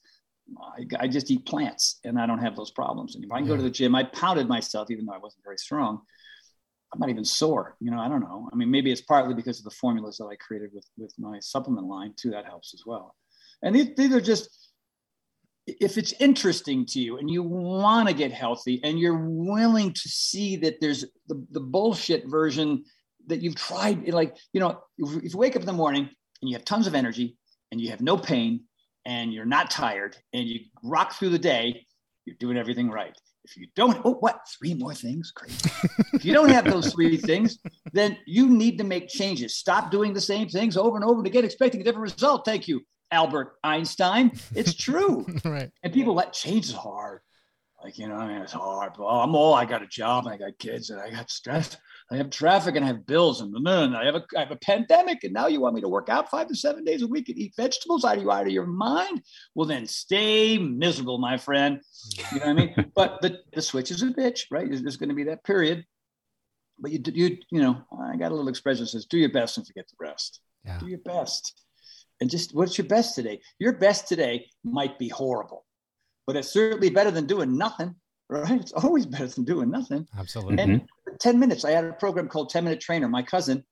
I, 0.57 1.03
I 1.03 1.07
just 1.07 1.31
eat 1.31 1.45
plants 1.45 1.99
and 2.03 2.19
I 2.19 2.25
don't 2.25 2.39
have 2.39 2.55
those 2.55 2.71
problems 2.71 3.15
And 3.15 3.23
if 3.23 3.31
I 3.31 3.39
can 3.39 3.47
go 3.47 3.55
to 3.55 3.61
the 3.61 3.69
gym. 3.69 3.95
I 3.95 4.03
pounded 4.03 4.47
myself, 4.47 4.91
even 4.91 5.05
though 5.05 5.13
I 5.13 5.17
wasn't 5.17 5.43
very 5.43 5.57
strong. 5.57 6.01
I'm 6.93 6.99
not 6.99 7.09
even 7.09 7.23
sore. 7.23 7.77
You 7.79 7.89
know, 7.91 7.99
I 7.99 8.09
don't 8.09 8.19
know. 8.19 8.49
I 8.51 8.55
mean, 8.55 8.69
maybe 8.69 8.91
it's 8.91 9.01
partly 9.01 9.33
because 9.33 9.59
of 9.59 9.63
the 9.63 9.71
formulas 9.71 10.17
that 10.17 10.25
I 10.25 10.35
created 10.35 10.71
with, 10.73 10.85
with 10.97 11.13
my 11.17 11.39
supplement 11.39 11.87
line 11.87 12.13
too. 12.17 12.31
That 12.31 12.45
helps 12.45 12.73
as 12.73 12.83
well. 12.85 13.15
And 13.63 13.75
these, 13.75 13.95
these 13.95 14.13
are 14.13 14.19
just, 14.19 14.49
if 15.67 15.97
it's 15.97 16.13
interesting 16.19 16.85
to 16.87 16.99
you 16.99 17.17
and 17.17 17.29
you 17.29 17.43
want 17.43 18.09
to 18.09 18.13
get 18.13 18.31
healthy 18.31 18.81
and 18.83 18.99
you're 18.99 19.25
willing 19.25 19.93
to 19.93 20.09
see 20.09 20.57
that 20.57 20.81
there's 20.81 21.05
the, 21.27 21.45
the 21.51 21.61
bullshit 21.61 22.27
version 22.27 22.83
that 23.27 23.41
you've 23.41 23.55
tried, 23.55 24.09
like, 24.09 24.35
you 24.51 24.59
know, 24.59 24.81
if 24.97 25.31
you 25.31 25.37
wake 25.37 25.55
up 25.55 25.61
in 25.61 25.67
the 25.67 25.73
morning 25.73 26.09
and 26.41 26.49
you 26.49 26.55
have 26.55 26.65
tons 26.65 26.87
of 26.87 26.95
energy 26.95 27.37
and 27.71 27.79
you 27.79 27.89
have 27.91 28.01
no 28.01 28.17
pain 28.17 28.65
and 29.05 29.33
you're 29.33 29.45
not 29.45 29.71
tired 29.71 30.17
and 30.33 30.47
you 30.47 30.61
rock 30.83 31.13
through 31.13 31.29
the 31.29 31.39
day, 31.39 31.85
you're 32.25 32.35
doing 32.39 32.57
everything 32.57 32.89
right. 32.89 33.15
If 33.43 33.57
you 33.57 33.67
don't, 33.75 33.99
oh, 34.05 34.13
what? 34.15 34.41
Three 34.59 34.75
more 34.75 34.93
things? 34.93 35.31
Great. 35.31 35.51
if 36.13 36.23
you 36.23 36.33
don't 36.33 36.49
have 36.49 36.65
those 36.65 36.93
three 36.93 37.17
things, 37.17 37.57
then 37.91 38.17
you 38.27 38.47
need 38.47 38.77
to 38.77 38.83
make 38.83 39.07
changes. 39.07 39.55
Stop 39.55 39.89
doing 39.89 40.13
the 40.13 40.21
same 40.21 40.47
things 40.47 40.77
over 40.77 40.95
and 40.95 41.03
over 41.03 41.21
again, 41.21 41.43
expecting 41.43 41.81
a 41.81 41.83
different 41.83 42.13
result. 42.13 42.45
Thank 42.45 42.67
you, 42.67 42.81
Albert 43.09 43.53
Einstein. 43.63 44.31
It's 44.53 44.75
true. 44.75 45.25
right. 45.45 45.71
and 45.81 45.91
people 45.91 46.13
let 46.13 46.33
change 46.33 46.65
is 46.65 46.73
hard. 46.73 47.21
Like, 47.83 47.97
you 47.97 48.07
know, 48.07 48.15
I 48.15 48.27
mean, 48.27 48.37
it's 48.37 48.53
hard. 48.53 48.93
Well, 48.97 49.09
I'm 49.09 49.35
old. 49.35 49.57
I 49.57 49.65
got 49.65 49.81
a 49.81 49.87
job 49.87 50.25
and 50.25 50.35
I 50.35 50.37
got 50.37 50.59
kids 50.59 50.91
and 50.91 51.01
I 51.01 51.09
got 51.09 51.31
stress. 51.31 51.77
I 52.11 52.17
have 52.17 52.29
traffic 52.29 52.75
and 52.75 52.83
I 52.83 52.89
have 52.89 53.05
bills 53.05 53.39
and, 53.39 53.55
and 53.55 53.95
I 53.95 54.05
have 54.05 54.15
a 54.15 54.23
I 54.35 54.41
have 54.41 54.51
a 54.51 54.57
pandemic. 54.57 55.23
And 55.23 55.33
now 55.33 55.47
you 55.47 55.61
want 55.61 55.75
me 55.75 55.81
to 55.81 55.87
work 55.87 56.09
out 56.09 56.29
five 56.29 56.47
to 56.47 56.55
seven 56.55 56.83
days 56.83 57.01
a 57.01 57.07
week 57.07 57.29
and 57.29 57.37
eat 57.37 57.53
vegetables? 57.55 58.03
Are 58.03 58.17
you 58.17 58.29
out 58.29 58.47
of 58.47 58.51
your 58.51 58.65
mind? 58.65 59.21
Well, 59.55 59.65
then 59.65 59.85
stay 59.87 60.57
miserable, 60.57 61.19
my 61.19 61.37
friend. 61.37 61.79
You 62.33 62.39
know 62.39 62.45
what 62.45 62.47
I 62.47 62.53
mean? 62.53 62.91
but 62.95 63.21
the, 63.21 63.39
the 63.53 63.61
switch 63.61 63.91
is 63.91 64.01
a 64.03 64.07
bitch, 64.07 64.41
right? 64.51 64.67
There's, 64.67 64.81
there's 64.81 64.97
going 64.97 65.09
to 65.09 65.15
be 65.15 65.23
that 65.25 65.45
period. 65.45 65.85
But 66.79 66.91
you, 66.91 66.99
do- 66.99 67.11
you, 67.11 67.37
you 67.49 67.61
know, 67.61 67.81
I 67.97 68.17
got 68.17 68.31
a 68.31 68.35
little 68.35 68.49
expression 68.49 68.83
that 68.83 68.89
says, 68.89 69.05
do 69.05 69.17
your 69.17 69.31
best 69.31 69.57
and 69.57 69.65
forget 69.65 69.85
the 69.87 70.05
rest. 70.05 70.41
Yeah. 70.65 70.79
Do 70.79 70.87
your 70.87 70.99
best. 70.99 71.63
And 72.19 72.29
just 72.29 72.53
what's 72.53 72.77
your 72.77 72.87
best 72.87 73.15
today? 73.15 73.39
Your 73.59 73.73
best 73.73 74.07
today 74.07 74.47
might 74.63 74.99
be 74.99 75.07
horrible, 75.07 75.65
but 76.27 76.35
it's 76.35 76.49
certainly 76.49 76.89
better 76.89 77.09
than 77.09 77.25
doing 77.25 77.57
nothing, 77.57 77.95
right? 78.29 78.61
It's 78.61 78.71
always 78.73 79.05
better 79.05 79.27
than 79.27 79.43
doing 79.43 79.71
nothing. 79.71 80.07
Absolutely. 80.17 80.59
And 80.59 80.81
mm-hmm. 80.81 80.85
10 81.19 81.39
minutes, 81.39 81.65
I 81.65 81.71
had 81.71 81.85
a 81.85 81.93
program 81.93 82.27
called 82.27 82.49
10 82.49 82.63
Minute 82.63 82.79
Trainer. 82.79 83.07
My 83.07 83.23
cousin 83.23 83.63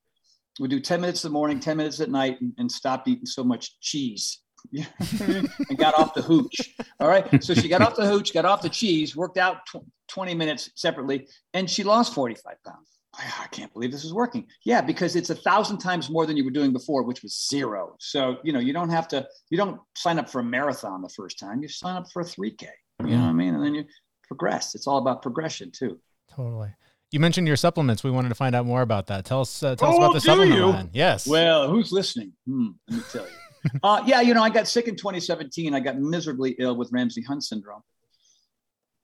would 0.60 0.69
do 0.69 0.80
10 0.80 1.02
minutes 1.02 1.23
in 1.23 1.30
the 1.30 1.34
morning, 1.34 1.60
10 1.60 1.78
minutes 1.78 1.99
at 1.99 2.10
night, 2.10 2.39
and, 2.41 2.54
and 2.58 2.71
stop 2.71 3.08
eating 3.08 3.25
so 3.25 3.43
much 3.43 3.80
cheese. 3.80 4.41
And 5.21 5.78
got 5.78 5.97
off 5.97 6.13
the 6.13 6.21
hooch. 6.21 6.75
All 6.99 7.08
right. 7.08 7.41
So 7.41 7.54
she 7.54 7.69
got 7.69 7.82
off 7.82 7.95
the 7.95 8.06
hooch, 8.06 8.34
got 8.34 8.43
off 8.43 8.62
the 8.62 8.69
cheese, 8.69 9.15
worked 9.15 9.38
out 9.38 9.65
tw- 9.65 9.86
20 10.10 10.34
minutes 10.34 10.71
separately, 10.75 11.28
and 11.54 11.69
she 11.69 11.84
lost 11.84 12.13
45 12.13 12.56
pounds. 12.65 12.99
I 13.17 13.47
can't 13.52 13.73
believe 13.73 13.91
this 13.91 14.04
is 14.04 14.13
working. 14.13 14.47
Yeah, 14.65 14.82
because 14.82 15.15
it's 15.15 15.30
a 15.30 15.36
thousand 15.36 15.80
times 15.80 16.10
more 16.10 16.25
than 16.25 16.38
you 16.38 16.45
were 16.45 16.52
doing 16.52 16.71
before, 16.71 17.04
which 17.04 17.23
was 17.23 17.47
zero. 17.49 17.95
So, 17.99 18.38
you 18.43 18.54
know, 18.54 18.60
you 18.60 18.71
don't 18.71 18.89
have 18.89 19.08
to, 19.10 19.28
you 19.49 19.58
don't 19.58 19.80
sign 19.95 20.19
up 20.19 20.30
for 20.30 20.39
a 20.39 20.43
marathon 20.43 21.02
the 21.02 21.10
first 21.10 21.39
time, 21.39 21.62
you 21.62 21.67
sign 21.67 21.95
up 21.95 22.12
for 22.12 22.21
a 22.21 22.25
3K. 22.25 22.67
You 23.02 23.08
know 23.08 23.23
what 23.23 23.30
I 23.30 23.34
mean? 23.34 23.56
And 23.56 23.63
then 23.63 23.75
you 23.75 23.86
progress. 24.28 24.75
It's 24.75 24.88
all 24.88 24.97
about 24.97 25.21
progression 25.21 25.71
too. 25.71 25.99
Totally. 26.34 26.69
You 27.11 27.19
mentioned 27.19 27.47
your 27.47 27.55
supplements. 27.57 28.03
We 28.03 28.11
wanted 28.11 28.29
to 28.29 28.35
find 28.35 28.55
out 28.55 28.65
more 28.65 28.81
about 28.81 29.07
that. 29.07 29.25
Tell 29.25 29.41
us. 29.41 29.63
Uh, 29.63 29.75
tell 29.75 29.89
us 29.89 29.95
Oh, 29.95 29.97
about 29.97 30.13
the 30.13 30.21
supplement 30.21 30.59
you? 30.59 30.65
line. 30.67 30.89
Yes. 30.93 31.25
Well, 31.27 31.69
who's 31.69 31.91
listening? 31.91 32.33
Hmm, 32.45 32.67
let 32.87 32.97
me 32.97 33.03
tell 33.11 33.25
you. 33.25 33.79
uh, 33.83 34.03
yeah, 34.05 34.21
you 34.21 34.33
know, 34.33 34.43
I 34.43 34.49
got 34.49 34.67
sick 34.67 34.87
in 34.87 34.95
2017. 34.95 35.73
I 35.73 35.79
got 35.79 35.97
miserably 35.99 36.51
ill 36.59 36.75
with 36.75 36.91
Ramsay 36.91 37.23
Hunt 37.23 37.43
syndrome, 37.43 37.81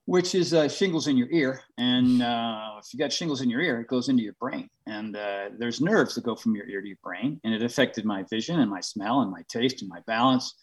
which 0.06 0.36
is 0.36 0.54
uh, 0.54 0.70
shingles 0.70 1.08
in 1.08 1.18
your 1.18 1.30
ear. 1.32 1.62
And 1.80 2.22
uh, 2.22 2.76
if 2.80 2.94
you 2.94 3.00
got 3.00 3.12
shingles 3.12 3.42
in 3.42 3.50
your 3.50 3.62
ear, 3.62 3.82
it 3.82 3.88
goes 3.88 4.08
into 4.08 4.22
your 4.22 4.36
brain. 4.40 4.70
And 4.86 5.16
uh, 5.18 5.50
there's 5.58 5.82
nerves 5.82 6.14
that 6.16 6.24
go 6.24 6.36
from 6.36 6.56
your 6.56 6.68
ear 6.70 6.82
to 6.82 6.88
your 6.88 6.98
brain. 7.04 7.42
And 7.44 7.56
it 7.56 7.64
affected 7.64 8.06
my 8.06 8.24
vision 8.30 8.60
and 8.60 8.70
my 8.70 8.82
smell 8.82 9.22
and 9.22 9.32
my 9.32 9.42
taste 9.50 9.82
and 9.82 9.90
my 9.90 10.02
balance. 10.06 10.54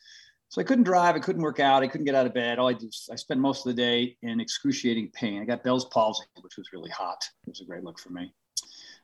So 0.52 0.60
I 0.60 0.64
couldn't 0.64 0.84
drive. 0.84 1.16
I 1.16 1.18
couldn't 1.18 1.40
work 1.40 1.60
out. 1.60 1.82
I 1.82 1.88
couldn't 1.88 2.04
get 2.04 2.14
out 2.14 2.26
of 2.26 2.34
bed. 2.34 2.58
All 2.58 2.68
I 2.68 2.74
did, 2.74 2.94
I 3.10 3.16
spent 3.16 3.40
most 3.40 3.66
of 3.66 3.74
the 3.74 3.82
day 3.82 4.18
in 4.20 4.38
excruciating 4.38 5.08
pain. 5.14 5.40
I 5.40 5.46
got 5.46 5.64
Bell's 5.64 5.86
palsy, 5.86 6.24
which 6.42 6.58
was 6.58 6.74
really 6.74 6.90
hot. 6.90 7.24
It 7.46 7.52
was 7.52 7.62
a 7.62 7.64
great 7.64 7.82
look 7.84 7.98
for 7.98 8.10
me. 8.10 8.34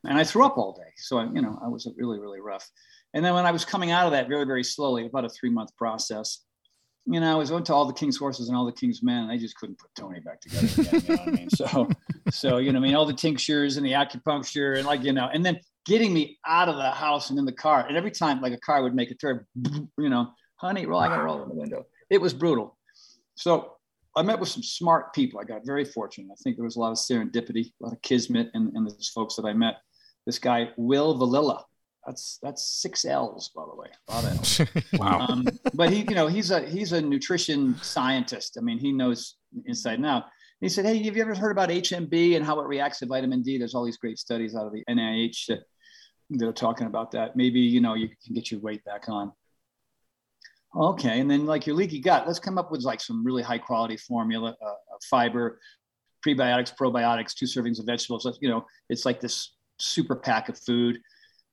And 0.05 0.19
I 0.19 0.25
threw 0.25 0.45
up 0.45 0.59
all 0.59 0.75
day. 0.75 0.93
So, 0.99 1.17
I, 1.17 1.25
you 1.25 1.41
know, 1.41 1.59
I 1.65 1.69
was 1.69 1.89
really, 1.97 2.21
really 2.21 2.43
rough. 2.43 2.69
And 3.15 3.25
then 3.25 3.33
when 3.33 3.47
I 3.47 3.51
was 3.51 3.65
coming 3.65 3.91
out 3.93 4.05
of 4.05 4.13
that 4.13 4.29
very, 4.29 4.45
very 4.45 4.63
slowly, 4.63 5.07
about 5.07 5.25
a 5.25 5.31
three 5.31 5.49
month 5.49 5.75
process, 5.79 6.45
you 7.07 7.19
know, 7.19 7.33
I 7.33 7.35
was 7.35 7.51
went 7.51 7.65
to 7.67 7.73
all 7.73 7.87
the 7.87 7.95
King's 7.95 8.19
horses 8.19 8.49
and 8.49 8.57
all 8.57 8.67
the 8.67 8.73
King's 8.73 9.03
men, 9.03 9.23
and 9.23 9.33
I 9.33 9.39
just 9.39 9.57
couldn't 9.57 9.79
put 9.79 9.89
Tony 9.95 10.21
back 10.21 10.43
together 10.43 10.67
again. 10.67 11.01
You 11.01 11.09
know 11.09 11.23
what 11.23 11.29
I 11.29 11.31
mean? 11.31 11.49
So, 11.49 11.89
so 12.31 12.59
you 12.59 12.73
know, 12.73 12.79
I 12.79 12.83
mean, 12.83 12.95
all 12.95 13.07
the 13.07 13.15
tinctures 13.15 13.79
and 13.79 13.87
the 13.87 13.93
acupuncture, 13.93 14.77
and 14.77 14.87
like 14.87 15.03
you 15.03 15.15
know, 15.15 15.31
and 15.33 15.43
then 15.47 15.59
getting 15.87 16.13
me 16.13 16.39
out 16.47 16.69
of 16.69 16.77
the 16.77 16.91
house 16.91 17.31
and 17.31 17.39
in 17.39 17.47
the 17.47 17.53
car. 17.53 17.87
And 17.87 17.97
every 17.97 18.11
time, 18.11 18.43
like 18.43 18.53
a 18.53 18.61
car 18.61 18.83
would 18.83 18.95
make 18.95 19.11
a 19.11 19.15
turn, 19.15 19.47
you 19.97 20.11
know, 20.11 20.29
honey, 20.59 20.87
roll, 20.87 21.01
I 21.01 21.09
got 21.09 21.17
to 21.17 21.23
roll 21.23 21.43
in 21.43 21.49
the 21.49 21.55
window. 21.55 21.87
It 22.11 22.23
was 22.23 22.33
brutal. 22.33 22.75
So 23.35 23.75
I 24.17 24.23
met 24.23 24.41
with 24.41 24.49
some 24.49 24.63
smart 24.63 25.13
people. 25.13 25.39
I 25.39 25.45
got 25.45 25.67
very 25.67 25.85
fortunate. 25.85 26.33
I 26.33 26.37
think 26.43 26.57
there 26.57 26.65
was 26.65 26.77
a 26.77 26.81
lot 26.81 26.91
of 26.91 26.97
serendipity, 26.97 27.67
a 27.67 27.85
lot 27.85 27.93
of 27.93 28.01
kismet, 28.01 28.51
and, 28.55 28.75
and 28.75 28.91
these 28.91 29.11
folks 29.15 29.37
that 29.37 29.45
I 29.45 29.53
met. 29.53 29.75
This 30.25 30.39
guy, 30.39 30.71
Will 30.79 31.19
Valilla. 31.19 31.67
That's 32.07 32.39
that's 32.43 32.65
six 32.65 33.05
L's, 33.05 33.51
by 33.55 33.65
the 33.71 33.77
way. 33.77 33.89
A 34.09 34.13
lot 34.15 34.25
of 34.25 34.31
L's. 34.31 34.61
Wow. 34.99 35.27
Um, 35.29 35.47
but 35.75 35.91
he, 35.91 35.99
you 36.09 36.15
know, 36.15 36.29
he's 36.29 36.51
a 36.51 36.63
he's 36.63 36.93
a 36.93 37.03
nutrition 37.03 37.77
scientist. 37.83 38.57
I 38.59 38.63
mean, 38.63 38.79
he 38.79 38.91
knows 38.91 39.37
inside 39.67 39.99
and 39.99 40.07
out. 40.07 40.25
He 40.63 40.71
said, 40.71 40.87
"Hey, 40.87 41.03
have 41.03 41.15
you 41.15 41.23
ever 41.23 41.35
heard 41.35 41.53
about 41.53 41.69
HMB 41.69 42.37
and 42.37 42.45
how 42.45 42.59
it 42.61 42.67
reacts 42.67 43.01
to 43.01 43.07
vitamin 43.07 43.43
D? 43.43 43.59
There's 43.59 43.75
all 43.75 43.85
these 43.85 43.99
great 43.99 44.19
studies 44.19 44.55
out 44.55 44.67
of 44.67 44.73
the 44.73 44.83
NIH 44.89 45.47
that 45.49 45.65
they're 46.31 46.53
talking 46.53 46.87
about 46.87 47.11
that. 47.11 47.37
Maybe 47.37 47.61
you 47.61 47.83
know 47.83 47.93
you 47.93 48.09
can 48.25 48.35
get 48.35 48.51
your 48.51 48.61
weight 48.61 48.83
back 48.85 49.09
on." 49.09 49.33
Okay, 50.77 51.21
and 51.21 51.31
then 51.31 51.47
like 51.47 51.67
your 51.67 51.77
leaky 51.77 51.99
gut, 52.01 52.27
let's 52.27 52.39
come 52.39 52.59
up 52.59 52.71
with 52.71 52.83
like 52.83 53.01
some 53.01 53.25
really 53.25 53.43
high 53.43 53.59
quality 53.59 53.97
formula, 53.97 54.55
uh, 54.63 54.67
uh, 54.67 54.75
fiber, 55.09 55.59
prebiotics, 56.27 56.75
probiotics, 56.77 57.35
two 57.35 57.47
servings 57.47 57.79
of 57.79 57.87
vegetables. 57.87 58.39
You 58.41 58.51
know, 58.51 58.67
it's 58.89 59.05
like 59.07 59.21
this 59.21 59.55
super 59.79 60.15
pack 60.15 60.49
of 60.49 60.59
food. 60.59 61.01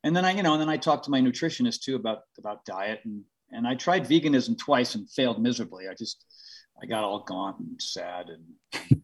And 0.04 0.16
then 0.16 0.26
I, 0.26 0.34
you 0.34 0.44
know, 0.44 0.54
and 0.54 0.62
then 0.62 0.70
I 0.70 0.78
talked 0.78 1.06
to 1.06 1.12
my 1.12 1.22
nutritionist 1.22 1.82
too 1.82 1.96
about 1.96 2.20
about 2.38 2.66
diet, 2.66 3.00
and 3.06 3.24
and 3.52 3.68
I 3.68 3.76
tried 3.76 4.06
veganism 4.06 4.58
twice 4.58 4.96
and 4.96 5.10
failed 5.10 5.42
miserably. 5.42 5.88
I 5.90 5.94
just 5.94 6.26
I 6.82 6.86
got 6.86 7.04
all 7.04 7.24
gaunt 7.24 7.60
and 7.60 7.82
sad, 7.82 8.28
and 8.30 8.44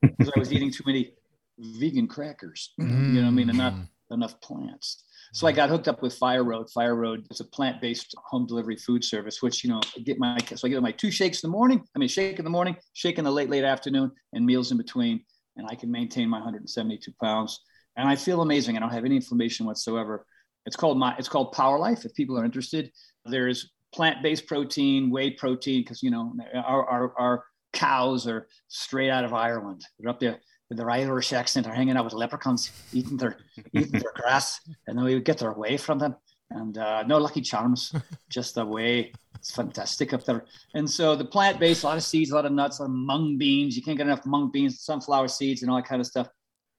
because 0.02 0.32
I 0.36 0.39
was 0.39 0.52
eating 0.52 0.71
too 0.71 0.84
many 0.86 1.13
vegan 1.58 2.08
crackers. 2.08 2.74
You 2.78 2.86
know 2.86 3.21
what 3.21 3.28
I 3.28 3.32
mean? 3.32 3.50
And 3.50 3.58
not 3.58 3.74
Mm. 3.82 3.88
Enough 4.12 4.39
plants. 4.41 5.04
So 5.34 5.47
I 5.47 5.52
mm-hmm. 5.52 5.58
got 5.58 5.69
hooked 5.69 5.88
up 5.88 6.02
with 6.02 6.13
Fire 6.15 6.43
Road. 6.43 6.69
Fire 6.69 6.95
Road 6.95 7.26
is 7.32 7.39
a 7.39 7.45
plant-based 7.45 8.15
home 8.26 8.45
delivery 8.45 8.76
food 8.76 9.04
service, 9.04 9.41
which 9.41 9.63
you 9.63 9.69
know 9.69 9.80
I 9.97 10.02
get 10.02 10.19
my 10.19 10.38
so 10.56 10.67
I 10.67 10.69
get 10.69 10.82
my 10.82 10.91
two 10.91 11.12
shakes 11.12 11.43
in 11.43 11.50
the 11.50 11.52
morning. 11.52 11.82
I 11.95 12.00
mean, 12.00 12.10
shake 12.10 12.38
in 12.38 12.43
the 12.43 12.52
morning, 12.52 12.76
shake 12.93 13.17
in 13.17 13.26
the 13.26 13.32
late 13.32 13.50
late 13.50 13.63
afternoon, 13.63 14.12
and 14.34 14.45
meals 14.45 14.71
in 14.71 14.78
between, 14.78 15.24
and 15.56 15.67
I 15.69 15.76
can 15.76 15.89
maintain 15.89 16.30
my 16.30 16.38
172 16.38 17.12
pounds. 17.21 17.60
And 17.95 18.08
I 18.08 18.15
feel 18.15 18.41
amazing. 18.41 18.78
I 18.78 18.80
don't 18.80 18.91
have 18.91 19.06
any 19.06 19.15
inflammation 19.15 19.65
whatsoever. 19.65 20.26
It's 20.65 20.76
called 20.76 20.97
my 20.97 21.15
it's 21.17 21.30
called 21.30 21.54
Power 21.54 21.80
Life. 21.80 22.06
If 22.06 22.13
people 22.13 22.38
are 22.38 22.45
interested, 22.45 22.91
there's 23.26 23.71
plant-based 23.93 24.47
protein, 24.47 25.10
whey 25.10 25.32
protein, 25.32 25.82
because 25.84 26.04
you 26.04 26.12
know 26.12 26.34
our, 26.56 26.86
our 26.89 27.13
our 27.17 27.43
cows 27.74 28.28
are 28.28 28.47
straight 28.67 29.10
out 29.10 29.24
of 29.24 29.34
Ireland. 29.34 29.82
They're 29.97 30.10
up 30.10 30.19
there 30.19 30.39
with 30.71 30.77
their 30.77 30.89
Irish 30.89 31.34
accent 31.34 31.67
are 31.67 31.73
hanging 31.73 31.97
out 31.97 32.05
with 32.05 32.13
leprechauns, 32.13 32.71
eating 32.93 33.17
their 33.17 33.36
eating 33.73 33.91
their 33.91 34.13
grass, 34.15 34.62
and 34.88 34.97
then 34.97 35.03
we 35.03 35.15
would 35.15 35.25
get 35.25 35.38
their 35.38 35.51
whey 35.51 35.75
from 35.75 35.99
them. 35.99 36.15
And 36.49 36.77
uh, 36.77 37.03
no 37.03 37.17
Lucky 37.17 37.41
Charms, 37.41 37.93
just 38.29 38.55
the 38.55 38.65
whey. 38.65 39.12
It's 39.36 39.53
fantastic 39.53 40.13
up 40.13 40.23
there. 40.23 40.45
And 40.73 40.89
so 40.89 41.13
the 41.13 41.25
plant 41.25 41.60
based, 41.60 41.84
a 41.84 41.88
lot 41.88 41.97
of 41.97 42.03
seeds, 42.03 42.31
a 42.31 42.36
lot 42.36 42.45
of 42.45 42.53
nuts, 42.53 42.79
a 42.79 42.84
lot 42.84 42.89
of 42.89 42.95
mung 42.95 43.38
beans. 43.38 43.75
You 43.75 43.84
can't 43.84 43.97
get 43.97 44.07
enough 44.07 44.25
mung 44.25 44.49
beans, 44.49 44.79
sunflower 44.79 45.27
seeds, 45.27 45.62
and 45.62 45.69
all 45.69 45.75
that 45.75 45.88
kind 45.88 45.99
of 45.99 46.07
stuff. 46.07 46.29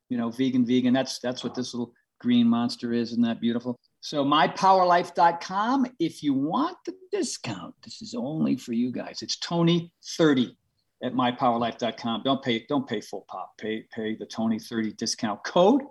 You 0.09 0.17
know, 0.17 0.31
vegan, 0.31 0.65
vegan. 0.65 0.95
That's 0.95 1.19
that's 1.19 1.45
what 1.45 1.55
this 1.55 1.75
little 1.75 1.93
green 2.19 2.49
monster 2.49 2.95
is. 2.95 3.11
Isn't 3.11 3.25
that 3.25 3.43
beautiful? 3.43 3.79
So 4.01 4.25
mypowerlife.com. 4.25 5.87
If 5.99 6.23
you 6.23 6.33
want 6.33 6.79
the 6.87 6.95
discount, 7.11 7.75
this 7.85 8.01
is 8.01 8.15
only 8.15 8.57
for 8.57 8.73
you 8.73 8.91
guys. 8.91 9.21
It's 9.21 9.37
Tony 9.37 9.93
30 10.17 10.57
at 11.03 11.15
mypowerlife.com. 11.15 12.23
Don't 12.25 12.43
pay, 12.43 12.65
don't 12.69 12.87
pay 12.87 13.01
full 13.01 13.25
pop. 13.29 13.53
Pay, 13.59 13.87
pay 13.93 14.15
the 14.15 14.27
Tony 14.27 14.59
30 14.59 14.93
discount 14.93 15.43
code. 15.45 15.83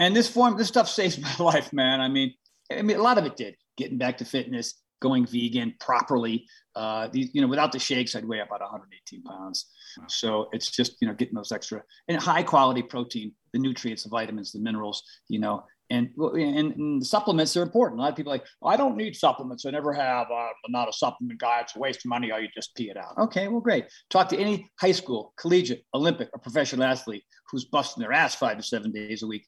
And 0.00 0.14
this 0.14 0.28
form, 0.28 0.56
this 0.56 0.68
stuff 0.68 0.88
saves 0.88 1.18
my 1.38 1.44
life, 1.44 1.72
man. 1.72 2.00
I 2.00 2.08
mean, 2.08 2.34
I 2.70 2.82
mean, 2.82 2.98
a 2.98 3.02
lot 3.02 3.18
of 3.18 3.26
it 3.26 3.36
did. 3.36 3.56
Getting 3.76 3.98
back 3.98 4.18
to 4.18 4.24
fitness, 4.24 4.74
going 5.00 5.26
vegan 5.26 5.74
properly. 5.80 6.46
Uh, 6.74 7.08
these, 7.12 7.30
you 7.34 7.40
know, 7.40 7.46
without 7.46 7.72
the 7.72 7.78
shakes, 7.78 8.16
I'd 8.16 8.24
weigh 8.24 8.40
about 8.40 8.60
118 8.60 9.22
pounds. 9.22 9.66
So 10.08 10.48
it's 10.52 10.70
just, 10.70 10.96
you 11.00 11.06
know, 11.06 11.14
getting 11.14 11.34
those 11.34 11.52
extra 11.52 11.82
and 12.08 12.20
high 12.20 12.42
quality 12.42 12.82
protein, 12.82 13.32
the 13.52 13.58
nutrients, 13.58 14.04
the 14.04 14.08
vitamins, 14.08 14.52
the 14.52 14.58
minerals, 14.58 15.02
you 15.28 15.38
know, 15.38 15.64
and, 15.90 16.10
and, 16.16 16.74
and 16.76 17.06
supplements 17.06 17.56
are 17.56 17.62
important. 17.62 18.00
A 18.00 18.02
lot 18.02 18.10
of 18.10 18.16
people 18.16 18.32
like, 18.32 18.44
I 18.64 18.76
don't 18.76 18.96
need 18.96 19.14
supplements. 19.14 19.66
I 19.66 19.70
never 19.70 19.92
have. 19.92 20.30
Uh, 20.30 20.48
I'm 20.64 20.72
not 20.72 20.88
a 20.88 20.92
supplement 20.92 21.38
guy. 21.38 21.60
It's 21.60 21.76
a 21.76 21.78
waste 21.78 22.04
of 22.04 22.08
money. 22.08 22.32
Or 22.32 22.40
you 22.40 22.48
just 22.54 22.74
pee 22.74 22.90
it 22.90 22.96
out. 22.96 23.16
Okay, 23.18 23.48
well, 23.48 23.60
great. 23.60 23.86
Talk 24.10 24.28
to 24.30 24.38
any 24.38 24.68
high 24.80 24.92
school, 24.92 25.34
collegiate, 25.36 25.84
Olympic, 25.94 26.30
or 26.32 26.38
professional 26.38 26.84
athlete 26.84 27.24
who's 27.50 27.66
busting 27.66 28.00
their 28.00 28.12
ass 28.12 28.34
five 28.34 28.56
to 28.56 28.62
seven 28.62 28.92
days 28.92 29.22
a 29.22 29.26
week, 29.26 29.46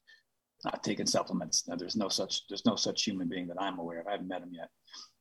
not 0.63 0.83
taking 0.83 1.07
supplements. 1.07 1.67
Now, 1.67 1.75
there's 1.75 1.95
no 1.95 2.09
such 2.09 2.47
there's 2.47 2.65
no 2.65 2.75
such 2.75 3.03
human 3.03 3.27
being 3.27 3.47
that 3.47 3.61
I'm 3.61 3.79
aware 3.79 3.99
of. 3.99 4.07
I 4.07 4.11
haven't 4.11 4.27
met 4.27 4.43
him 4.43 4.51
yet. 4.51 4.69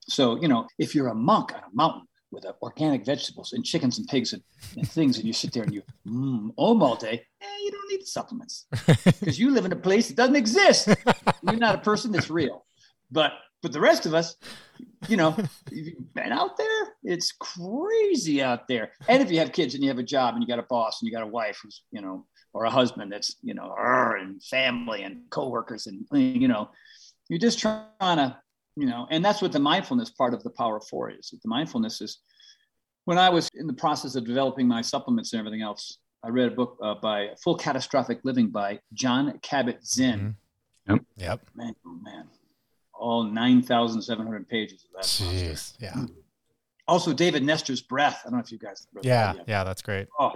So 0.09 0.41
you 0.41 0.49
know, 0.49 0.67
if 0.79 0.95
you're 0.95 1.09
a 1.09 1.15
monk 1.15 1.53
on 1.55 1.61
a 1.61 1.75
mountain 1.75 2.03
with 2.31 2.45
uh, 2.45 2.53
organic 2.63 3.05
vegetables 3.05 3.53
and 3.53 3.65
chickens 3.65 3.99
and 3.99 4.09
pigs 4.09 4.33
and, 4.33 4.43
and 4.77 4.89
things, 4.89 5.19
and 5.19 5.27
you 5.27 5.33
sit 5.33 5.53
there 5.53 5.63
and 5.63 5.75
you 5.75 5.83
mm, 6.07 6.51
om 6.59 6.83
all 6.83 6.97
day, 6.97 7.23
eh, 7.41 7.59
you 7.63 7.71
don't 7.71 7.91
need 7.91 8.03
the 8.03 8.07
supplements 8.07 8.67
because 9.21 9.39
you 9.39 9.51
live 9.51 9.65
in 9.65 9.73
a 9.73 9.77
place 9.77 10.09
that 10.09 10.17
doesn't 10.17 10.37
exist. 10.37 10.89
You're 11.43 11.57
not 11.57 11.75
a 11.75 11.79
person 11.79 12.13
that's 12.13 12.31
real. 12.31 12.65
But 13.11 13.33
but 13.63 13.73
the 13.73 13.81
rest 13.81 14.07
of 14.07 14.15
us, 14.15 14.37
you 15.09 15.17
know, 15.17 15.37
you've 15.71 16.15
been 16.15 16.33
out 16.33 16.57
there, 16.57 16.95
it's 17.03 17.33
crazy 17.33 18.43
out 18.43 18.69
there. 18.69 18.93
And 19.09 19.23
if 19.23 19.31
you 19.31 19.39
have 19.39 19.53
kids 19.53 19.75
and 19.75 19.83
you 19.83 19.89
have 19.89 19.99
a 19.99 20.05
job 20.05 20.35
and 20.35 20.43
you 20.43 20.47
got 20.47 20.59
a 20.59 20.67
boss 20.69 21.01
and 21.01 21.07
you 21.07 21.13
got 21.13 21.25
a 21.25 21.27
wife 21.27 21.59
who's, 21.63 21.83
you 21.91 22.01
know, 22.01 22.27
or 22.53 22.65
a 22.65 22.71
husband 22.71 23.11
that's, 23.11 23.37
you 23.43 23.55
know, 23.55 23.75
and 23.77 24.43
family 24.43 25.03
and 25.03 25.23
coworkers 25.31 25.87
and 25.87 26.07
you 26.13 26.49
know, 26.49 26.71
you're 27.29 27.39
just 27.39 27.59
trying 27.59 27.89
to 27.99 28.37
you 28.77 28.87
know 28.87 29.07
and 29.11 29.25
that's 29.25 29.43
what 29.43 29.53
the 29.53 29.59
mindfulness 29.59 30.11
part 30.11 30.35
of 30.35 30.43
the 30.43 30.51
power 30.51 30.77
of 30.77 30.87
four 30.87 31.11
is. 31.11 31.31
The 31.31 31.49
mindfulness 31.49 32.01
is 32.01 32.19
when 33.05 33.19
i 33.19 33.29
was 33.29 33.49
in 33.55 33.67
the 33.67 33.73
process 33.73 34.15
of 34.15 34.25
developing 34.27 34.69
my 34.69 34.83
supplements 34.83 35.33
and 35.33 35.41
everything 35.41 35.63
else 35.63 35.99
i 36.23 36.29
read 36.29 36.53
a 36.53 36.55
book 36.55 36.77
uh, 36.83 36.95
by 36.95 37.31
full 37.43 37.57
catastrophic 37.57 38.21
living 38.25 38.49
by 38.49 38.79
john 38.93 39.39
kabat-zinn 39.43 40.37
mm-hmm. 40.89 40.93
yep. 40.93 41.05
Yep. 41.17 41.41
Man 41.55 41.75
oh 41.87 41.99
man. 42.03 42.29
All 42.99 43.25
9700 43.25 44.49
pages 44.49 44.85
of 44.85 44.91
that 44.95 45.05
Jeez, 45.05 45.75
yeah. 45.79 46.07
Also 46.89 47.13
david 47.13 47.43
nestor's 47.43 47.83
breath. 47.83 48.23
I 48.25 48.31
don't 48.31 48.39
know 48.39 48.45
if 48.45 48.53
you 48.53 48.59
guys 48.59 48.87
yeah. 49.03 49.35
yeah 49.47 49.65
that's 49.65 49.83
great. 49.83 50.09
Oh 50.19 50.35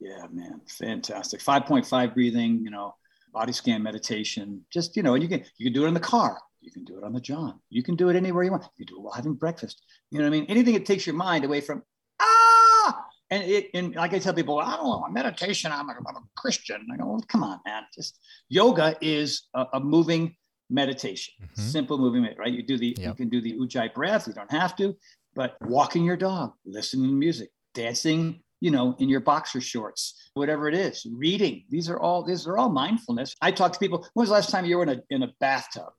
yeah 0.00 0.26
man. 0.32 0.60
Fantastic. 0.66 1.40
5.5 1.40 2.14
breathing 2.14 2.60
you 2.62 2.70
know 2.70 2.94
body 3.32 3.52
scan 3.52 3.82
meditation. 3.82 4.64
Just 4.72 4.96
you 4.96 5.02
know 5.02 5.14
and 5.14 5.22
you 5.22 5.28
can 5.28 5.44
you 5.58 5.66
can 5.66 5.72
do 5.72 5.84
it 5.84 5.88
in 5.88 5.94
the 5.94 6.00
car 6.00 6.38
you 6.66 6.72
can 6.72 6.84
do 6.84 6.98
it 6.98 7.04
on 7.04 7.12
the 7.12 7.20
job. 7.20 7.58
You 7.70 7.82
can 7.82 7.96
do 7.96 8.08
it 8.08 8.16
anywhere 8.16 8.44
you 8.44 8.50
want. 8.50 8.64
You 8.76 8.84
can 8.84 8.94
do 8.94 8.98
it 8.98 9.02
while 9.02 9.14
having 9.14 9.34
breakfast. 9.34 9.82
You 10.10 10.18
know 10.18 10.24
what 10.24 10.36
I 10.36 10.38
mean? 10.40 10.46
Anything 10.48 10.74
that 10.74 10.84
takes 10.84 11.06
your 11.06 11.14
mind 11.14 11.44
away 11.44 11.60
from 11.60 11.82
ah. 12.20 13.04
And 13.30 13.42
it 13.42 13.70
and 13.74 13.94
like 13.94 14.12
I 14.12 14.18
tell 14.18 14.34
people, 14.34 14.58
I 14.58 14.76
don't 14.76 14.84
know 14.84 15.06
meditation. 15.10 15.72
I'm 15.72 15.88
a, 15.88 15.92
I'm 15.92 16.16
a 16.16 16.22
Christian. 16.36 16.86
I 16.92 16.96
go, 16.96 17.06
well, 17.06 17.24
come 17.28 17.42
on, 17.42 17.60
man. 17.64 17.84
Just 17.94 18.18
yoga 18.48 18.96
is 19.00 19.48
a, 19.54 19.66
a 19.74 19.80
moving 19.80 20.34
meditation, 20.68 21.34
mm-hmm. 21.42 21.62
simple 21.62 21.98
moving, 21.98 22.28
right? 22.36 22.52
You 22.52 22.62
do 22.62 22.76
the 22.76 22.96
yep. 22.98 23.06
you 23.06 23.14
can 23.14 23.28
do 23.28 23.40
the 23.40 23.54
ujjayi 23.54 23.94
breath. 23.94 24.26
You 24.26 24.32
don't 24.32 24.50
have 24.50 24.76
to, 24.76 24.96
but 25.34 25.56
walking 25.62 26.04
your 26.04 26.16
dog, 26.16 26.52
listening 26.64 27.10
to 27.10 27.14
music, 27.14 27.50
dancing 27.74 28.40
you 28.60 28.70
know, 28.70 28.96
in 28.98 29.08
your 29.08 29.20
boxer 29.20 29.60
shorts, 29.60 30.30
whatever 30.34 30.68
it 30.68 30.74
is, 30.74 31.06
reading. 31.12 31.64
These 31.68 31.90
are 31.90 32.00
all 32.00 32.24
these 32.24 32.46
are 32.46 32.56
all 32.56 32.68
mindfulness. 32.68 33.34
I 33.42 33.50
talk 33.50 33.72
to 33.72 33.78
people. 33.78 34.06
When 34.14 34.22
was 34.22 34.28
the 34.28 34.34
last 34.34 34.50
time 34.50 34.64
you 34.64 34.78
were 34.78 34.84
in 34.84 34.88
a 34.88 35.02
in 35.10 35.22
a 35.22 35.32
bathtub? 35.40 35.92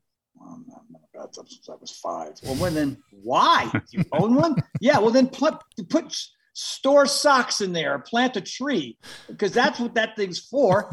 Bathtub 1.17 1.49
since 1.49 1.69
I 1.69 1.75
was 1.79 1.91
five. 1.91 2.33
Well, 2.43 2.55
when 2.55 2.75
then 2.75 2.97
why? 3.23 3.71
you 3.91 4.03
own 4.13 4.35
one? 4.35 4.55
Yeah. 4.79 4.99
Well, 4.99 5.11
then 5.11 5.27
put 5.27 5.55
put 5.89 6.15
store 6.53 7.05
socks 7.05 7.61
in 7.61 7.73
there, 7.73 7.99
plant 7.99 8.35
a 8.35 8.41
tree, 8.41 8.97
because 9.27 9.51
that's 9.51 9.79
what 9.79 9.95
that 9.95 10.15
thing's 10.15 10.39
for. 10.39 10.91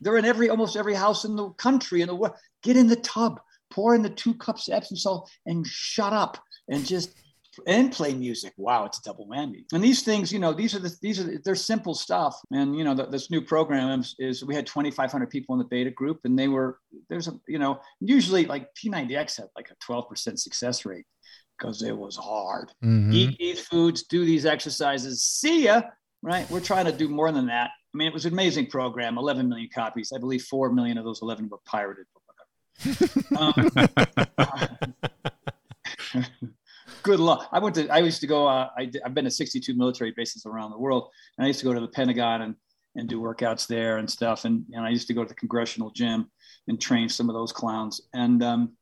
They're 0.00 0.16
in 0.16 0.24
every 0.24 0.50
almost 0.50 0.76
every 0.76 0.94
house 0.94 1.24
in 1.24 1.36
the 1.36 1.50
country 1.50 2.02
in 2.02 2.08
the 2.08 2.14
world. 2.14 2.34
Get 2.62 2.76
in 2.76 2.86
the 2.86 2.96
tub, 2.96 3.40
pour 3.70 3.94
in 3.94 4.02
the 4.02 4.10
two 4.10 4.34
cups 4.34 4.68
of 4.68 4.74
Epsom 4.74 4.96
salt, 4.96 5.30
and 5.46 5.66
shut 5.66 6.12
up 6.12 6.38
and 6.68 6.84
just 6.84 7.14
and 7.66 7.92
play 7.92 8.14
music. 8.14 8.52
Wow, 8.56 8.84
it's 8.84 8.98
a 8.98 9.02
double 9.02 9.26
whammy. 9.26 9.64
And 9.72 9.82
these 9.82 10.02
things, 10.02 10.32
you 10.32 10.38
know, 10.38 10.52
these 10.52 10.74
are 10.74 10.78
the 10.78 10.94
these 11.00 11.20
are 11.20 11.24
the, 11.24 11.40
they're 11.44 11.54
simple 11.54 11.94
stuff. 11.94 12.40
And 12.50 12.76
you 12.76 12.84
know, 12.84 12.94
the, 12.94 13.06
this 13.06 13.30
new 13.30 13.40
program 13.40 14.00
is, 14.00 14.14
is 14.18 14.44
we 14.44 14.54
had 14.54 14.66
2,500 14.66 15.30
people 15.30 15.54
in 15.54 15.58
the 15.58 15.64
beta 15.64 15.90
group, 15.90 16.20
and 16.24 16.38
they 16.38 16.48
were 16.48 16.78
there's 17.08 17.28
a 17.28 17.38
you 17.46 17.58
know 17.58 17.80
usually 18.00 18.46
like 18.46 18.68
P90X 18.74 19.38
had 19.38 19.48
like 19.56 19.70
a 19.70 19.92
12% 19.92 20.38
success 20.38 20.84
rate 20.84 21.06
because 21.58 21.82
it 21.82 21.96
was 21.96 22.16
hard. 22.16 22.70
Mm-hmm. 22.84 23.12
Eat 23.12 23.38
these 23.38 23.60
foods, 23.60 24.04
do 24.04 24.24
these 24.24 24.46
exercises. 24.46 25.22
See 25.22 25.64
ya. 25.64 25.82
Right? 26.22 26.50
We're 26.50 26.60
trying 26.60 26.86
to 26.86 26.92
do 26.92 27.08
more 27.08 27.30
than 27.32 27.46
that. 27.48 27.70
I 27.94 27.98
mean, 27.98 28.08
it 28.08 28.14
was 28.14 28.24
an 28.24 28.32
amazing 28.32 28.68
program. 28.68 29.18
11 29.18 29.46
million 29.46 29.68
copies. 29.72 30.10
I 30.14 30.18
believe 30.18 30.42
four 30.42 30.72
million 30.72 30.96
of 30.96 31.04
those 31.04 31.20
11 31.20 31.50
were 31.50 31.58
pirated. 31.66 32.06
um, 33.38 33.70
good 37.04 37.20
luck. 37.20 37.48
I 37.52 37.60
went 37.60 37.76
to, 37.76 37.88
I 37.88 37.98
used 37.98 38.20
to 38.22 38.26
go, 38.26 38.48
uh, 38.48 38.68
I, 38.76 38.90
have 39.04 39.14
been 39.14 39.26
to 39.26 39.30
62 39.30 39.74
military 39.76 40.12
bases 40.16 40.44
around 40.46 40.72
the 40.72 40.78
world. 40.78 41.10
And 41.38 41.44
I 41.44 41.48
used 41.48 41.60
to 41.60 41.66
go 41.66 41.72
to 41.72 41.80
the 41.80 41.88
Pentagon 41.88 42.42
and, 42.42 42.56
and 42.96 43.08
do 43.08 43.20
workouts 43.20 43.68
there 43.68 43.98
and 43.98 44.10
stuff. 44.10 44.44
And, 44.44 44.64
and 44.72 44.84
I 44.84 44.90
used 44.90 45.06
to 45.08 45.14
go 45.14 45.22
to 45.22 45.28
the 45.28 45.34
congressional 45.34 45.90
gym 45.90 46.30
and 46.66 46.80
train 46.80 47.08
some 47.08 47.28
of 47.28 47.34
those 47.34 47.52
clowns. 47.52 48.00
And 48.14 48.42
um, 48.42 48.72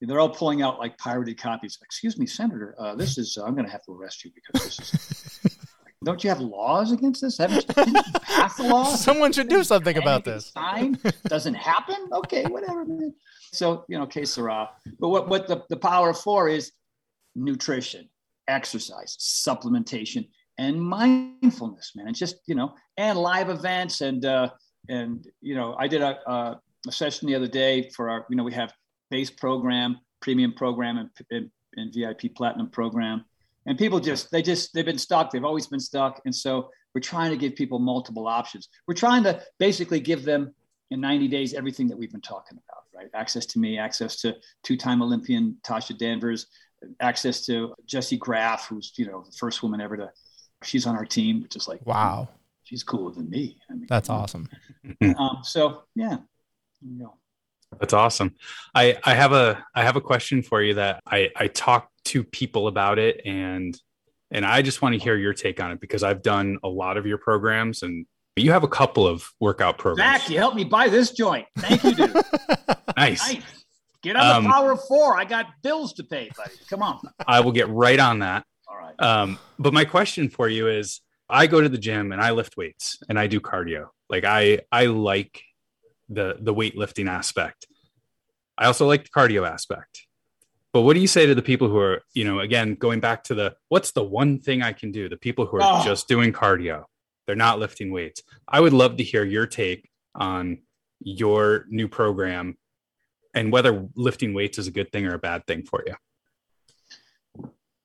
they're 0.00 0.20
all 0.20 0.30
pulling 0.30 0.62
out 0.62 0.78
like 0.78 0.96
pirated 0.96 1.38
copies. 1.38 1.78
Excuse 1.82 2.18
me, 2.18 2.26
Senator, 2.26 2.74
uh, 2.78 2.94
this 2.94 3.18
is, 3.18 3.36
uh, 3.36 3.44
I'm 3.44 3.54
going 3.54 3.66
to 3.66 3.72
have 3.72 3.84
to 3.84 3.92
arrest 3.92 4.24
you 4.24 4.30
because 4.34 4.64
this 4.64 4.80
is, 4.80 5.58
don't 6.04 6.22
you 6.22 6.30
have 6.30 6.40
laws 6.40 6.92
against 6.92 7.20
this? 7.20 7.38
Haven't 7.38 7.64
you, 7.76 8.02
pass 8.22 8.58
a 8.60 8.62
law? 8.62 8.94
Someone 8.94 9.32
should 9.32 9.48
do 9.48 9.64
something 9.64 9.98
about 9.98 10.24
this. 10.24 10.52
Sign 10.54 10.98
doesn't 11.26 11.54
happen. 11.54 12.08
Okay, 12.12 12.44
whatever, 12.44 12.84
man. 12.84 13.12
So, 13.52 13.84
you 13.88 13.98
know, 13.98 14.06
case 14.06 14.30
Sarah. 14.30 14.70
But 15.00 15.08
what, 15.08 15.28
what 15.28 15.48
the, 15.48 15.64
the 15.68 15.76
power 15.76 16.10
of 16.10 16.18
four 16.18 16.48
is 16.48 16.72
nutrition, 17.34 18.08
exercise, 18.48 19.16
supplementation, 19.18 20.28
and 20.58 20.80
mindfulness, 20.80 21.92
man. 21.94 22.08
It's 22.08 22.18
just, 22.18 22.36
you 22.46 22.54
know, 22.54 22.74
and 22.96 23.18
live 23.18 23.48
events. 23.48 24.00
And, 24.00 24.24
uh, 24.24 24.50
and, 24.88 25.26
you 25.40 25.54
know, 25.54 25.74
I 25.78 25.88
did 25.88 26.02
a, 26.02 26.18
a, 26.30 26.60
session 26.90 27.28
the 27.28 27.34
other 27.34 27.46
day 27.46 27.88
for 27.90 28.10
our, 28.10 28.26
you 28.28 28.36
know, 28.36 28.42
we 28.42 28.52
have 28.52 28.72
base 29.10 29.30
program, 29.30 29.98
premium 30.20 30.52
program, 30.52 30.98
and, 30.98 31.10
and, 31.30 31.50
and 31.76 31.94
VIP 31.94 32.34
platinum 32.34 32.68
program. 32.68 33.24
And 33.66 33.78
people 33.78 34.00
just, 34.00 34.30
they 34.32 34.42
just, 34.42 34.74
they've 34.74 34.84
been 34.84 34.98
stuck. 34.98 35.30
They've 35.30 35.44
always 35.44 35.68
been 35.68 35.80
stuck. 35.80 36.20
And 36.24 36.34
so 36.34 36.70
we're 36.94 37.00
trying 37.00 37.30
to 37.30 37.36
give 37.36 37.54
people 37.54 37.78
multiple 37.78 38.26
options. 38.26 38.68
We're 38.86 38.94
trying 38.94 39.22
to 39.24 39.40
basically 39.58 40.00
give 40.00 40.24
them 40.24 40.52
in 40.90 41.00
90 41.00 41.28
days 41.28 41.54
everything 41.54 41.88
that 41.88 41.96
we've 41.96 42.10
been 42.10 42.20
talking 42.20 42.58
about, 42.58 42.84
right? 42.94 43.08
Access 43.14 43.46
to 43.46 43.58
me, 43.58 43.78
access 43.78 44.16
to 44.22 44.36
two 44.62 44.76
time 44.76 45.02
Olympian 45.02 45.56
Tasha 45.64 45.96
Danvers, 45.96 46.48
access 47.00 47.44
to 47.46 47.74
Jessie 47.86 48.16
Graff, 48.16 48.68
who's 48.68 48.92
you 48.96 49.06
know 49.06 49.22
the 49.24 49.32
first 49.32 49.62
woman 49.62 49.80
ever 49.80 49.96
to. 49.96 50.10
She's 50.64 50.86
on 50.86 50.94
our 50.94 51.04
team, 51.04 51.42
which 51.42 51.56
is 51.56 51.66
like 51.66 51.84
wow. 51.86 52.28
She's 52.64 52.84
cooler 52.84 53.12
than 53.12 53.28
me. 53.28 53.58
I 53.68 53.74
mean, 53.74 53.86
That's 53.88 54.08
awesome. 54.08 54.48
um, 55.18 55.38
so 55.42 55.82
yeah, 55.94 56.18
you 56.80 56.98
know. 56.98 57.14
That's 57.80 57.94
awesome. 57.94 58.34
I, 58.74 58.98
I 59.04 59.14
have 59.14 59.32
a 59.32 59.64
I 59.74 59.82
have 59.82 59.96
a 59.96 60.00
question 60.00 60.42
for 60.42 60.62
you 60.62 60.74
that 60.74 61.00
I, 61.06 61.30
I 61.36 61.48
talk 61.48 61.88
to 62.06 62.22
people 62.22 62.68
about 62.68 62.98
it 62.98 63.22
and 63.24 63.78
and 64.30 64.46
I 64.46 64.62
just 64.62 64.82
want 64.82 64.94
to 64.94 64.98
hear 64.98 65.16
your 65.16 65.34
take 65.34 65.60
on 65.60 65.72
it 65.72 65.80
because 65.80 66.02
I've 66.02 66.22
done 66.22 66.58
a 66.62 66.68
lot 66.68 66.96
of 66.96 67.06
your 67.06 67.18
programs 67.18 67.82
and 67.82 68.06
you 68.36 68.50
have 68.52 68.64
a 68.64 68.68
couple 68.68 69.06
of 69.06 69.28
workout 69.40 69.76
programs. 69.78 70.22
Zach, 70.22 70.30
you 70.30 70.38
helped 70.38 70.56
me 70.56 70.64
buy 70.64 70.88
this 70.88 71.10
joint. 71.10 71.46
Thank 71.58 71.84
you, 71.84 71.94
dude. 71.94 72.14
nice. 72.96 73.34
nice. 73.34 73.61
Get 74.02 74.16
on 74.16 74.36
Um, 74.36 74.44
the 74.44 74.50
power 74.50 74.72
of 74.72 74.84
four. 74.86 75.16
I 75.16 75.24
got 75.24 75.46
bills 75.62 75.92
to 75.94 76.04
pay, 76.04 76.30
buddy. 76.36 76.54
Come 76.68 76.82
on. 76.82 77.00
I 77.26 77.40
will 77.40 77.52
get 77.52 77.68
right 77.68 77.98
on 77.98 78.18
that. 78.20 78.44
All 78.68 78.76
right. 78.76 79.00
Um, 79.00 79.38
but 79.58 79.72
my 79.72 79.84
question 79.84 80.28
for 80.28 80.48
you 80.48 80.68
is 80.68 81.00
I 81.28 81.46
go 81.46 81.60
to 81.60 81.68
the 81.68 81.78
gym 81.78 82.12
and 82.12 82.20
I 82.20 82.32
lift 82.32 82.56
weights 82.56 82.98
and 83.08 83.18
I 83.18 83.26
do 83.26 83.40
cardio. 83.40 83.88
Like 84.10 84.24
I 84.24 84.60
I 84.72 84.86
like 84.86 85.40
the 86.08 86.36
the 86.40 86.54
weightlifting 86.54 87.08
aspect. 87.08 87.66
I 88.58 88.66
also 88.66 88.86
like 88.86 89.04
the 89.04 89.10
cardio 89.10 89.48
aspect. 89.48 90.06
But 90.72 90.82
what 90.82 90.94
do 90.94 91.00
you 91.00 91.06
say 91.06 91.26
to 91.26 91.34
the 91.34 91.42
people 91.42 91.68
who 91.68 91.78
are, 91.78 92.02
you 92.14 92.24
know, 92.24 92.40
again, 92.40 92.74
going 92.74 93.00
back 93.00 93.24
to 93.24 93.34
the 93.34 93.54
what's 93.68 93.92
the 93.92 94.02
one 94.02 94.38
thing 94.40 94.62
I 94.62 94.72
can 94.72 94.90
do? 94.90 95.08
The 95.08 95.16
people 95.16 95.46
who 95.46 95.58
are 95.58 95.80
Oh. 95.80 95.84
just 95.84 96.08
doing 96.08 96.32
cardio, 96.32 96.84
they're 97.26 97.36
not 97.36 97.58
lifting 97.58 97.92
weights. 97.92 98.22
I 98.48 98.60
would 98.60 98.72
love 98.72 98.96
to 98.96 99.04
hear 99.04 99.22
your 99.24 99.46
take 99.46 99.88
on 100.14 100.58
your 101.00 101.66
new 101.68 101.88
program 101.88 102.56
and 103.34 103.52
whether 103.52 103.88
lifting 103.96 104.34
weights 104.34 104.58
is 104.58 104.66
a 104.66 104.72
good 104.72 104.90
thing 104.92 105.06
or 105.06 105.14
a 105.14 105.18
bad 105.18 105.46
thing 105.46 105.64
for 105.64 105.82
you. 105.86 105.94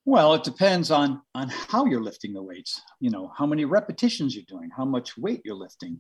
Well, 0.07 0.33
it 0.36 0.45
depends 0.45 0.89
on 0.89 1.21
on 1.36 1.49
how 1.49 1.86
you're 1.86 2.01
lifting 2.01 2.33
the 2.33 2.41
weights. 2.41 2.81
You 3.01 3.10
know, 3.10 3.31
how 3.38 3.45
many 3.45 3.65
repetitions 3.65 4.33
you're 4.33 4.45
doing, 4.47 4.69
how 4.69 4.86
much 4.86 5.17
weight 5.17 5.41
you're 5.43 5.55
lifting. 5.55 5.99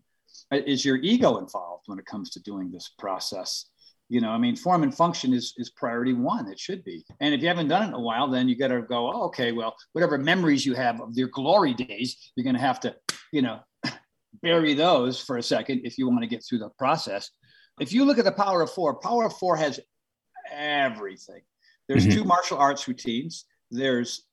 Uh, 0.49 0.61
Is 0.65 0.85
your 0.85 0.95
ego 0.95 1.39
involved 1.39 1.83
when 1.87 1.99
it 1.99 2.05
comes 2.05 2.29
to 2.31 2.39
doing 2.41 2.71
this 2.71 2.89
process? 2.97 3.65
You 4.07 4.21
know, 4.21 4.29
I 4.29 4.37
mean, 4.37 4.55
form 4.55 4.83
and 4.83 4.95
function 4.95 5.33
is 5.33 5.53
is 5.57 5.71
priority 5.71 6.13
one. 6.13 6.47
It 6.47 6.57
should 6.57 6.85
be. 6.85 7.05
And 7.19 7.33
if 7.33 7.41
you 7.41 7.49
haven't 7.49 7.67
done 7.67 7.83
it 7.83 7.87
in 7.87 7.93
a 7.95 7.99
while, 7.99 8.29
then 8.29 8.47
you 8.47 8.55
got 8.55 8.69
to 8.69 8.81
go. 8.81 9.11
Oh, 9.11 9.23
okay, 9.23 9.51
well, 9.51 9.75
whatever 9.91 10.17
memories 10.17 10.65
you 10.65 10.73
have 10.73 11.01
of 11.01 11.17
your 11.17 11.27
glory 11.27 11.73
days, 11.73 12.31
you're 12.35 12.45
going 12.45 12.55
to 12.55 12.61
have 12.61 12.79
to, 12.81 12.95
you 13.33 13.41
know, 13.41 13.59
bury 14.41 14.73
those 14.73 15.19
for 15.19 15.35
a 15.35 15.43
second 15.43 15.81
if 15.83 15.97
you 15.97 16.07
want 16.07 16.21
to 16.21 16.27
get 16.27 16.45
through 16.45 16.59
the 16.59 16.69
process. 16.77 17.29
If 17.79 17.93
you 17.93 18.05
look 18.05 18.17
at 18.17 18.25
the 18.25 18.31
power 18.31 18.61
of 18.61 18.71
four, 18.71 18.95
power 18.99 19.25
of 19.25 19.37
four 19.37 19.55
has 19.55 19.79
everything. 20.51 21.41
There's 21.87 22.05
Mhm. 22.05 22.13
two 22.13 22.23
martial 22.23 22.57
arts 22.57 22.87
routines. 22.87 23.45
There's 23.69 24.25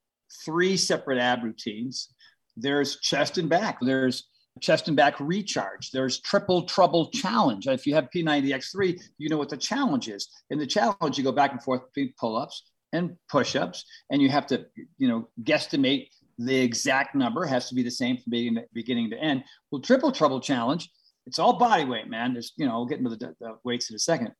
three 0.44 0.76
separate 0.76 1.18
ab 1.18 1.42
routines. 1.42 2.12
There's 2.56 2.98
chest 3.00 3.38
and 3.38 3.48
back. 3.48 3.78
There's 3.80 4.28
chest 4.60 4.88
and 4.88 4.96
back 4.96 5.18
recharge. 5.20 5.90
There's 5.90 6.20
triple 6.20 6.62
trouble 6.62 7.10
challenge. 7.10 7.66
If 7.66 7.86
you 7.86 7.94
have 7.94 8.10
P90X3, 8.10 9.00
you 9.18 9.28
know 9.28 9.36
what 9.36 9.48
the 9.48 9.56
challenge 9.56 10.08
is. 10.08 10.28
In 10.50 10.58
the 10.58 10.66
challenge, 10.66 11.18
you 11.18 11.24
go 11.24 11.32
back 11.32 11.52
and 11.52 11.62
forth 11.62 11.82
between 11.92 12.14
pull-ups 12.18 12.70
and 12.92 13.16
push-ups, 13.28 13.84
and 14.10 14.22
you 14.22 14.28
have 14.30 14.46
to, 14.46 14.66
you 14.98 15.08
know, 15.08 15.28
guesstimate 15.42 16.10
the 16.38 16.56
exact 16.56 17.14
number. 17.16 17.44
It 17.44 17.48
has 17.48 17.68
to 17.68 17.74
be 17.74 17.82
the 17.82 17.90
same 17.90 18.16
from 18.18 18.60
beginning 18.72 19.10
to 19.10 19.18
end. 19.18 19.44
Well, 19.70 19.82
triple 19.82 20.12
trouble 20.12 20.40
challenge, 20.40 20.90
it's 21.26 21.38
all 21.38 21.58
body 21.58 21.84
weight, 21.84 22.08
man. 22.08 22.34
There's, 22.34 22.52
you 22.56 22.66
know, 22.66 22.76
we'll 22.76 22.86
get 22.86 22.98
into 22.98 23.10
the, 23.10 23.34
the 23.40 23.56
weights 23.64 23.90
in 23.90 23.96
a 23.96 23.98
second 23.98 24.32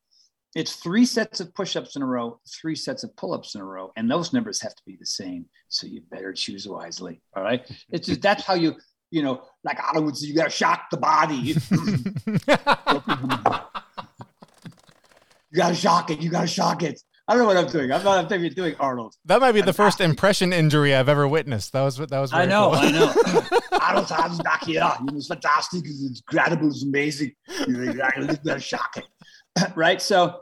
it's 0.54 0.74
three 0.76 1.04
sets 1.04 1.40
of 1.40 1.52
push-ups 1.54 1.96
in 1.96 2.02
a 2.02 2.06
row, 2.06 2.38
three 2.48 2.76
sets 2.76 3.02
of 3.02 3.14
pull-ups 3.16 3.54
in 3.54 3.60
a 3.60 3.64
row, 3.64 3.92
and 3.96 4.10
those 4.10 4.32
numbers 4.32 4.60
have 4.62 4.74
to 4.74 4.82
be 4.86 4.96
the 4.98 5.06
same. 5.06 5.46
So 5.68 5.86
you 5.86 6.02
better 6.10 6.32
choose 6.32 6.68
wisely. 6.68 7.20
All 7.36 7.42
right. 7.42 7.68
It's 7.90 8.06
just 8.06 8.22
that's 8.22 8.44
how 8.44 8.54
you, 8.54 8.74
you 9.10 9.22
know, 9.22 9.42
like 9.64 9.78
I 9.80 9.98
would 9.98 10.16
say, 10.16 10.28
you 10.28 10.34
got 10.34 10.44
to 10.44 10.50
shock 10.50 10.90
the 10.90 10.96
body. 10.96 11.34
you 11.34 11.54
got 15.56 15.68
to 15.70 15.74
shock 15.74 16.10
it. 16.10 16.20
You 16.20 16.30
got 16.30 16.42
to 16.42 16.46
shock 16.46 16.84
it. 16.84 17.00
I 17.26 17.32
don't 17.32 17.42
know 17.42 17.48
what 17.48 17.56
I'm 17.56 17.66
doing. 17.66 17.90
I'm 17.90 18.04
not 18.04 18.30
I'm 18.30 18.48
doing 18.50 18.76
Arnold. 18.78 19.14
that 19.24 19.40
might 19.40 19.52
be 19.52 19.62
the 19.62 19.72
first 19.72 20.00
impression 20.00 20.52
injury 20.52 20.94
I've 20.94 21.08
ever 21.08 21.26
witnessed. 21.26 21.72
That 21.72 21.82
was 21.82 21.96
that 21.96 22.12
was. 22.12 22.32
I 22.32 22.44
know. 22.44 22.70
cool. 22.70 22.80
I 22.80 22.90
know. 22.90 23.58
Arnold's 23.94 24.10
hands 24.10 24.40
back 24.40 24.64
here. 24.64 24.82
It 25.06 25.14
was 25.14 25.28
fantastic. 25.28 25.84
It's 25.84 26.20
incredible. 26.20 26.68
It's 26.68 26.82
amazing. 26.82 27.32
You 27.66 27.92
got 27.94 28.14
to 28.14 28.60
shock 28.60 28.96
it. 28.96 29.04
right. 29.76 30.00
So, 30.02 30.40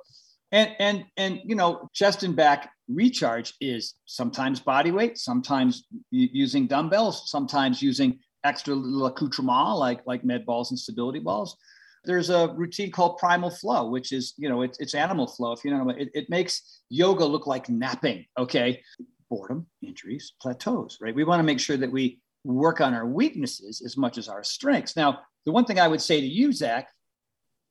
and 0.53 0.71
and 0.79 1.05
and 1.17 1.41
you 1.45 1.55
know, 1.55 1.89
chest 1.93 2.23
and 2.23 2.35
back 2.35 2.71
recharge 2.89 3.55
is 3.61 3.95
sometimes 4.07 4.61
body 4.61 4.91
weight, 4.91 5.19
sometimes 5.19 5.85
using 6.11 6.67
dumbbells, 6.67 7.31
sometimes 7.31 7.83
using 7.83 8.19
extra 8.45 8.75
little 8.75 9.07
accoutrement 9.07 9.79
like 9.79 10.01
like 10.07 10.25
med 10.25 10.47
balls 10.47 10.71
and 10.71 10.79
stability 10.79 11.21
balls. 11.21 11.57
There's 12.05 12.31
a 12.31 12.53
routine 12.57 12.91
called 12.91 13.19
primal 13.19 13.51
flow, 13.51 13.89
which 13.89 14.13
is 14.13 14.35
you 14.37 14.49
know 14.49 14.63
it's 14.63 14.79
it's 14.81 14.95
animal 14.95 15.27
flow. 15.27 15.53
If 15.53 15.65
you 15.65 15.71
know, 15.71 15.91
it, 15.91 16.09
it 16.15 16.31
makes 16.31 16.81
yoga 16.89 17.25
look 17.25 17.47
like 17.47 17.69
napping. 17.69 18.25
Okay, 18.39 18.83
boredom, 19.31 19.67
injuries, 19.83 20.33
plateaus. 20.41 20.99
Right. 21.01 21.15
We 21.15 21.25
want 21.25 21.41
to 21.41 21.45
make 21.45 21.61
sure 21.61 21.77
that 21.77 21.93
we 21.93 22.21
work 22.45 22.81
on 22.81 22.95
our 22.95 23.07
weaknesses 23.07 23.83
as 23.85 23.97
much 23.97 24.19
as 24.19 24.29
our 24.29 24.43
strengths. 24.43 24.97
Now, 24.97 25.21
the 25.45 25.53
one 25.53 25.65
thing 25.65 25.79
I 25.79 25.89
would 25.89 26.01
say 26.01 26.21
to 26.21 26.27
you, 26.27 26.53
Zach, 26.53 26.89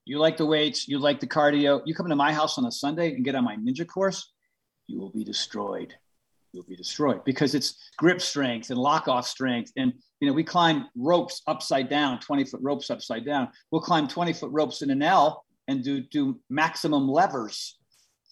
you 0.06 0.18
like 0.18 0.38
the 0.38 0.46
weights, 0.46 0.88
you 0.88 1.00
like 1.00 1.20
the 1.20 1.28
cardio. 1.28 1.82
You 1.86 1.94
come 1.94 2.10
to 2.10 2.16
my 2.16 2.34
house 2.34 2.58
on 2.58 2.66
a 2.66 2.72
Sunday 2.72 3.14
and 3.14 3.24
get 3.24 3.36
on 3.36 3.44
my 3.44 3.56
ninja 3.56 3.86
course, 3.86 4.32
you 4.88 5.00
will 5.00 5.12
be 5.12 5.24
destroyed. 5.24 5.94
You'll 6.54 6.66
be 6.66 6.76
destroyed 6.76 7.24
because 7.24 7.56
it's 7.56 7.76
grip 7.98 8.20
strength 8.20 8.72
and 8.72 8.80
lock 8.80 9.08
off 9.08 9.28
strength. 9.28 9.72
And, 9.78 9.94
you 10.20 10.28
know, 10.28 10.34
we 10.34 10.44
climb 10.44 10.88
ropes 10.98 11.42
upside 11.48 11.88
down, 11.88 12.20
20 12.20 12.46
foot 12.46 12.60
ropes 12.62 12.90
upside 12.90 13.26
down. 13.26 13.50
We'll 13.72 13.82
climb 13.82 14.08
20 14.08 14.34
foot 14.34 14.52
ropes 14.52 14.82
in 14.82 14.90
an 14.90 15.02
L 15.02 15.46
and 15.70 15.82
do, 15.82 16.02
do 16.02 16.40
maximum 16.50 17.08
levers, 17.08 17.78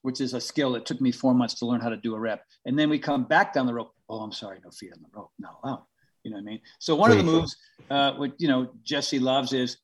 which 0.02 0.20
is 0.20 0.34
a 0.34 0.42
skill 0.42 0.74
that 0.74 0.86
took 0.86 1.00
me 1.00 1.14
four 1.14 1.34
months 1.34 1.54
to 1.56 1.66
learn 1.66 1.80
how 1.80 1.90
to 1.90 1.98
do 1.98 2.16
a 2.16 2.20
rep. 2.20 2.44
And 2.66 2.78
then 2.78 2.90
we 2.90 3.00
come 3.00 3.24
back 3.24 3.54
down 3.54 3.68
the 3.68 3.74
rope. 3.74 3.94
Oh, 4.10 4.20
I'm 4.20 4.34
sorry, 4.34 4.60
no 4.66 4.72
feet 4.72 4.92
on 4.94 5.02
the 5.02 5.08
rope, 5.14 5.32
not 5.40 5.60
allowed. 5.64 5.80
Oh. 5.80 5.86
You 6.24 6.32
know 6.32 6.38
what 6.38 6.42
I 6.42 6.46
mean? 6.46 6.62
So 6.80 6.96
one 6.96 7.12
of 7.12 7.18
the 7.18 7.24
moves, 7.24 7.56
uh, 7.90 8.14
what 8.14 8.34
you 8.38 8.48
know, 8.48 8.70
Jesse 8.84 9.20
loves 9.20 9.54
is 9.54 9.78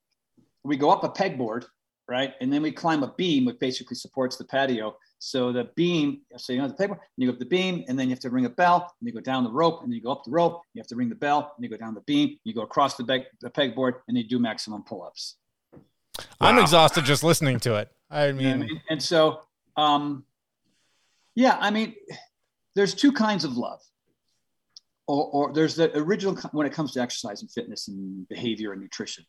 we 0.63 0.77
go 0.77 0.89
up 0.89 1.03
a 1.03 1.09
pegboard, 1.09 1.65
right, 2.07 2.33
and 2.41 2.51
then 2.51 2.61
we 2.61 2.71
climb 2.71 3.03
a 3.03 3.13
beam, 3.17 3.45
which 3.45 3.59
basically 3.59 3.95
supports 3.95 4.35
the 4.37 4.45
patio. 4.45 4.97
So 5.19 5.51
the 5.51 5.69
beam, 5.75 6.21
so 6.37 6.53
you 6.53 6.61
know 6.61 6.67
the 6.67 6.73
pegboard, 6.73 6.99
and 6.99 7.17
you 7.17 7.27
go 7.27 7.33
up 7.33 7.39
the 7.39 7.45
beam, 7.45 7.85
and 7.87 7.97
then 7.97 8.07
you 8.07 8.13
have 8.13 8.19
to 8.19 8.29
ring 8.29 8.45
a 8.45 8.49
bell, 8.49 8.93
and 8.99 9.07
you 9.07 9.13
go 9.13 9.21
down 9.21 9.43
the 9.43 9.51
rope, 9.51 9.81
and 9.81 9.89
then 9.89 9.95
you 9.95 10.01
go 10.01 10.11
up 10.11 10.23
the 10.23 10.31
rope. 10.31 10.61
You 10.73 10.81
have 10.81 10.87
to 10.87 10.95
ring 10.95 11.09
the 11.09 11.15
bell, 11.15 11.53
and 11.55 11.63
you 11.63 11.69
go 11.69 11.77
down 11.77 11.93
the 11.93 12.01
beam. 12.01 12.37
You 12.43 12.53
go 12.53 12.61
across 12.61 12.95
the, 12.95 13.05
peg, 13.05 13.23
the 13.41 13.49
pegboard, 13.49 13.93
and 14.07 14.17
you 14.17 14.27
do 14.27 14.39
maximum 14.39 14.83
pull-ups. 14.83 15.37
I'm 16.39 16.59
exhausted 16.59 17.05
just 17.05 17.23
listening 17.23 17.59
to 17.61 17.75
it. 17.75 17.91
I 18.09 18.27
You 18.27 18.33
know 18.33 18.39
I 18.39 18.43
mean, 18.43 18.59
mean? 18.59 18.81
And 18.89 19.01
so, 19.01 19.41
um, 19.77 20.25
yeah, 21.33 21.57
I 21.59 21.71
mean, 21.71 21.95
there's 22.75 22.93
two 22.93 23.11
kinds 23.11 23.45
of 23.45 23.57
love. 23.57 23.81
Or, 25.07 25.25
or 25.25 25.53
there's 25.53 25.75
the 25.75 25.95
original 25.97 26.35
when 26.51 26.65
it 26.65 26.73
comes 26.73 26.93
to 26.93 27.01
exercise 27.01 27.41
and 27.41 27.51
fitness 27.51 27.87
and 27.87 28.27
behavior 28.27 28.71
and 28.71 28.81
nutrition. 28.81 29.23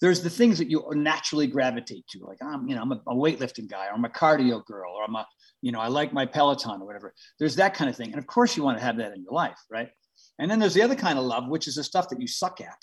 There's 0.00 0.22
the 0.22 0.30
things 0.30 0.58
that 0.58 0.70
you 0.70 0.84
naturally 0.94 1.46
gravitate 1.46 2.06
to, 2.08 2.24
like 2.24 2.38
I'm, 2.42 2.68
you 2.68 2.76
know, 2.76 2.82
I'm 2.82 2.92
a, 2.92 3.02
a 3.08 3.14
weightlifting 3.14 3.68
guy, 3.68 3.86
or 3.86 3.94
I'm 3.94 4.04
a 4.04 4.10
cardio 4.10 4.64
girl, 4.64 4.92
or 4.92 5.04
I'm 5.04 5.16
a, 5.16 5.26
you 5.62 5.72
know, 5.72 5.80
I 5.80 5.88
like 5.88 6.12
my 6.12 6.26
Peloton 6.26 6.82
or 6.82 6.86
whatever. 6.86 7.14
There's 7.38 7.56
that 7.56 7.74
kind 7.74 7.88
of 7.88 7.96
thing, 7.96 8.10
and 8.10 8.18
of 8.18 8.26
course 8.26 8.56
you 8.56 8.62
want 8.62 8.78
to 8.78 8.84
have 8.84 8.98
that 8.98 9.14
in 9.14 9.22
your 9.22 9.32
life, 9.32 9.58
right? 9.70 9.88
And 10.38 10.50
then 10.50 10.58
there's 10.58 10.74
the 10.74 10.82
other 10.82 10.94
kind 10.94 11.18
of 11.18 11.24
love, 11.24 11.48
which 11.48 11.66
is 11.66 11.76
the 11.76 11.84
stuff 11.84 12.08
that 12.10 12.20
you 12.20 12.26
suck 12.26 12.60
at, 12.60 12.82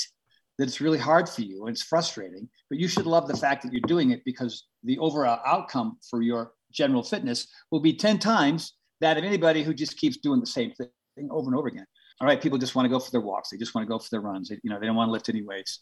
that 0.58 0.68
it's 0.68 0.82
really 0.82 0.98
hard 0.98 1.28
for 1.28 1.42
you 1.42 1.66
and 1.66 1.76
it's 1.76 1.84
frustrating, 1.84 2.48
but 2.70 2.80
you 2.80 2.88
should 2.88 3.06
love 3.06 3.28
the 3.28 3.38
fact 3.38 3.64
that 3.64 3.72
you're 3.72 3.82
doing 3.82 4.12
it 4.12 4.22
because 4.26 4.68
the 4.84 4.98
overall 5.00 5.40
outcome 5.46 5.98
for 6.10 6.22
your 6.22 6.52
general 6.72 7.04
fitness 7.04 7.48
will 7.72 7.80
be 7.80 7.94
10 7.94 8.20
times 8.20 8.74
that 9.02 9.18
of 9.18 9.24
anybody 9.24 9.64
who 9.64 9.74
just 9.74 9.98
keeps 9.98 10.18
doing 10.18 10.40
the 10.40 10.46
same 10.46 10.72
thing 10.72 10.90
over 11.30 11.50
and 11.50 11.58
over 11.58 11.68
again. 11.68 11.86
All 12.24 12.30
right, 12.30 12.42
people 12.42 12.58
just 12.58 12.74
want 12.74 12.86
to 12.86 12.90
go 12.90 13.00
for 13.00 13.12
their 13.12 13.20
walks. 13.20 13.50
They 13.50 13.58
just 13.58 13.76
want 13.76 13.86
to 13.86 13.90
go 13.90 14.00
for 14.00 14.10
their 14.10 14.22
runs. 14.22 14.48
They, 14.48 14.58
you 14.64 14.70
know, 14.70 14.80
they 14.80 14.86
don't 14.86 14.96
want 14.96 15.10
to 15.10 15.12
lift 15.12 15.28
any 15.28 15.42
weights. 15.42 15.80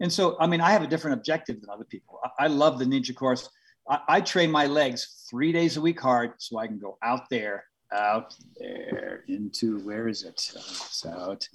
And 0.00 0.12
so, 0.12 0.36
I 0.40 0.48
mean, 0.48 0.60
I 0.60 0.72
have 0.72 0.82
a 0.82 0.88
different 0.88 1.16
objective 1.16 1.60
than 1.60 1.70
other 1.70 1.84
people. 1.84 2.18
I, 2.24 2.46
I 2.46 2.46
love 2.48 2.80
the 2.80 2.84
ninja 2.84 3.14
course. 3.14 3.48
I, 3.88 4.00
I 4.08 4.20
train 4.20 4.50
my 4.50 4.66
legs 4.66 5.24
three 5.30 5.52
days 5.52 5.76
a 5.76 5.80
week 5.80 6.00
hard 6.00 6.32
so 6.38 6.58
I 6.58 6.66
can 6.66 6.80
go 6.80 6.98
out 7.04 7.30
there, 7.30 7.66
out 7.92 8.34
there 8.58 9.22
into 9.28 9.78
where 9.84 10.08
is 10.08 10.24
it? 10.24 10.50
Uh, 10.56 10.58
it's 10.58 11.06
out. 11.06 11.48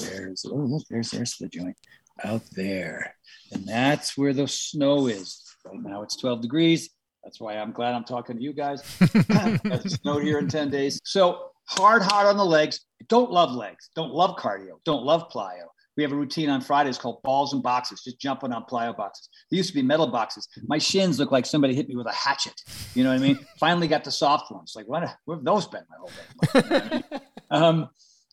Where's 0.00 0.44
oh 0.44 0.56
look, 0.56 0.82
there's 0.90 1.12
there's 1.12 1.36
the 1.36 1.46
joint 1.46 1.76
out 2.24 2.42
there, 2.56 3.14
and 3.52 3.64
that's 3.68 4.18
where 4.18 4.32
the 4.32 4.48
snow 4.48 5.06
is. 5.06 5.44
Right 5.64 5.80
now 5.80 6.02
it's 6.02 6.16
12 6.16 6.42
degrees. 6.42 6.90
That's 7.22 7.38
why 7.38 7.56
I'm 7.56 7.70
glad 7.70 7.94
I'm 7.94 8.02
talking 8.02 8.36
to 8.36 8.42
you 8.42 8.52
guys. 8.52 8.82
it's 9.00 9.94
snowed 9.94 10.24
here 10.24 10.40
in 10.40 10.48
10 10.48 10.70
days. 10.70 11.00
So 11.04 11.50
hard, 11.68 12.02
hard 12.02 12.26
on 12.26 12.36
the 12.36 12.44
legs. 12.44 12.80
Don't 13.08 13.30
love 13.30 13.52
legs. 13.52 13.90
Don't 13.94 14.12
love 14.12 14.36
cardio. 14.36 14.78
Don't 14.84 15.04
love 15.04 15.30
plyo. 15.30 15.66
We 15.96 16.02
have 16.02 16.12
a 16.12 16.16
routine 16.16 16.50
on 16.50 16.60
Fridays 16.60 16.98
called 16.98 17.22
balls 17.22 17.54
and 17.54 17.62
boxes, 17.62 18.02
just 18.02 18.20
jumping 18.20 18.52
on 18.52 18.64
plyo 18.64 18.94
boxes. 18.96 19.30
They 19.50 19.56
used 19.56 19.70
to 19.70 19.74
be 19.74 19.82
metal 19.82 20.06
boxes. 20.06 20.46
My 20.66 20.78
shins 20.78 21.18
look 21.18 21.32
like 21.32 21.46
somebody 21.46 21.74
hit 21.74 21.88
me 21.88 21.96
with 21.96 22.06
a 22.06 22.12
hatchet. 22.12 22.60
You 22.94 23.02
know 23.02 23.10
what 23.10 23.18
I 23.18 23.22
mean? 23.22 23.38
Finally 23.58 23.88
got 23.88 24.04
the 24.04 24.10
soft 24.10 24.52
ones. 24.52 24.74
Like, 24.76 24.86
what, 24.86 25.08
where 25.24 25.38
have 25.38 25.44
those 25.44 25.66
been 25.66 25.84
my 25.88 25.96
whole 25.98 26.10
life? 26.52 26.54
You 26.54 26.70
know 26.70 26.76
I 26.80 26.90
mean? 26.90 27.20
um, 27.50 27.88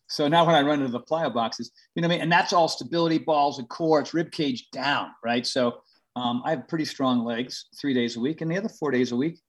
so 0.07 0.27
now 0.27 0.45
when 0.45 0.55
I 0.55 0.61
run 0.61 0.79
into 0.79 0.91
the 0.91 0.99
plyo 0.99 1.33
boxes, 1.33 1.71
you 1.95 2.01
know 2.01 2.07
what 2.07 2.13
I 2.13 2.17
mean? 2.17 2.23
And 2.23 2.31
that's 2.31 2.51
all 2.51 2.67
stability 2.67 3.17
balls 3.17 3.59
and 3.59 3.69
core, 3.69 4.01
it's 4.01 4.13
rib 4.13 4.31
cage 4.31 4.69
down, 4.71 5.11
right? 5.23 5.47
So 5.47 5.81
um, 6.15 6.41
I 6.45 6.51
have 6.51 6.67
pretty 6.67 6.85
strong 6.85 7.23
legs 7.23 7.65
three 7.79 7.93
days 7.93 8.17
a 8.17 8.19
week. 8.19 8.41
And 8.41 8.51
the 8.51 8.57
other 8.57 8.69
four 8.69 8.91
days 8.91 9.11
a 9.11 9.15
week, 9.15 9.39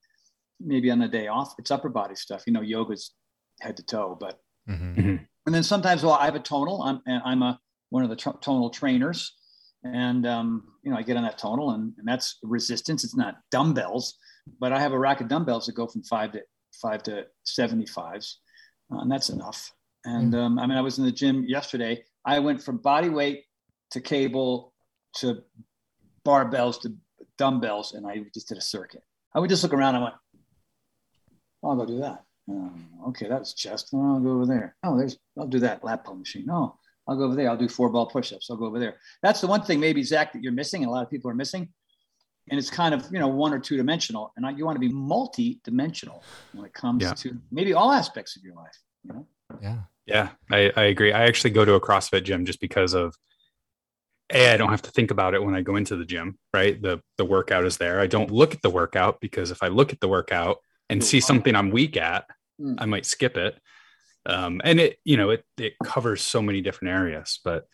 maybe 0.60 0.90
on 0.90 1.00
the 1.00 1.08
day 1.08 1.26
off, 1.26 1.54
it's 1.58 1.70
upper 1.70 1.88
body 1.88 2.14
stuff. 2.14 2.44
You 2.46 2.52
know, 2.52 2.62
yoga's 2.62 3.12
head 3.64 3.76
to 3.78 3.82
toe, 3.84 4.16
but 4.18 4.40
Mhm. 4.68 4.96
Mhm. 4.96 5.26
and 5.46 5.54
then 5.54 5.62
sometimes 5.62 6.02
well 6.02 6.14
i 6.14 6.24
have 6.24 6.36
a 6.36 6.40
tonal 6.40 6.82
i'm 6.84 7.02
and 7.06 7.20
i'm 7.26 7.42
a 7.42 7.60
one 7.90 8.02
of 8.02 8.08
the 8.08 8.16
tr- 8.16 8.38
tonal 8.40 8.70
trainers 8.70 9.20
and 9.82 10.26
um, 10.26 10.72
you 10.82 10.90
know 10.90 10.96
i 10.96 11.02
get 11.02 11.18
on 11.18 11.22
that 11.24 11.36
tonal 11.36 11.72
and, 11.72 11.92
and 11.98 12.08
that's 12.08 12.38
resistance. 12.42 13.04
It's 13.04 13.14
not 13.24 13.34
dumbbells 13.50 14.16
but 14.58 14.72
i 14.72 14.78
have 14.80 14.92
a 14.92 14.98
rack 14.98 15.20
of 15.20 15.28
dumbbells 15.28 15.66
that 15.66 15.74
go 15.74 15.86
from 15.86 16.02
five 16.04 16.32
to 16.32 16.40
five 16.80 17.02
to 17.02 17.26
75s 17.46 18.36
uh, 18.90 18.98
and 19.02 19.10
that's 19.12 19.28
enough. 19.28 19.70
And 20.06 20.34
um, 20.34 20.58
i 20.58 20.66
mean 20.66 20.78
i 20.78 20.80
was 20.88 20.98
in 20.98 21.04
the 21.04 21.12
gym 21.12 21.44
yesterday. 21.56 22.02
I 22.24 22.38
went 22.38 22.62
from 22.62 22.78
body 22.78 23.10
weight 23.10 23.44
to 23.90 24.00
cable 24.00 24.72
to 25.20 25.42
barbells 26.26 26.80
to 26.82 26.88
dumbbells 27.36 27.92
and 27.94 28.06
i 28.06 28.14
just 28.32 28.48
did 28.48 28.56
a 28.56 28.62
circuit. 28.62 29.02
I 29.34 29.40
would 29.40 29.50
just 29.50 29.62
look 29.62 29.74
around 29.74 29.94
and 29.96 30.04
I 30.04 30.04
went 30.08 30.16
"Oh, 31.62 31.68
i'll 31.70 31.76
go 31.76 31.84
do 31.86 31.98
that 32.00 32.24
um, 32.48 32.88
okay, 33.08 33.28
that's 33.28 33.54
chest. 33.54 33.90
Oh, 33.92 34.14
I'll 34.14 34.20
go 34.20 34.32
over 34.32 34.46
there. 34.46 34.76
Oh, 34.82 34.96
there's, 34.98 35.16
I'll 35.38 35.46
do 35.46 35.60
that 35.60 35.84
lap 35.84 36.04
pull 36.04 36.16
machine. 36.16 36.44
No, 36.46 36.78
I'll 37.08 37.16
go 37.16 37.24
over 37.24 37.34
there. 37.34 37.48
I'll 37.48 37.56
do 37.56 37.68
four 37.68 37.88
ball 37.90 38.06
push-ups. 38.06 38.48
I'll 38.50 38.56
go 38.56 38.66
over 38.66 38.78
there. 38.78 38.96
That's 39.22 39.40
the 39.40 39.46
one 39.46 39.62
thing 39.62 39.80
maybe 39.80 40.02
Zach 40.02 40.32
that 40.32 40.42
you're 40.42 40.52
missing. 40.52 40.82
And 40.82 40.90
a 40.90 40.92
lot 40.92 41.02
of 41.02 41.10
people 41.10 41.30
are 41.30 41.34
missing. 41.34 41.68
And 42.50 42.58
it's 42.58 42.70
kind 42.70 42.94
of, 42.94 43.10
you 43.10 43.18
know, 43.18 43.28
one 43.28 43.54
or 43.54 43.58
two 43.58 43.76
dimensional 43.78 44.32
and 44.36 44.58
you 44.58 44.66
want 44.66 44.76
to 44.76 44.80
be 44.80 44.92
multi-dimensional 44.92 46.22
when 46.52 46.66
it 46.66 46.74
comes 46.74 47.02
Yeah. 47.02 47.14
to 47.14 47.38
maybe 47.50 47.72
all 47.72 47.90
aspects 47.90 48.36
of 48.36 48.42
your 48.42 48.54
life. 48.54 48.78
You 49.04 49.14
know? 49.14 49.26
Yeah. 49.62 49.78
Yeah, 50.06 50.30
I, 50.50 50.70
I 50.76 50.82
agree. 50.84 51.12
I 51.12 51.24
actually 51.24 51.50
go 51.50 51.64
to 51.64 51.74
a 51.74 51.80
CrossFit 51.80 52.24
gym 52.24 52.44
just 52.44 52.60
because 52.60 52.92
of 52.92 53.16
a 54.30 54.52
I 54.52 54.56
don't 54.58 54.70
have 54.70 54.82
to 54.82 54.90
think 54.90 55.10
about 55.10 55.34
it 55.34 55.42
when 55.42 55.54
I 55.54 55.62
go 55.62 55.76
into 55.76 55.96
the 55.96 56.04
gym, 56.04 56.38
right? 56.52 56.80
The 56.80 57.00
the 57.16 57.24
workout 57.24 57.64
is 57.64 57.78
there. 57.78 58.00
I 58.00 58.06
don't 58.06 58.30
look 58.30 58.54
at 58.54 58.60
the 58.62 58.70
workout 58.70 59.20
because 59.20 59.50
if 59.50 59.62
I 59.62 59.68
look 59.68 59.92
at 59.92 60.00
the 60.00 60.08
workout 60.08 60.58
and 60.90 61.02
see 61.02 61.20
something 61.20 61.54
I'm 61.54 61.70
weak 61.70 61.96
at, 61.96 62.26
Mm. 62.60 62.76
I 62.78 62.86
might 62.86 63.06
skip 63.06 63.36
it. 63.36 63.58
Um, 64.26 64.60
and 64.64 64.80
it, 64.80 64.98
you 65.04 65.16
know, 65.16 65.30
it 65.30 65.44
it 65.58 65.74
covers 65.84 66.22
so 66.22 66.40
many 66.40 66.60
different 66.60 66.94
areas. 66.94 67.40
But 67.44 67.66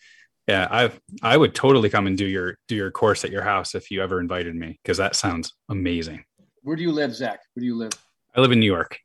yeah, 0.48 0.66
I 0.70 0.90
I 1.22 1.36
would 1.36 1.54
totally 1.54 1.90
come 1.90 2.06
and 2.06 2.18
do 2.18 2.26
your 2.26 2.58
do 2.66 2.74
your 2.74 2.90
course 2.90 3.24
at 3.24 3.30
your 3.30 3.42
house 3.42 3.74
if 3.74 3.90
you 3.90 4.02
ever 4.02 4.20
invited 4.20 4.54
me 4.54 4.80
because 4.82 4.98
that 4.98 5.14
sounds 5.14 5.54
amazing. 5.68 6.24
Where 6.62 6.76
do 6.76 6.82
you 6.82 6.92
live, 6.92 7.14
Zach? 7.14 7.40
Where 7.54 7.60
do 7.60 7.66
you 7.66 7.76
live? 7.76 7.92
I 8.34 8.40
live 8.40 8.52
in 8.52 8.60
New 8.60 8.66
York. 8.66 8.98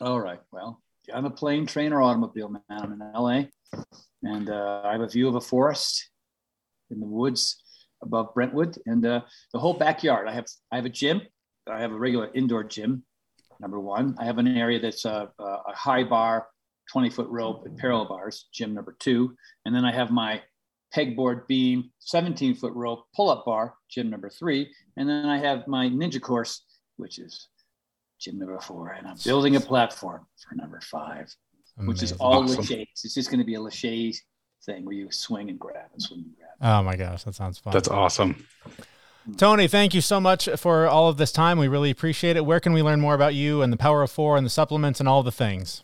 All 0.00 0.20
right. 0.20 0.40
Well, 0.50 0.82
I'm 1.12 1.24
a 1.24 1.30
plane, 1.30 1.66
train, 1.66 1.92
or 1.92 2.02
automobile 2.02 2.48
man. 2.48 2.62
I'm 2.70 2.92
in 2.92 2.98
LA, 2.98 3.44
and 4.22 4.50
uh, 4.50 4.82
I 4.84 4.92
have 4.92 5.00
a 5.00 5.08
view 5.08 5.28
of 5.28 5.34
a 5.34 5.40
forest 5.40 6.10
in 6.90 7.00
the 7.00 7.06
woods 7.06 7.62
above 8.02 8.34
Brentwood, 8.34 8.76
and 8.84 9.04
uh, 9.06 9.22
the 9.52 9.58
whole 9.58 9.74
backyard. 9.74 10.28
I 10.28 10.32
have 10.32 10.46
I 10.70 10.76
have 10.76 10.84
a 10.84 10.90
gym. 10.90 11.22
I 11.66 11.80
have 11.80 11.92
a 11.92 11.98
regular 11.98 12.28
indoor 12.34 12.64
gym. 12.64 13.04
Number 13.62 13.78
one, 13.80 14.16
I 14.18 14.24
have 14.24 14.38
an 14.38 14.48
area 14.58 14.80
that's 14.80 15.04
a, 15.04 15.30
a 15.38 15.42
a 15.44 15.74
high 15.74 16.02
bar, 16.02 16.48
20 16.90 17.10
foot 17.10 17.28
rope 17.28 17.64
and 17.64 17.78
parallel 17.78 18.08
bars. 18.08 18.48
Gym 18.52 18.74
number 18.74 18.96
two, 18.98 19.36
and 19.64 19.74
then 19.74 19.84
I 19.84 19.92
have 19.92 20.10
my 20.10 20.42
pegboard 20.94 21.46
beam, 21.46 21.90
17 22.00 22.56
foot 22.56 22.72
rope 22.74 23.04
pull 23.14 23.30
up 23.30 23.44
bar. 23.46 23.74
Gym 23.88 24.10
number 24.10 24.28
three, 24.28 24.68
and 24.96 25.08
then 25.08 25.26
I 25.26 25.38
have 25.38 25.66
my 25.68 25.86
ninja 25.88 26.20
course, 26.20 26.64
which 26.96 27.18
is 27.20 27.48
gym 28.20 28.38
number 28.38 28.58
four, 28.60 28.90
and 28.90 29.06
I'm 29.06 29.16
building 29.24 29.54
a 29.56 29.60
platform 29.60 30.26
for 30.36 30.54
number 30.56 30.80
five, 30.80 31.32
which 31.76 32.02
is 32.02 32.12
all 32.14 32.42
Awesome. 32.42 32.58
laches. 32.58 33.04
It's 33.04 33.14
just 33.14 33.30
going 33.30 33.40
to 33.40 33.46
be 33.46 33.54
a 33.54 33.60
lache 33.60 34.20
thing 34.66 34.84
where 34.84 34.94
you 34.94 35.10
swing 35.10 35.50
and 35.50 35.58
grab 35.58 35.86
and 35.92 36.02
swing 36.02 36.24
and 36.24 36.36
grab. 36.36 36.50
Oh 36.60 36.82
my 36.82 36.96
gosh, 36.96 37.22
that 37.24 37.34
sounds 37.36 37.58
fun. 37.58 37.72
That's 37.72 37.88
awesome. 37.88 38.44
Tony, 39.36 39.68
thank 39.68 39.94
you 39.94 40.00
so 40.00 40.20
much 40.20 40.48
for 40.56 40.88
all 40.88 41.08
of 41.08 41.16
this 41.16 41.30
time. 41.30 41.58
We 41.58 41.68
really 41.68 41.90
appreciate 41.90 42.36
it. 42.36 42.44
Where 42.44 42.58
can 42.60 42.72
we 42.72 42.82
learn 42.82 43.00
more 43.00 43.14
about 43.14 43.34
you 43.34 43.62
and 43.62 43.72
the 43.72 43.76
Power 43.76 44.02
of 44.02 44.10
Four 44.10 44.36
and 44.36 44.44
the 44.44 44.50
supplements 44.50 44.98
and 45.00 45.08
all 45.08 45.22
the 45.22 45.32
things? 45.32 45.82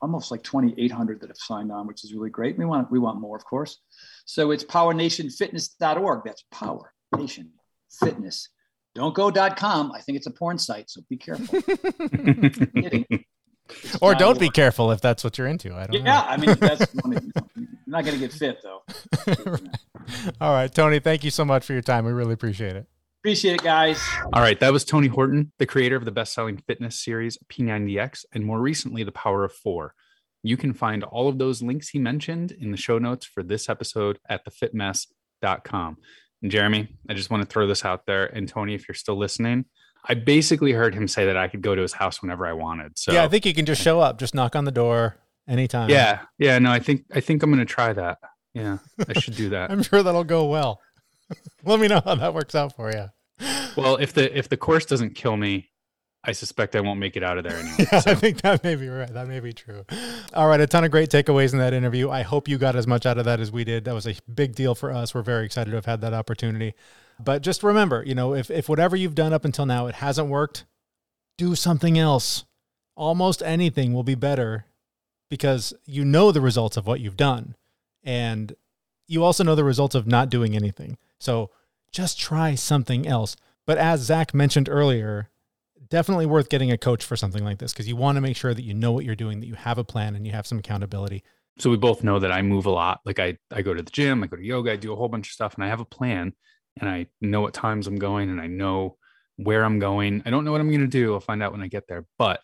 almost 0.00 0.30
like 0.30 0.42
2,800 0.42 1.20
that 1.20 1.28
have 1.28 1.36
signed 1.36 1.70
on, 1.70 1.86
which 1.86 2.04
is 2.04 2.12
really 2.14 2.30
great. 2.30 2.58
We 2.58 2.64
want, 2.64 2.90
we 2.90 2.98
want 2.98 3.20
more, 3.20 3.36
of 3.36 3.44
course. 3.44 3.78
So 4.24 4.50
it's 4.50 4.64
powernationfitness.org. 4.64 6.22
That's 6.24 6.44
Power 6.50 6.92
Nation 7.16 7.50
Fitness. 8.00 8.48
Don't 8.94 9.14
go 9.14 9.30
.com. 9.30 9.92
I 9.92 10.00
think 10.00 10.16
it's 10.16 10.26
a 10.26 10.30
porn 10.30 10.58
site, 10.58 10.90
so 10.90 11.02
be 11.08 11.16
careful. 11.16 11.60
Or 14.00 14.14
don't 14.14 14.38
be 14.38 14.50
careful 14.50 14.90
if 14.90 15.00
that's 15.00 15.24
what 15.24 15.38
you're 15.38 15.46
into. 15.46 15.74
I 15.74 15.86
don't 15.86 16.04
Yeah, 16.04 16.20
I 16.20 16.36
mean 16.36 16.54
that's 16.58 16.92
one 17.02 17.16
of- 17.16 17.24
you're 17.56 17.66
not 17.86 18.04
going 18.04 18.18
to 18.18 18.20
get 18.20 18.32
fit 18.32 18.58
though. 18.62 18.82
know. 19.26 19.56
all 20.40 20.52
right, 20.52 20.72
Tony, 20.72 20.98
thank 20.98 21.24
you 21.24 21.30
so 21.30 21.44
much 21.44 21.64
for 21.64 21.72
your 21.72 21.82
time. 21.82 22.04
We 22.04 22.12
really 22.12 22.32
appreciate 22.32 22.76
it. 22.76 22.86
Appreciate 23.22 23.54
it, 23.54 23.62
guys. 23.62 24.02
All 24.32 24.42
right, 24.42 24.58
that 24.58 24.72
was 24.72 24.84
Tony 24.84 25.06
Horton, 25.06 25.52
the 25.60 25.66
creator 25.66 25.94
of 25.94 26.04
the 26.04 26.10
best-selling 26.10 26.56
fitness 26.56 26.98
series 26.98 27.38
P90X, 27.48 28.24
and 28.32 28.44
more 28.44 28.60
recently, 28.60 29.04
The 29.04 29.12
Power 29.12 29.44
of 29.44 29.52
Four. 29.52 29.94
You 30.42 30.56
can 30.56 30.74
find 30.74 31.04
all 31.04 31.28
of 31.28 31.38
those 31.38 31.62
links 31.62 31.90
he 31.90 32.00
mentioned 32.00 32.50
in 32.50 32.72
the 32.72 32.76
show 32.76 32.98
notes 32.98 33.24
for 33.24 33.44
this 33.44 33.68
episode 33.68 34.18
at 34.28 34.44
thefitmess.com. 34.44 35.98
And 36.42 36.50
Jeremy, 36.50 36.88
I 37.08 37.14
just 37.14 37.30
want 37.30 37.44
to 37.44 37.48
throw 37.48 37.68
this 37.68 37.84
out 37.84 38.06
there, 38.06 38.26
and 38.26 38.48
Tony, 38.48 38.74
if 38.74 38.88
you're 38.88 38.96
still 38.96 39.16
listening, 39.16 39.66
I 40.04 40.14
basically 40.14 40.72
heard 40.72 40.92
him 40.92 41.06
say 41.06 41.26
that 41.26 41.36
I 41.36 41.46
could 41.46 41.62
go 41.62 41.76
to 41.76 41.82
his 41.82 41.92
house 41.92 42.22
whenever 42.22 42.44
I 42.44 42.54
wanted. 42.54 42.98
So 42.98 43.12
yeah, 43.12 43.22
I 43.22 43.28
think 43.28 43.46
you 43.46 43.54
can 43.54 43.66
just 43.66 43.80
show 43.80 44.00
up, 44.00 44.18
just 44.18 44.34
knock 44.34 44.56
on 44.56 44.64
the 44.64 44.72
door 44.72 45.16
anytime. 45.46 45.90
yeah, 45.90 46.22
yeah, 46.38 46.58
no, 46.58 46.72
I 46.72 46.80
think 46.80 47.04
I 47.14 47.20
think 47.20 47.44
I'm 47.44 47.50
going 47.50 47.64
to 47.64 47.72
try 47.72 47.92
that. 47.92 48.18
Yeah, 48.52 48.78
I 49.08 49.18
should 49.20 49.36
do 49.36 49.50
that. 49.50 49.70
I'm 49.70 49.84
sure 49.84 50.02
that'll 50.02 50.24
go 50.24 50.46
well. 50.46 50.80
Let 51.64 51.80
me 51.80 51.88
know 51.88 52.00
how 52.04 52.14
that 52.14 52.34
works 52.34 52.54
out 52.54 52.74
for 52.74 52.90
you. 52.90 53.10
Well, 53.76 53.96
if 53.96 54.12
the 54.12 54.36
if 54.36 54.48
the 54.48 54.56
course 54.56 54.84
doesn't 54.84 55.14
kill 55.14 55.36
me, 55.36 55.70
I 56.24 56.32
suspect 56.32 56.76
I 56.76 56.80
won't 56.80 57.00
make 57.00 57.16
it 57.16 57.24
out 57.24 57.38
of 57.38 57.44
there 57.44 57.56
anyway. 57.56 57.74
Yeah, 57.92 58.02
I 58.06 58.14
think 58.14 58.42
that 58.42 58.62
may 58.62 58.76
be 58.76 58.88
right. 58.88 59.12
That 59.12 59.26
may 59.26 59.40
be 59.40 59.52
true. 59.52 59.84
All 60.34 60.48
right, 60.48 60.60
a 60.60 60.66
ton 60.66 60.84
of 60.84 60.90
great 60.90 61.10
takeaways 61.10 61.52
in 61.52 61.58
that 61.58 61.72
interview. 61.72 62.10
I 62.10 62.22
hope 62.22 62.48
you 62.48 62.58
got 62.58 62.76
as 62.76 62.86
much 62.86 63.06
out 63.06 63.18
of 63.18 63.24
that 63.24 63.40
as 63.40 63.50
we 63.50 63.64
did. 63.64 63.84
That 63.84 63.94
was 63.94 64.06
a 64.06 64.14
big 64.32 64.54
deal 64.54 64.74
for 64.74 64.92
us. 64.92 65.14
We're 65.14 65.22
very 65.22 65.44
excited 65.44 65.70
to 65.70 65.76
have 65.76 65.86
had 65.86 66.00
that 66.02 66.14
opportunity. 66.14 66.74
But 67.18 67.42
just 67.42 67.62
remember, 67.62 68.04
you 68.04 68.14
know, 68.14 68.34
if 68.34 68.50
if 68.50 68.68
whatever 68.68 68.96
you've 68.96 69.14
done 69.14 69.32
up 69.32 69.44
until 69.44 69.66
now 69.66 69.86
it 69.86 69.96
hasn't 69.96 70.28
worked, 70.28 70.64
do 71.38 71.54
something 71.54 71.98
else. 71.98 72.44
Almost 72.94 73.42
anything 73.42 73.92
will 73.92 74.02
be 74.02 74.14
better 74.14 74.66
because 75.28 75.72
you 75.86 76.04
know 76.04 76.30
the 76.30 76.40
results 76.40 76.76
of 76.76 76.86
what 76.86 77.00
you've 77.00 77.16
done. 77.16 77.56
And 78.04 78.54
you 79.06 79.24
also 79.24 79.42
know 79.42 79.54
the 79.54 79.64
results 79.64 79.94
of 79.94 80.06
not 80.06 80.28
doing 80.28 80.54
anything. 80.54 80.98
So 81.22 81.50
just 81.92 82.18
try 82.18 82.54
something 82.54 83.06
else. 83.06 83.36
But 83.66 83.78
as 83.78 84.00
Zach 84.00 84.34
mentioned 84.34 84.68
earlier, 84.68 85.30
definitely 85.88 86.26
worth 86.26 86.48
getting 86.48 86.72
a 86.72 86.78
coach 86.78 87.04
for 87.04 87.16
something 87.16 87.44
like 87.44 87.58
this 87.58 87.72
because 87.72 87.86
you 87.86 87.96
want 87.96 88.16
to 88.16 88.20
make 88.20 88.36
sure 88.36 88.54
that 88.54 88.64
you 88.64 88.74
know 88.74 88.92
what 88.92 89.04
you're 89.04 89.14
doing, 89.14 89.40
that 89.40 89.46
you 89.46 89.54
have 89.54 89.78
a 89.78 89.84
plan 89.84 90.16
and 90.16 90.26
you 90.26 90.32
have 90.32 90.46
some 90.46 90.58
accountability. 90.58 91.22
so 91.58 91.70
we 91.70 91.76
both 91.76 92.02
know 92.02 92.18
that 92.18 92.32
I 92.32 92.42
move 92.42 92.66
a 92.66 92.70
lot. 92.70 93.00
Like 93.04 93.20
I, 93.20 93.36
I 93.52 93.62
go 93.62 93.74
to 93.74 93.82
the 93.82 93.90
gym, 93.90 94.24
I 94.24 94.26
go 94.26 94.36
to 94.36 94.44
yoga, 94.44 94.72
I 94.72 94.76
do 94.76 94.92
a 94.92 94.96
whole 94.96 95.08
bunch 95.08 95.28
of 95.28 95.32
stuff, 95.32 95.54
and 95.54 95.62
I 95.62 95.68
have 95.68 95.80
a 95.80 95.84
plan, 95.84 96.32
and 96.80 96.88
I 96.88 97.06
know 97.20 97.42
what 97.42 97.54
times 97.54 97.86
I'm 97.86 97.96
going, 97.96 98.30
and 98.30 98.40
I 98.40 98.46
know 98.46 98.96
where 99.36 99.64
I'm 99.64 99.78
going. 99.78 100.22
I 100.24 100.30
don't 100.30 100.44
know 100.44 100.52
what 100.52 100.60
I'm 100.60 100.70
going 100.70 100.80
to 100.80 100.86
do. 100.86 101.14
I'll 101.14 101.20
find 101.20 101.42
out 101.42 101.52
when 101.52 101.62
I 101.62 101.68
get 101.68 101.84
there. 101.88 102.06
But 102.18 102.40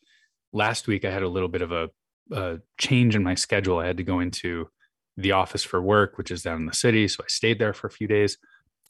last 0.52 0.86
week 0.86 1.04
I 1.04 1.10
had 1.10 1.22
a 1.22 1.28
little 1.28 1.48
bit 1.48 1.62
of 1.62 1.72
a, 1.72 1.88
a 2.30 2.58
change 2.78 3.16
in 3.16 3.22
my 3.22 3.34
schedule. 3.34 3.78
I 3.78 3.86
had 3.86 3.96
to 3.96 4.04
go 4.04 4.20
into 4.20 4.68
the 5.16 5.32
office 5.32 5.64
for 5.64 5.80
work, 5.82 6.16
which 6.16 6.30
is 6.30 6.42
down 6.42 6.60
in 6.60 6.66
the 6.66 6.74
city. 6.74 7.08
So 7.08 7.24
I 7.24 7.28
stayed 7.28 7.58
there 7.58 7.72
for 7.72 7.86
a 7.86 7.90
few 7.90 8.06
days, 8.06 8.38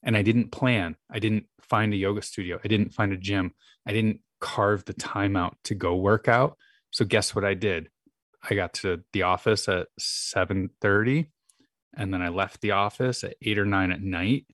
and 0.02 0.16
I 0.16 0.22
didn't 0.22 0.50
plan. 0.50 0.96
I 1.10 1.18
didn't 1.18 1.46
find 1.60 1.92
a 1.92 1.96
yoga 1.96 2.22
studio. 2.22 2.58
I 2.64 2.68
didn't 2.68 2.94
find 2.94 3.12
a 3.12 3.16
gym. 3.16 3.52
I 3.86 3.92
didn't 3.92 4.20
carve 4.40 4.84
the 4.84 4.92
time 4.92 5.36
out 5.36 5.56
to 5.64 5.74
go 5.74 5.96
work 5.96 6.28
out. 6.28 6.56
So 6.90 7.04
guess 7.04 7.34
what 7.34 7.44
I 7.44 7.54
did? 7.54 7.88
I 8.48 8.54
got 8.54 8.74
to 8.74 9.02
the 9.12 9.22
office 9.22 9.68
at 9.68 9.88
7:30 9.98 11.26
and 11.96 12.12
then 12.12 12.22
I 12.22 12.28
left 12.28 12.60
the 12.60 12.72
office 12.72 13.24
at 13.24 13.36
eight 13.42 13.58
or 13.58 13.64
nine 13.64 13.90
at 13.90 14.02
night. 14.02 14.46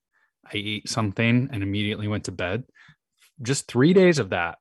I 0.46 0.52
ate 0.54 0.88
something 0.88 1.48
and 1.52 1.62
immediately 1.62 2.08
went 2.08 2.24
to 2.24 2.32
bed. 2.32 2.64
Just 3.42 3.66
three 3.66 3.92
days 3.92 4.18
of 4.18 4.30
that, 4.30 4.58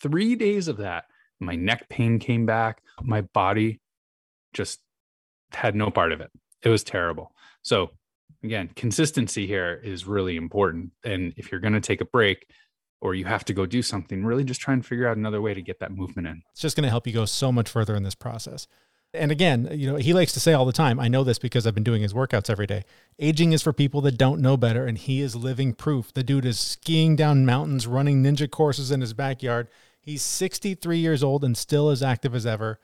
three 0.00 0.34
days 0.34 0.68
of 0.68 0.78
that, 0.78 1.04
my 1.40 1.54
neck 1.54 1.88
pain 1.88 2.18
came 2.18 2.46
back. 2.46 2.82
My 3.02 3.22
body 3.22 3.80
just 4.52 4.80
had 5.52 5.74
no 5.74 5.90
part 5.90 6.12
of 6.12 6.20
it. 6.20 6.30
It 6.62 6.68
was 6.68 6.84
terrible. 6.84 7.32
So, 7.62 7.90
again, 8.42 8.70
consistency 8.76 9.46
here 9.46 9.80
is 9.82 10.06
really 10.06 10.36
important. 10.36 10.92
And 11.04 11.32
if 11.36 11.50
you're 11.50 11.60
going 11.60 11.74
to 11.74 11.80
take 11.80 12.00
a 12.00 12.06
break, 12.06 12.46
or 13.02 13.14
you 13.14 13.24
have 13.24 13.44
to 13.44 13.52
go 13.52 13.66
do 13.66 13.82
something, 13.82 14.24
really 14.24 14.44
just 14.44 14.60
try 14.60 14.72
and 14.72 14.86
figure 14.86 15.08
out 15.08 15.16
another 15.16 15.42
way 15.42 15.52
to 15.52 15.60
get 15.60 15.80
that 15.80 15.90
movement 15.90 16.28
in. 16.28 16.40
It's 16.52 16.62
just 16.62 16.76
going 16.76 16.84
to 16.84 16.90
help 16.90 17.04
you 17.06 17.12
go 17.12 17.24
so 17.24 17.50
much 17.50 17.68
further 17.68 17.96
in 17.96 18.04
this 18.04 18.14
process. 18.14 18.68
And 19.12 19.32
again, 19.32 19.68
you 19.72 19.90
know, 19.90 19.96
he 19.96 20.14
likes 20.14 20.32
to 20.32 20.40
say 20.40 20.52
all 20.52 20.64
the 20.64 20.72
time, 20.72 21.00
I 21.00 21.08
know 21.08 21.24
this 21.24 21.38
because 21.38 21.66
I've 21.66 21.74
been 21.74 21.82
doing 21.82 22.00
his 22.00 22.14
workouts 22.14 22.48
every 22.48 22.66
day. 22.66 22.84
Aging 23.18 23.52
is 23.52 23.60
for 23.60 23.72
people 23.72 24.00
that 24.02 24.16
don't 24.16 24.40
know 24.40 24.56
better, 24.56 24.86
and 24.86 24.96
he 24.96 25.20
is 25.20 25.34
living 25.34 25.74
proof. 25.74 26.14
The 26.14 26.22
dude 26.22 26.46
is 26.46 26.58
skiing 26.58 27.16
down 27.16 27.44
mountains, 27.44 27.86
running 27.88 28.22
ninja 28.22 28.48
courses 28.48 28.92
in 28.92 29.00
his 29.00 29.12
backyard. 29.12 29.68
He's 30.00 30.22
63 30.22 30.98
years 30.98 31.22
old 31.22 31.44
and 31.44 31.56
still 31.56 31.90
as 31.90 32.02
active 32.02 32.34
as 32.34 32.46
ever 32.46 32.78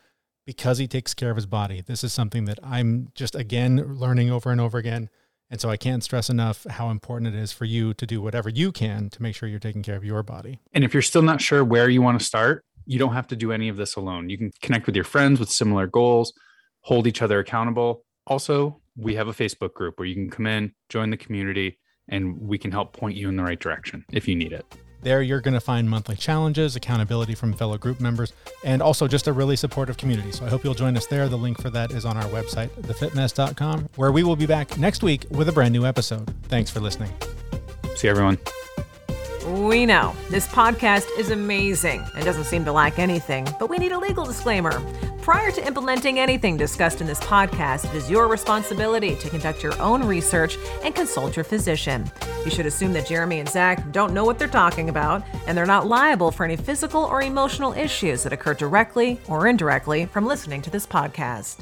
because 0.45 0.79
he 0.79 0.89
takes 0.89 1.15
care 1.15 1.31
of 1.31 1.37
his 1.37 1.47
body. 1.47 1.81
This 1.81 2.03
is 2.03 2.13
something 2.13 2.45
that 2.47 2.59
I'm 2.63 3.11
just 3.15 3.35
again 3.35 3.95
learning 3.95 4.31
over 4.31 4.51
and 4.51 4.61
over 4.61 4.79
again. 4.79 5.11
And 5.51 5.61
so 5.61 5.71
I 5.71 5.77
can't 5.77 6.05
stress 6.05 6.29
enough 6.29 6.67
how 6.69 6.91
important 6.91 7.35
it 7.35 7.39
is 7.39 7.53
for 7.53 7.65
you 7.65 7.95
to 7.95 8.07
do 8.07 8.21
whatever 8.21 8.49
you 8.49 8.71
can 8.71 9.09
to 9.11 9.23
make 9.23 9.35
sure 9.35 9.49
you're 9.49 9.59
taking 9.59 9.83
care 9.83 9.97
of 9.97 10.05
your 10.05 10.23
body. 10.23 10.61
And 10.73 10.85
if 10.85 10.93
you're 10.93 11.03
still 11.03 11.23
not 11.23 11.41
sure 11.41 11.65
where 11.65 11.89
you 11.89 12.03
want 12.03 12.19
to 12.21 12.25
start, 12.25 12.65
you 12.85 12.99
don't 12.99 13.15
have 13.15 13.27
to 13.29 13.37
do 13.37 13.53
any 13.53 13.69
of 13.69 13.77
this 13.77 13.97
alone. 13.97 14.29
You 14.29 14.39
can 14.39 14.51
connect 14.63 14.87
with 14.87 14.95
your 14.95 15.05
friends 15.05 15.41
with 15.41 15.51
similar 15.51 15.87
goals, 15.87 16.33
hold 16.81 17.07
each 17.07 17.23
other 17.23 17.39
accountable. 17.39 18.05
Also, 18.27 18.81
we 18.97 19.15
have 19.15 19.29
a 19.29 19.33
Facebook 19.33 19.75
group 19.75 19.99
where 19.99 20.07
you 20.07 20.15
can 20.15 20.31
come 20.31 20.47
in, 20.47 20.73
join 20.89 21.11
the 21.11 21.17
community, 21.17 21.79
and 22.09 22.39
we 22.41 22.59
can 22.59 22.73
help 22.73 22.95
point 22.95 23.17
you 23.17 23.29
in 23.29 23.37
the 23.37 23.43
right 23.43 23.61
direction 23.61 24.05
if 24.13 24.27
you 24.27 24.35
need 24.35 24.53
it. 24.53 24.65
There, 25.03 25.23
you're 25.23 25.41
going 25.41 25.55
to 25.55 25.61
find 25.61 25.89
monthly 25.89 26.17
challenges, 26.17 26.75
accountability 26.77 27.35
from 27.35 27.53
fellow 27.53 27.79
group 27.79 28.01
members, 28.01 28.33
and 28.65 28.83
also 28.83 29.07
just 29.07 29.29
a 29.29 29.33
really 29.33 29.57
supportive 29.57 29.97
community. 29.97 30.33
So 30.33 30.45
I 30.45 30.49
hope 30.49 30.65
you'll 30.65 30.75
join 30.75 30.97
us 30.97 31.07
there. 31.07 31.29
The 31.29 31.39
link 31.39 31.61
for 31.61 31.71
that 31.71 31.93
is 31.93 32.05
on 32.05 32.17
our 32.17 32.25
website, 32.25 32.69
thefitmess.com, 32.71 33.89
where 33.97 34.11
we 34.11 34.25
will 34.25 34.37
be 34.37 34.47
back 34.47 34.77
next 34.79 35.03
week 35.03 35.27
with 35.31 35.49
a 35.49 35.53
brand 35.53 35.73
new 35.73 35.87
episode. 35.87 36.29
Thanks 36.45 36.71
for 36.71 36.81
listening. 36.81 37.13
See 37.95 38.09
everyone. 38.09 38.39
We 39.47 39.87
know 39.87 40.15
this 40.29 40.47
podcast 40.49 41.07
is 41.19 41.31
amazing 41.31 42.05
and 42.15 42.25
doesn't 42.25 42.45
seem 42.45 42.65
to 42.67 42.73
lack 42.73 42.99
anything, 42.99 43.49
but 43.59 43.71
we 43.71 43.79
need 43.79 43.93
a 43.93 43.99
legal 43.99 44.27
disclaimer. 44.27 44.83
Prior 45.29 45.51
to 45.51 45.67
implementing 45.67 46.19
anything 46.19 46.57
discussed 46.57 47.03
in 47.03 47.07
this 47.07 47.21
podcast, 47.21 47.85
it 47.85 47.95
is 47.95 48.11
your 48.11 48.29
responsibility 48.29 49.15
to 49.17 49.29
conduct 49.29 49.63
your 49.63 49.79
own 49.79 50.03
research 50.03 50.57
and 50.83 50.95
consult 50.95 51.37
your 51.37 51.45
physician. 51.45 52.11
You 52.47 52.51
should 52.51 52.65
assume 52.65 52.95
that 52.95 53.07
Jeremy 53.07 53.41
and 53.41 53.49
Zach 53.49 53.93
don't 53.93 54.15
know 54.15 54.25
what 54.25 54.39
they're 54.39 54.49
talking 54.49 54.89
about, 54.89 55.23
and 55.47 55.55
they're 55.55 55.67
not 55.67 55.87
liable 55.87 56.31
for 56.31 56.45
any 56.45 56.57
physical 56.57 57.05
or 57.05 57.21
emotional 57.21 57.75
issues 57.75 58.23
that 58.23 58.33
occur 58.33 58.55
directly 58.55 59.21
or 59.29 59.49
indirectly 59.49 60.07
from 60.07 60.25
listening 60.25 60.63
to 60.63 60.71
this 60.71 60.87
podcast. 60.87 61.59